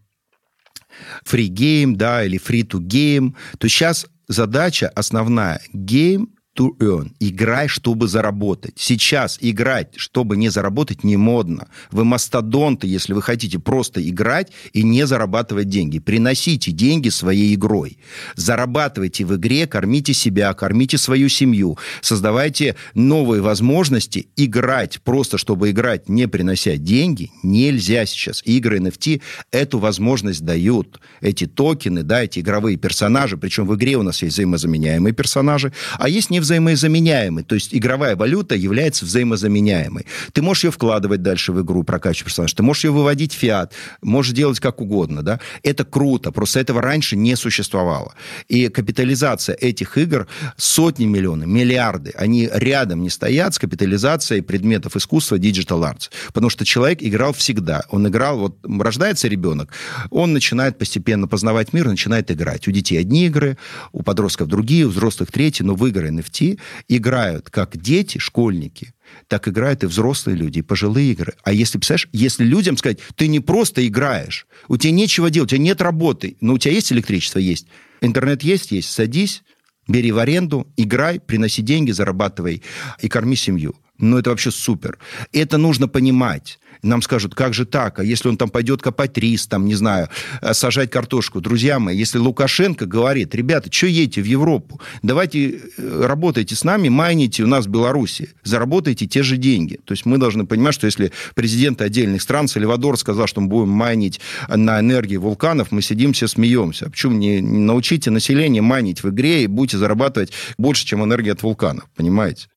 free 1.26 1.50
game, 1.50 1.96
да, 1.96 2.24
или 2.24 2.40
free 2.40 2.64
to 2.68 2.80
game, 2.80 3.36
то 3.58 3.68
сейчас 3.68 4.08
задача 4.28 4.90
основная 4.96 5.62
game 5.74 6.28
to 6.58 6.76
earn. 6.80 7.12
Играй, 7.20 7.68
чтобы 7.68 8.08
заработать. 8.08 8.74
Сейчас 8.76 9.38
играть, 9.42 9.94
чтобы 9.96 10.36
не 10.36 10.50
заработать, 10.50 11.04
не 11.04 11.16
модно. 11.16 11.68
Вы 11.92 12.04
мастодонты, 12.04 12.88
если 12.88 13.14
вы 13.14 13.22
хотите 13.22 13.60
просто 13.60 14.08
играть 14.08 14.52
и 14.74 14.84
не 14.84 15.06
зарабатывать 15.06 15.70
деньги. 15.70 16.00
Приносите 16.00 16.72
деньги 16.72 17.10
своей 17.10 17.54
игрой. 17.54 18.00
Зарабатывайте 18.36 19.24
в 19.26 19.36
игре, 19.36 19.68
кормите 19.68 20.14
себя, 20.14 20.54
кормите 20.54 20.98
свою 20.98 21.30
семью. 21.30 21.78
Создавайте 22.02 22.76
новые 22.96 23.42
возможности 23.42 24.28
играть. 24.36 25.00
Просто 25.04 25.38
чтобы 25.38 25.70
играть, 25.70 26.10
не 26.10 26.28
принося 26.28 26.78
деньги, 26.78 27.32
нельзя 27.44 28.06
сейчас. 28.06 28.42
Игры 28.46 28.80
NFT 28.80 29.22
эту 29.52 29.78
возможность 29.80 30.44
дают. 30.44 31.00
Эти 31.22 31.46
токены, 31.46 32.02
да, 32.04 32.24
эти 32.24 32.40
игровые 32.40 32.78
персонажи, 32.78 33.38
причем 33.38 33.68
в 33.68 33.76
игре 33.76 33.96
у 33.98 34.04
нас 34.04 34.24
есть 34.24 34.34
взаимозаменяемые 34.34 35.14
персонажи, 35.14 35.72
а 36.00 36.10
есть 36.10 36.32
не 36.32 36.40
взаимозаменяемый. 36.48 37.44
То 37.44 37.56
есть 37.56 37.74
игровая 37.74 38.16
валюта 38.16 38.56
является 38.56 39.06
взаимозаменяемой. 39.06 40.06
Ты 40.34 40.42
можешь 40.42 40.64
ее 40.64 40.72
вкладывать 40.72 41.22
дальше 41.22 41.52
в 41.52 41.62
игру, 41.62 41.84
прокачивать 41.84 42.26
персонаж. 42.26 42.54
Ты 42.54 42.64
можешь 42.64 42.86
ее 42.86 42.92
выводить 42.92 43.34
в 43.34 43.38
фиат. 43.38 43.74
Можешь 44.02 44.34
делать 44.34 44.60
как 44.60 44.82
угодно. 44.82 45.24
Да? 45.24 45.40
Это 45.64 45.84
круто. 45.86 46.32
Просто 46.32 46.60
этого 46.60 46.82
раньше 46.82 47.16
не 47.16 47.36
существовало. 47.36 48.14
И 48.48 48.70
капитализация 48.70 49.56
этих 49.56 49.98
игр 49.98 50.28
сотни 50.56 51.06
миллионов, 51.06 51.48
миллиарды. 51.48 52.14
Они 52.16 52.50
рядом 52.52 53.02
не 53.04 53.10
стоят 53.10 53.54
с 53.54 53.60
капитализацией 53.60 54.42
предметов 54.42 54.96
искусства 54.96 55.36
Digital 55.38 55.82
Arts. 55.82 56.10
Потому 56.28 56.50
что 56.50 56.66
человек 56.66 57.00
играл 57.02 57.34
всегда. 57.34 57.84
Он 57.90 58.08
играл, 58.08 58.40
вот 58.40 58.58
рождается 58.64 59.28
ребенок, 59.28 59.72
он 60.10 60.34
начинает 60.34 60.78
постепенно 60.78 61.28
познавать 61.28 61.74
мир, 61.74 61.88
начинает 61.88 62.32
играть. 62.32 62.68
У 62.68 62.72
детей 62.72 62.98
одни 63.00 63.26
игры, 63.26 63.58
у 63.92 64.04
подростков 64.04 64.48
другие, 64.48 64.86
у 64.86 64.90
взрослых 64.90 65.32
третьи, 65.32 65.64
но 65.64 65.76
в 65.76 65.86
игры 65.88 66.10
NFT 66.10 66.37
NFT 66.38 66.60
играют 66.88 67.50
как 67.50 67.78
дети, 67.78 68.18
школьники, 68.18 68.94
так 69.28 69.48
играют 69.48 69.84
и 69.84 69.88
взрослые 69.88 70.38
люди, 70.38 70.60
и 70.60 70.64
пожилые 70.64 71.12
игры. 71.12 71.34
А 71.44 71.54
если, 71.54 71.78
представляешь, 71.78 72.10
если 72.12 72.44
людям 72.44 72.78
сказать, 72.78 73.00
ты 73.16 73.28
не 73.28 73.40
просто 73.40 73.86
играешь, 73.88 74.48
у 74.68 74.78
тебя 74.78 74.92
нечего 74.92 75.30
делать, 75.30 75.52
у 75.52 75.56
тебя 75.56 75.64
нет 75.64 75.82
работы, 75.82 76.38
но 76.42 76.54
у 76.54 76.58
тебя 76.58 76.74
есть 76.74 76.92
электричество? 76.92 77.40
Есть. 77.40 77.68
Интернет 78.02 78.44
есть? 78.44 78.72
Есть. 78.72 78.92
Садись, 78.92 79.44
бери 79.88 80.12
в 80.12 80.20
аренду, 80.20 80.68
играй, 80.78 81.20
приноси 81.20 81.62
деньги, 81.62 81.92
зарабатывай 81.92 82.64
и 83.02 83.10
корми 83.10 83.36
семью. 83.36 83.76
Ну, 84.00 84.18
это 84.18 84.30
вообще 84.30 84.52
супер. 84.52 85.00
Это 85.32 85.58
нужно 85.58 85.88
понимать. 85.88 86.60
Нам 86.84 87.02
скажут, 87.02 87.36
как 87.36 87.54
же 87.54 87.66
так? 87.66 88.00
А 88.00 88.04
если 88.04 88.30
он 88.30 88.38
там 88.38 88.50
пойдет 88.50 88.82
копать 88.82 89.18
рис, 89.18 89.48
там, 89.48 89.66
не 89.66 89.76
знаю, 89.76 90.10
э, 90.42 90.54
сажать 90.54 90.92
картошку? 90.92 91.42
Друзья 91.42 91.80
мои, 91.80 91.98
если 91.98 92.18
Лукашенко 92.18 92.86
говорит, 92.86 93.36
ребята, 93.36 93.72
что 93.72 93.88
едете 93.88 94.22
в 94.22 94.26
Европу? 94.26 94.82
Давайте 95.02 95.62
э, 95.78 96.06
работайте 96.06 96.56
с 96.56 96.64
нами, 96.64 96.90
майните 96.90 97.44
у 97.44 97.48
нас 97.48 97.66
в 97.66 97.70
Беларуси, 97.70 98.30
заработайте 98.44 99.08
те 99.08 99.24
же 99.24 99.38
деньги. 99.38 99.80
То 99.86 99.94
есть 99.94 100.06
мы 100.06 100.18
должны 100.18 100.46
понимать, 100.46 100.74
что 100.74 100.86
если 100.86 101.12
президент 101.36 101.82
отдельных 101.82 102.22
стран, 102.22 102.48
Сальвадор 102.48 102.98
сказал, 102.98 103.28
что 103.28 103.42
мы 103.42 103.48
будем 103.48 103.70
майнить 103.70 104.20
на 104.48 104.80
энергии 104.80 105.18
вулканов, 105.18 105.72
мы 105.72 105.82
сидим 105.82 106.14
все 106.14 106.28
смеемся. 106.28 106.88
А 106.88 106.90
почему 106.90 107.16
не, 107.16 107.42
не 107.42 107.60
научите 107.60 108.12
население 108.12 108.62
майнить 108.62 109.04
в 109.04 109.10
игре 109.10 109.44
и 109.44 109.48
будете 109.48 109.78
зарабатывать 109.78 110.32
больше, 110.58 110.86
чем 110.86 111.04
энергия 111.04 111.34
от 111.34 111.44
вулканов, 111.44 111.86
понимаете? 111.96 112.48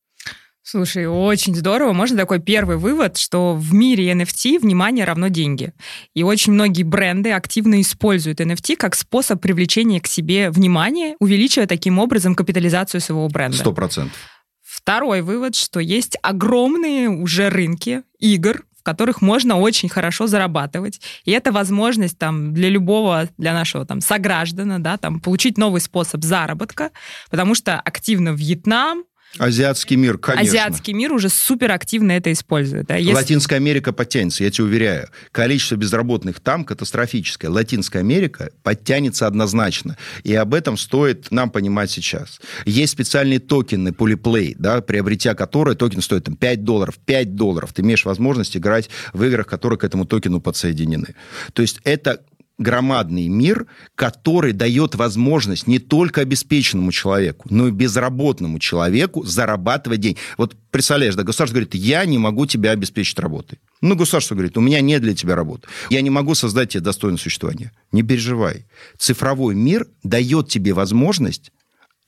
Слушай, 0.71 1.09
очень 1.09 1.57
здорово. 1.57 1.93
Можно 1.93 2.17
такой 2.17 2.39
первый 2.39 2.77
вывод, 2.77 3.17
что 3.17 3.57
в 3.57 3.75
мире 3.75 4.13
NFT 4.13 4.61
внимание 4.61 5.05
равно 5.05 5.27
деньги. 5.27 5.73
И 6.15 6.23
очень 6.23 6.53
многие 6.53 6.85
бренды 6.85 7.33
активно 7.33 7.81
используют 7.81 8.39
NFT 8.39 8.77
как 8.77 8.95
способ 8.95 9.41
привлечения 9.41 10.01
к 10.01 10.07
себе 10.07 10.49
внимания, 10.49 11.17
увеличивая 11.19 11.67
таким 11.67 11.99
образом 11.99 12.37
капитализацию 12.37 13.01
своего 13.01 13.27
бренда. 13.27 13.57
Сто 13.57 13.73
процентов. 13.73 14.17
Второй 14.63 15.23
вывод, 15.23 15.57
что 15.57 15.81
есть 15.81 16.17
огромные 16.23 17.09
уже 17.09 17.49
рынки 17.49 18.05
игр, 18.21 18.63
в 18.79 18.85
которых 18.85 19.21
можно 19.21 19.59
очень 19.59 19.89
хорошо 19.89 20.29
зарабатывать. 20.29 21.01
И 21.25 21.33
это 21.33 21.51
возможность 21.51 22.17
там 22.17 22.55
для 22.55 22.69
любого, 22.69 23.29
для 23.39 23.55
нашего 23.55 23.85
там 23.85 24.01
сограждана, 24.01 24.81
да, 24.81 24.99
там 24.99 25.19
получить 25.19 25.59
новый 25.59 25.81
способ 25.81 26.23
заработка, 26.23 26.93
потому 27.29 27.57
что 27.57 27.81
активно 27.81 28.29
Вьетнам, 28.29 29.03
Азиатский 29.39 29.97
мир, 29.97 30.19
конечно. 30.19 30.49
Азиатский 30.49 30.93
мир 30.93 31.13
уже 31.13 31.29
супер 31.29 31.71
активно 31.71 32.13
это 32.13 32.33
использует. 32.33 32.87
Да? 32.87 32.97
Если... 32.97 33.15
Латинская 33.15 33.57
Америка 33.57 33.93
подтянется, 33.93 34.43
я 34.43 34.51
тебе 34.51 34.65
уверяю. 34.65 35.09
Количество 35.31 35.77
безработных 35.77 36.41
там 36.41 36.65
катастрофическое. 36.65 37.51
Латинская 37.51 38.01
Америка 38.01 38.51
подтянется 38.63 39.27
однозначно. 39.27 39.97
И 40.25 40.35
об 40.35 40.53
этом 40.53 40.77
стоит 40.77 41.31
нам 41.31 41.51
понимать 41.51 41.91
сейчас. 41.91 42.41
Есть 42.65 42.93
специальные 42.93 43.39
токены 43.39 43.91
Polyplay, 43.91 44.55
да, 44.59 44.81
приобретя 44.81 45.35
которые, 45.35 45.77
токен 45.77 46.03
стоит 46.03 46.25
там, 46.25 46.37
5 46.37 46.65
долларов. 46.65 46.99
5 47.05 47.35
долларов. 47.37 47.73
Ты 47.73 47.83
имеешь 47.83 48.05
возможность 48.05 48.57
играть 48.57 48.91
в 49.13 49.23
играх, 49.23 49.47
которые 49.47 49.79
к 49.79 49.85
этому 49.85 50.07
токену 50.07 50.41
подсоединены. 50.41 51.15
То 51.53 51.63
есть 51.63 51.81
это 51.85 52.21
громадный 52.61 53.27
мир, 53.29 53.67
который 53.97 54.53
дает 54.53 54.95
возможность 54.95 55.67
не 55.67 55.79
только 55.79 56.21
обеспеченному 56.21 56.93
человеку, 56.93 57.49
но 57.51 57.69
и 57.69 57.73
безработному 57.73 58.59
человеку 58.59 59.25
зарабатывать 59.25 60.01
деньги. 60.01 60.19
Вот 60.37 60.55
представляешь, 60.71 61.15
да, 61.17 61.23
государство 61.23 61.55
говорит, 61.55 61.75
я 61.75 62.05
не 62.05 62.19
могу 62.19 62.47
тебя 62.47 62.71
обеспечить 62.73 63.19
работой. 63.19 63.59
Ну, 63.81 63.97
государство 63.97 64.35
говорит, 64.35 64.59
у 64.59 64.61
меня 64.61 64.81
нет 64.83 65.01
для 65.01 65.15
тебя 65.15 65.35
работы. 65.35 65.67
Я 65.89 66.03
не 66.03 66.11
могу 66.11 66.35
создать 66.35 66.69
тебе 66.69 66.83
достойное 66.83 67.19
существование. 67.19 67.73
Не 67.93 68.03
переживай. 68.03 68.67
Цифровой 68.99 69.55
мир 69.55 69.89
дает 70.03 70.49
тебе 70.49 70.75
возможность 70.75 71.51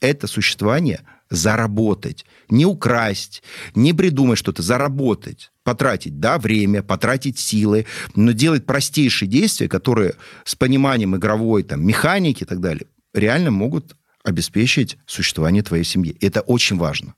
это 0.02 0.26
существование 0.26 1.00
заработать. 1.32 2.24
Не 2.50 2.66
украсть, 2.66 3.42
не 3.74 3.92
придумать 3.92 4.38
что-то, 4.38 4.62
заработать. 4.62 5.50
Потратить, 5.64 6.20
да, 6.20 6.38
время, 6.38 6.82
потратить 6.82 7.38
силы, 7.38 7.86
но 8.14 8.32
делать 8.32 8.66
простейшие 8.66 9.28
действия, 9.28 9.68
которые 9.68 10.14
с 10.44 10.54
пониманием 10.54 11.16
игровой 11.16 11.62
там, 11.62 11.86
механики 11.86 12.42
и 12.42 12.46
так 12.46 12.60
далее, 12.60 12.86
реально 13.14 13.50
могут 13.50 13.96
обеспечить 14.24 14.98
существование 15.06 15.62
твоей 15.62 15.84
семьи. 15.84 16.16
Это 16.20 16.40
очень 16.40 16.76
важно. 16.76 17.14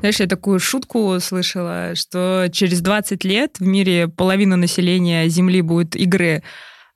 Знаешь, 0.00 0.20
я 0.20 0.26
такую 0.26 0.60
шутку 0.60 1.18
слышала, 1.20 1.94
что 1.94 2.48
через 2.52 2.80
20 2.80 3.24
лет 3.24 3.58
в 3.58 3.66
мире 3.66 4.08
половина 4.08 4.56
населения 4.56 5.28
Земли 5.28 5.62
будет 5.62 5.96
игры 5.96 6.42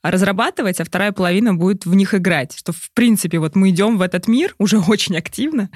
разрабатывать, 0.03 0.81
а 0.81 0.85
вторая 0.85 1.13
половина 1.13 1.55
будет 1.55 1.85
в 1.85 1.95
них 1.95 2.15
играть. 2.15 2.57
Что, 2.57 2.73
в 2.73 2.91
принципе, 2.95 3.39
вот 3.39 3.57
мы 3.57 3.71
идем 3.71 3.99
в 3.99 4.03
этот 4.03 4.29
мир 4.29 4.55
уже 4.59 4.79
очень 4.89 5.17
активно. 5.17 5.71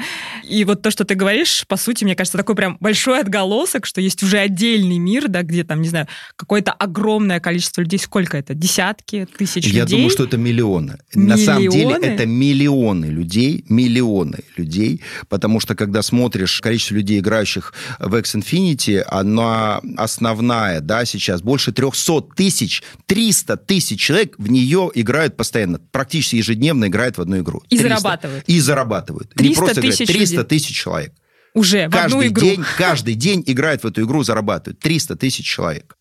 И 0.49 0.64
вот 0.64 0.83
то, 0.83 0.91
что 0.91 1.05
ты 1.05 1.14
говоришь, 1.14 1.64
по 1.68 1.77
сути, 1.77 2.05
мне 2.05 2.14
кажется, 2.14 2.39
такой 2.39 2.55
прям 2.55 2.77
большой 2.81 3.20
отголосок, 3.20 3.87
что 3.87 4.01
есть 4.01 4.23
уже 4.23 4.39
отдельный 4.39 4.99
мир, 4.99 5.29
да, 5.29 5.43
где 5.43 5.64
там, 5.64 5.83
не 5.83 5.89
знаю, 5.89 6.07
какое-то 6.37 6.73
огромное 6.73 7.41
количество 7.41 7.81
людей. 7.81 7.99
Сколько 7.99 8.37
это? 8.37 8.55
Десятки 8.55 9.27
тысяч 9.37 9.66
Я 9.66 9.83
людей? 9.83 9.97
думаю, 9.97 10.11
что 10.11 10.25
это 10.25 10.37
миллионы. 10.37 10.99
миллионы. 11.14 11.29
На 11.29 11.37
самом 11.37 11.68
деле 11.68 11.97
это 12.01 12.27
миллионы 12.27 13.07
людей, 13.07 13.64
миллионы 13.68 14.39
людей, 14.57 15.03
потому 15.29 15.61
что 15.61 15.75
когда 15.75 16.03
смотришь 16.03 16.61
количество 16.61 16.95
людей, 16.95 17.18
играющих 17.20 17.75
в 17.99 18.16
X 18.16 18.37
Infinity, 18.37 19.01
она 19.01 19.81
основная, 19.97 20.81
да, 20.81 21.05
сейчас 21.05 21.43
больше 21.43 21.73
300 21.73 22.23
тысяч, 22.37 22.83
300 23.07 23.57
тысяч 23.57 24.11
человек 24.13 24.35
в 24.39 24.51
нее 24.51 24.91
играют 24.95 25.37
постоянно, 25.37 25.79
практически 25.91 26.37
ежедневно 26.37 26.87
играют 26.87 27.17
в 27.17 27.21
одну 27.23 27.39
игру. 27.39 27.63
И 27.71 27.79
300. 27.79 27.89
зарабатывают. 27.89 28.45
И 28.47 28.61
зарабатывают. 28.61 29.35
300 29.35 29.43
Не 29.43 29.55
просто 29.55 29.81
тысяч 29.81 30.03
играют, 30.03 30.19
300 30.19 30.45
тысяч 30.45 30.77
человек. 30.77 31.15
Уже 31.55 31.89
в 31.89 31.91
каждый 31.91 32.15
одну 32.15 32.27
игру. 32.27 32.47
День, 32.47 32.65
каждый 32.77 33.15
день 33.15 33.43
играют 33.47 33.85
в 33.85 33.87
эту 33.87 34.03
игру, 34.03 34.23
зарабатывают. 34.23 34.81
300 34.81 35.17
тысяч 35.17 35.47
человек. 35.47 35.97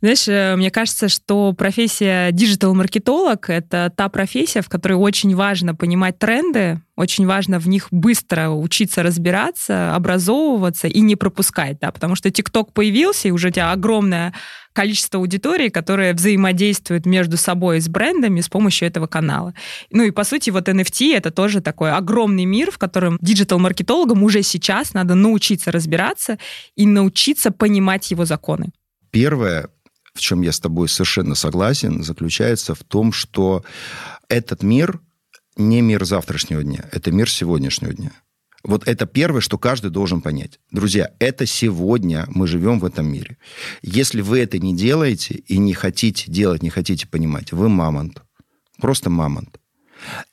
Знаешь, 0.00 0.28
э, 0.28 0.56
мне 0.56 0.70
кажется, 0.70 1.08
что 1.08 1.52
профессия 1.52 2.30
диджитал-маркетолог— 2.32 3.46
это 3.50 3.92
та 3.94 4.08
профессия, 4.08 4.60
в 4.60 4.68
которой 4.68 4.94
очень 4.94 5.34
важно 5.34 5.74
понимать 5.74 6.18
тренды, 6.18 6.80
очень 6.96 7.26
важно 7.26 7.58
в 7.58 7.68
них 7.68 7.88
быстро 7.90 8.50
учиться 8.50 9.02
разбираться, 9.02 9.94
образовываться 9.94 10.88
и 10.88 11.00
не 11.00 11.16
пропускать, 11.16 11.78
да, 11.80 11.92
потому 11.92 12.14
что 12.14 12.30
ТикТок 12.30 12.72
появился, 12.72 13.28
и 13.28 13.30
уже 13.30 13.48
у 13.48 13.50
тебя 13.50 13.72
огромное 13.72 14.32
количество 14.72 15.18
аудитории, 15.20 15.70
которые 15.70 16.12
взаимодействуют 16.12 17.06
между 17.06 17.38
собой 17.38 17.80
с 17.80 17.88
брендами 17.88 18.40
с 18.42 18.48
помощью 18.48 18.86
этого 18.86 19.06
канала. 19.06 19.54
Ну 19.90 20.02
и, 20.02 20.10
по 20.10 20.22
сути, 20.24 20.50
вот 20.50 20.68
NFT— 20.68 21.14
это 21.16 21.30
тоже 21.30 21.62
такой 21.62 21.92
огромный 21.92 22.44
мир, 22.44 22.70
в 22.70 22.76
котором 22.76 23.16
диджитал-маркетологам 23.22 24.22
уже 24.22 24.42
сейчас 24.42 24.92
надо 24.92 25.14
научиться 25.14 25.72
разбираться 25.72 26.38
и 26.76 26.86
научиться 26.86 27.50
понимать 27.50 28.10
его 28.10 28.26
законы. 28.26 28.66
Первое, 29.10 29.70
в 30.16 30.20
чем 30.20 30.42
я 30.42 30.52
с 30.52 30.60
тобой 30.60 30.88
совершенно 30.88 31.34
согласен, 31.34 32.02
заключается 32.02 32.74
в 32.74 32.82
том, 32.82 33.12
что 33.12 33.64
этот 34.28 34.62
мир 34.62 35.00
не 35.56 35.80
мир 35.80 36.04
завтрашнего 36.04 36.62
дня, 36.62 36.84
это 36.92 37.10
мир 37.10 37.30
сегодняшнего 37.30 37.92
дня. 37.92 38.12
Вот 38.62 38.88
это 38.88 39.06
первое, 39.06 39.40
что 39.40 39.58
каждый 39.58 39.90
должен 39.90 40.20
понять. 40.20 40.58
Друзья, 40.72 41.10
это 41.20 41.46
сегодня 41.46 42.26
мы 42.28 42.48
живем 42.48 42.80
в 42.80 42.84
этом 42.84 43.06
мире. 43.06 43.38
Если 43.82 44.22
вы 44.22 44.40
это 44.40 44.58
не 44.58 44.74
делаете 44.74 45.34
и 45.34 45.58
не 45.58 45.72
хотите 45.72 46.30
делать, 46.30 46.62
не 46.62 46.70
хотите 46.70 47.06
понимать, 47.06 47.52
вы 47.52 47.68
мамонт. 47.68 48.22
Просто 48.80 49.08
мамонт. 49.08 49.60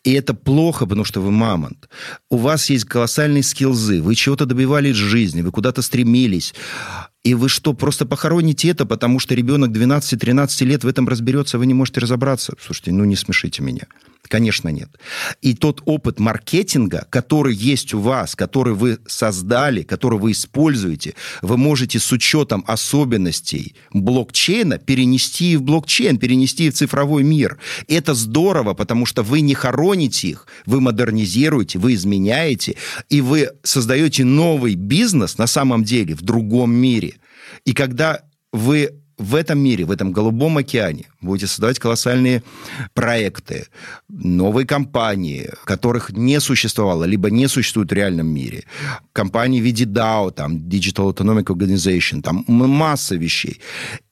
И 0.03 0.11
это 0.13 0.33
плохо, 0.33 0.85
потому 0.85 1.05
что 1.05 1.21
вы 1.21 1.31
мамонт. 1.31 1.89
У 2.29 2.37
вас 2.37 2.69
есть 2.69 2.85
колоссальные 2.85 3.43
скилзы, 3.43 4.01
вы 4.01 4.15
чего-то 4.15 4.45
добивались 4.45 4.95
в 4.95 4.99
жизни, 4.99 5.41
вы 5.41 5.51
куда-то 5.51 5.81
стремились. 5.81 6.53
И 7.23 7.35
вы 7.35 7.47
что, 7.47 7.73
просто 7.73 8.05
похороните 8.05 8.69
это, 8.69 8.85
потому 8.85 9.19
что 9.19 9.33
ребенок 9.33 9.71
12-13 9.71 10.65
лет 10.65 10.83
в 10.83 10.87
этом 10.87 11.07
разберется, 11.07 11.57
вы 11.57 11.65
не 11.65 11.73
можете 11.73 12.01
разобраться? 12.01 12.53
Слушайте, 12.59 12.91
ну 12.91 13.05
не 13.05 13.15
смешите 13.15 13.63
меня. 13.63 13.83
Конечно, 14.29 14.69
нет. 14.69 14.89
И 15.41 15.53
тот 15.53 15.81
опыт 15.85 16.19
маркетинга, 16.19 17.05
который 17.09 17.53
есть 17.53 17.93
у 17.93 17.99
вас, 17.99 18.35
который 18.35 18.73
вы 18.73 18.99
создали, 19.05 19.83
который 19.83 20.17
вы 20.17 20.31
используете, 20.31 21.13
вы 21.41 21.57
можете 21.57 21.99
с 21.99 22.11
учетом 22.11 22.63
особенностей 22.65 23.75
блокчейна 23.91 24.77
перенести 24.77 25.57
в 25.57 25.61
блокчейн, 25.61 26.17
перенести 26.17 26.69
в 26.69 26.73
цифровой 26.73 27.23
мир. 27.23 27.59
Это 27.87 28.13
здорово, 28.13 28.73
потому 28.73 29.05
что 29.05 29.23
вы 29.23 29.41
не 29.41 29.53
хороните 29.53 30.29
их, 30.29 30.47
вы 30.65 30.79
модернизируете, 30.79 31.77
вы 31.77 31.93
изменяете, 31.93 32.75
и 33.09 33.21
вы 33.21 33.51
создаете 33.63 34.23
новый 34.23 34.75
бизнес 34.75 35.37
на 35.37 35.47
самом 35.47 35.83
деле 35.83 36.15
в 36.15 36.21
другом 36.21 36.73
мире. 36.73 37.15
И 37.65 37.73
когда 37.73 38.21
вы 38.53 39.02
в 39.17 39.35
этом 39.35 39.59
мире, 39.59 39.85
в 39.85 39.91
этом 39.91 40.11
голубом 40.11 40.57
океане 40.57 41.05
будете 41.21 41.47
создавать 41.47 41.79
колоссальные 41.79 42.43
проекты, 42.93 43.67
новые 44.09 44.65
компании, 44.65 45.49
которых 45.65 46.11
не 46.11 46.39
существовало, 46.39 47.03
либо 47.05 47.29
не 47.29 47.47
существует 47.47 47.91
в 47.91 47.93
реальном 47.93 48.27
мире. 48.27 48.63
Компании 49.13 49.61
в 49.61 49.63
виде 49.63 49.85
DAO, 49.85 50.31
там, 50.31 50.57
Digital 50.57 51.13
Autonomic 51.13 51.45
Organization, 51.45 52.21
там 52.21 52.43
масса 52.47 53.15
вещей. 53.15 53.61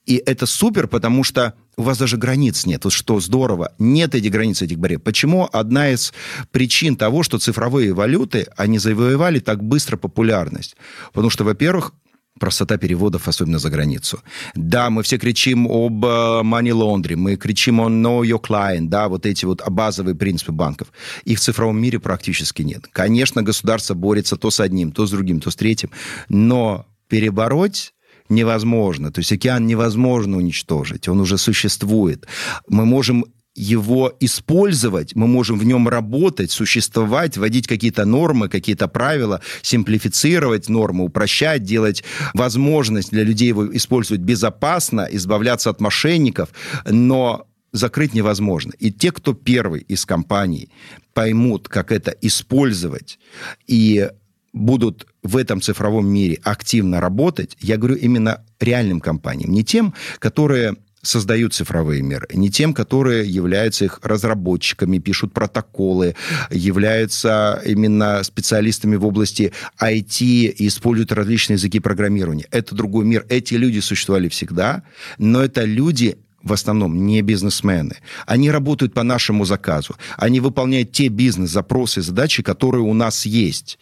И 0.05 0.21
это 0.25 0.45
супер, 0.45 0.87
потому 0.87 1.23
что 1.23 1.53
у 1.77 1.83
вас 1.83 1.97
даже 1.97 2.17
границ 2.17 2.65
нет. 2.65 2.83
Вот 2.83 2.93
что 2.93 3.19
здорово, 3.19 3.71
нет 3.79 4.15
этих 4.15 4.31
границ, 4.31 4.61
этих 4.61 4.77
барьеров. 4.77 5.03
Почему 5.03 5.47
одна 5.51 5.91
из 5.91 6.13
причин 6.51 6.95
того, 6.95 7.23
что 7.23 7.37
цифровые 7.37 7.93
валюты, 7.93 8.47
они 8.57 8.79
завоевали 8.79 9.39
так 9.39 9.63
быстро 9.63 9.97
популярность? 9.97 10.75
Потому 11.13 11.29
что, 11.29 11.43
во-первых, 11.43 11.93
простота 12.41 12.77
переводов, 12.77 13.27
особенно 13.27 13.59
за 13.59 13.69
границу. 13.69 14.19
Да, 14.55 14.89
мы 14.89 15.03
все 15.03 15.17
кричим 15.17 15.67
об 15.67 16.03
э, 16.05 16.41
money 16.43 16.73
laundry, 16.73 17.15
мы 17.15 17.37
кричим 17.37 17.79
о 17.79 17.89
know 17.89 18.21
your 18.23 18.41
client, 18.41 18.89
да, 18.89 19.07
вот 19.07 19.25
эти 19.25 19.45
вот 19.45 19.61
базовые 19.69 20.15
принципы 20.15 20.51
банков. 20.51 20.87
Их 21.23 21.37
в 21.37 21.41
цифровом 21.41 21.79
мире 21.79 21.99
практически 21.99 22.63
нет. 22.63 22.87
Конечно, 22.91 23.43
государство 23.43 23.93
борется 23.93 24.35
то 24.35 24.49
с 24.49 24.59
одним, 24.59 24.91
то 24.91 25.05
с 25.05 25.11
другим, 25.11 25.39
то 25.39 25.51
с 25.51 25.55
третьим, 25.55 25.91
но 26.29 26.85
перебороть 27.09 27.93
невозможно. 28.29 29.11
То 29.11 29.19
есть 29.19 29.31
океан 29.31 29.67
невозможно 29.67 30.37
уничтожить, 30.37 31.07
он 31.07 31.19
уже 31.19 31.37
существует. 31.37 32.25
Мы 32.67 32.85
можем 32.85 33.25
его 33.53 34.13
использовать, 34.19 35.15
мы 35.15 35.27
можем 35.27 35.59
в 35.59 35.65
нем 35.65 35.89
работать, 35.89 36.51
существовать, 36.51 37.37
вводить 37.37 37.67
какие-то 37.67 38.05
нормы, 38.05 38.47
какие-то 38.47 38.87
правила, 38.87 39.41
симплифицировать 39.61 40.69
нормы, 40.69 41.03
упрощать, 41.03 41.63
делать 41.63 42.03
возможность 42.33 43.11
для 43.11 43.23
людей 43.23 43.49
его 43.49 43.75
использовать 43.75 44.21
безопасно, 44.21 45.07
избавляться 45.11 45.69
от 45.69 45.81
мошенников, 45.81 46.49
но 46.85 47.47
закрыть 47.73 48.13
невозможно. 48.13 48.71
И 48.79 48.91
те, 48.91 49.11
кто 49.11 49.33
первый 49.33 49.81
из 49.81 50.05
компаний 50.05 50.69
поймут, 51.13 51.67
как 51.67 51.91
это 51.91 52.11
использовать 52.21 53.19
и 53.67 54.09
будут 54.53 55.07
в 55.23 55.37
этом 55.37 55.61
цифровом 55.61 56.07
мире 56.07 56.39
активно 56.43 56.99
работать, 57.01 57.57
я 57.59 57.77
говорю 57.77 57.95
именно 57.95 58.45
реальным 58.59 58.99
компаниям, 58.99 59.51
не 59.51 59.63
тем, 59.63 59.93
которые 60.19 60.75
создают 61.01 61.53
цифровые 61.53 62.01
миры, 62.01 62.27
не 62.33 62.49
тем, 62.49 62.73
которые 62.73 63.27
являются 63.27 63.85
их 63.85 63.99
разработчиками, 64.03 64.99
пишут 64.99 65.33
протоколы, 65.33 66.15
являются 66.49 67.61
именно 67.65 68.23
специалистами 68.23 68.95
в 68.95 69.05
области 69.05 69.53
IT 69.79 70.21
и 70.21 70.67
используют 70.67 71.11
различные 71.11 71.55
языки 71.55 71.79
программирования. 71.79 72.47
Это 72.51 72.75
другой 72.75 73.05
мир. 73.05 73.25
Эти 73.29 73.55
люди 73.55 73.79
существовали 73.79 74.29
всегда, 74.29 74.83
но 75.17 75.41
это 75.41 75.63
люди 75.63 76.17
в 76.43 76.53
основном 76.53 77.05
не 77.05 77.21
бизнесмены. 77.21 77.97
Они 78.25 78.49
работают 78.49 78.93
по 78.93 79.03
нашему 79.03 79.45
заказу. 79.45 79.95
Они 80.17 80.39
выполняют 80.39 80.91
те 80.91 81.07
бизнес-запросы 81.07 82.01
задачи, 82.01 82.43
которые 82.43 82.81
у 82.81 82.93
нас 82.93 83.25
есть. 83.25 83.79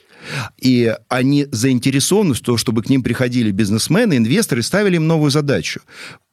И 0.57 0.93
они 1.07 1.47
заинтересованы 1.51 2.33
в 2.33 2.41
том, 2.41 2.57
чтобы 2.57 2.83
к 2.83 2.89
ним 2.89 3.03
приходили 3.03 3.51
бизнесмены, 3.51 4.17
инвесторы, 4.17 4.61
ставили 4.61 4.97
им 4.97 5.07
новую 5.07 5.31
задачу. 5.31 5.81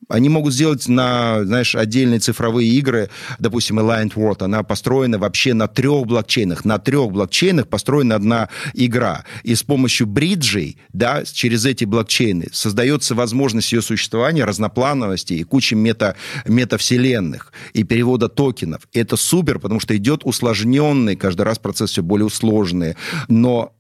Они 0.08 0.28
могут 0.28 0.54
сделать 0.54 0.86
на, 0.88 1.44
знаешь, 1.44 1.74
отдельные 1.74 2.20
цифровые 2.20 2.70
игры, 2.70 3.10
допустим, 3.38 3.80
Alliant 3.80 4.14
World, 4.14 4.44
она 4.44 4.62
построена 4.62 5.18
вообще 5.18 5.52
на 5.52 5.66
трех 5.66 6.06
блокчейнах. 6.06 6.64
На 6.64 6.78
трех 6.78 7.10
блокчейнах 7.10 7.68
построена 7.68 8.14
одна 8.14 8.48
игра. 8.74 9.24
И 9.42 9.54
с 9.54 9.62
помощью 9.62 10.06
бриджей, 10.06 10.78
да, 10.92 11.24
через 11.24 11.64
эти 11.64 11.84
блокчейны 11.84 12.48
создается 12.52 13.14
возможность 13.14 13.72
ее 13.72 13.82
существования, 13.82 14.44
разноплановости 14.44 15.34
и 15.34 15.42
кучи 15.42 15.74
мета, 15.74 16.14
метавселенных 16.46 17.52
и 17.72 17.82
перевода 17.82 18.28
токенов. 18.28 18.82
И 18.92 19.00
это 19.00 19.16
супер, 19.16 19.58
потому 19.58 19.80
что 19.80 19.96
идет 19.96 20.20
усложненный, 20.24 21.16
каждый 21.16 21.42
раз 21.42 21.58
процесс 21.58 21.90
все 21.90 22.02
более 22.02 22.26
усложный. 22.26 22.96
Но 23.28 23.72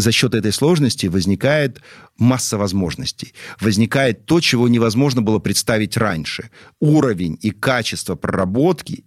за 0.00 0.12
счет 0.12 0.34
этой 0.34 0.52
сложности 0.52 1.06
возникает 1.06 1.80
масса 2.18 2.58
возможностей. 2.58 3.34
Возникает 3.60 4.26
то, 4.26 4.40
чего 4.40 4.68
невозможно 4.68 5.22
было 5.22 5.38
представить 5.38 5.96
раньше. 5.96 6.50
Уровень 6.80 7.38
и 7.40 7.50
качество 7.50 8.16
проработки 8.16 9.04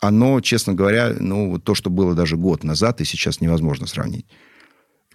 оно, 0.00 0.40
честно 0.40 0.72
говоря, 0.72 1.14
ну, 1.18 1.58
то, 1.58 1.74
что 1.74 1.90
было 1.90 2.14
даже 2.14 2.36
год 2.36 2.64
назад, 2.64 3.00
и 3.00 3.04
сейчас 3.04 3.40
невозможно 3.40 3.86
сравнить. 3.86 4.26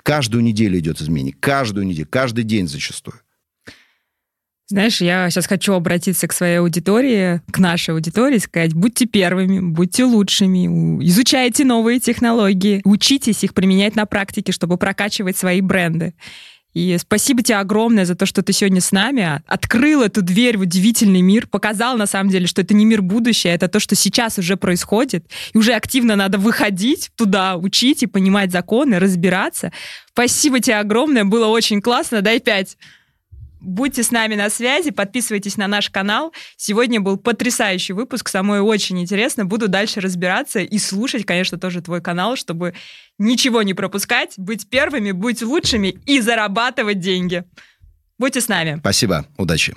Каждую 0.04 0.44
неделю 0.44 0.78
идет 0.78 1.02
изменение. 1.02 1.34
Каждую 1.34 1.88
неделю, 1.88 2.08
каждый 2.08 2.44
день 2.44 2.68
зачастую. 2.68 3.20
Знаешь, 4.68 5.00
я 5.00 5.30
сейчас 5.30 5.46
хочу 5.46 5.74
обратиться 5.74 6.28
к 6.28 6.34
своей 6.34 6.58
аудитории, 6.58 7.40
к 7.52 7.60
нашей 7.60 7.94
аудитории, 7.94 8.40
сказать, 8.40 8.74
будьте 8.74 9.06
первыми, 9.06 9.60
будьте 9.60 10.06
лучшими, 10.06 10.66
изучайте 11.06 11.64
новые 11.64 12.00
технологии, 12.00 12.82
учитесь 12.84 13.44
их 13.44 13.54
применять 13.54 13.96
на 13.96 14.08
практике, 14.08 14.52
чтобы 14.52 14.78
прокачивать 14.78 15.38
свои 15.38 15.62
бренды. 15.62 16.16
И 16.74 16.98
спасибо 17.00 17.44
тебе 17.44 17.58
огромное 17.58 18.06
за 18.06 18.16
то, 18.16 18.26
что 18.26 18.42
ты 18.42 18.54
сегодня 18.54 18.82
с 18.82 18.92
нами, 18.92 19.42
открыл 19.46 20.02
эту 20.02 20.24
дверь 20.24 20.58
в 20.58 20.62
удивительный 20.62 21.22
мир, 21.22 21.48
показал 21.48 21.96
на 21.96 22.08
самом 22.08 22.32
деле, 22.32 22.48
что 22.48 22.64
это 22.64 22.74
не 22.74 22.86
мир 22.86 23.04
будущего, 23.04 23.52
это 23.52 23.68
то, 23.68 23.80
что 23.80 23.96
сейчас 23.96 24.40
уже 24.40 24.58
происходит, 24.58 25.26
и 25.54 25.58
уже 25.58 25.74
активно 25.74 26.16
надо 26.16 26.40
выходить 26.40 27.12
туда, 27.16 27.56
учить 27.56 28.02
и 28.02 28.08
понимать 28.08 28.52
законы, 28.52 28.98
разбираться. 28.98 29.72
Спасибо 30.10 30.60
тебе 30.60 30.78
огромное, 30.78 31.24
было 31.24 31.46
очень 31.46 31.82
классно, 31.82 32.22
дай 32.22 32.40
пять. 32.40 32.78
Будьте 33.66 34.04
с 34.04 34.12
нами 34.12 34.36
на 34.36 34.52
связи, 34.52 34.92
подписывайтесь 34.92 35.58
на 35.58 35.68
наш 35.68 35.90
канал. 35.90 36.32
Сегодня 36.56 37.02
был 37.02 37.18
потрясающий 37.18 37.94
выпуск, 37.94 38.30
самой 38.30 38.60
очень 38.60 39.02
интересно. 39.02 39.44
Буду 39.44 39.68
дальше 39.68 40.02
разбираться 40.02 40.60
и 40.60 40.78
слушать, 40.78 41.26
конечно, 41.26 41.58
тоже 41.58 41.82
твой 41.82 42.00
канал, 42.00 42.36
чтобы 42.36 42.76
ничего 43.18 43.64
не 43.64 43.74
пропускать, 43.74 44.36
быть 44.38 44.70
первыми, 44.70 45.12
быть 45.12 45.42
лучшими 45.42 45.88
и 46.06 46.22
зарабатывать 46.22 47.00
деньги. 47.00 47.44
Будьте 48.20 48.40
с 48.40 48.48
нами. 48.48 48.78
Спасибо. 48.80 49.26
Удачи. 49.38 49.74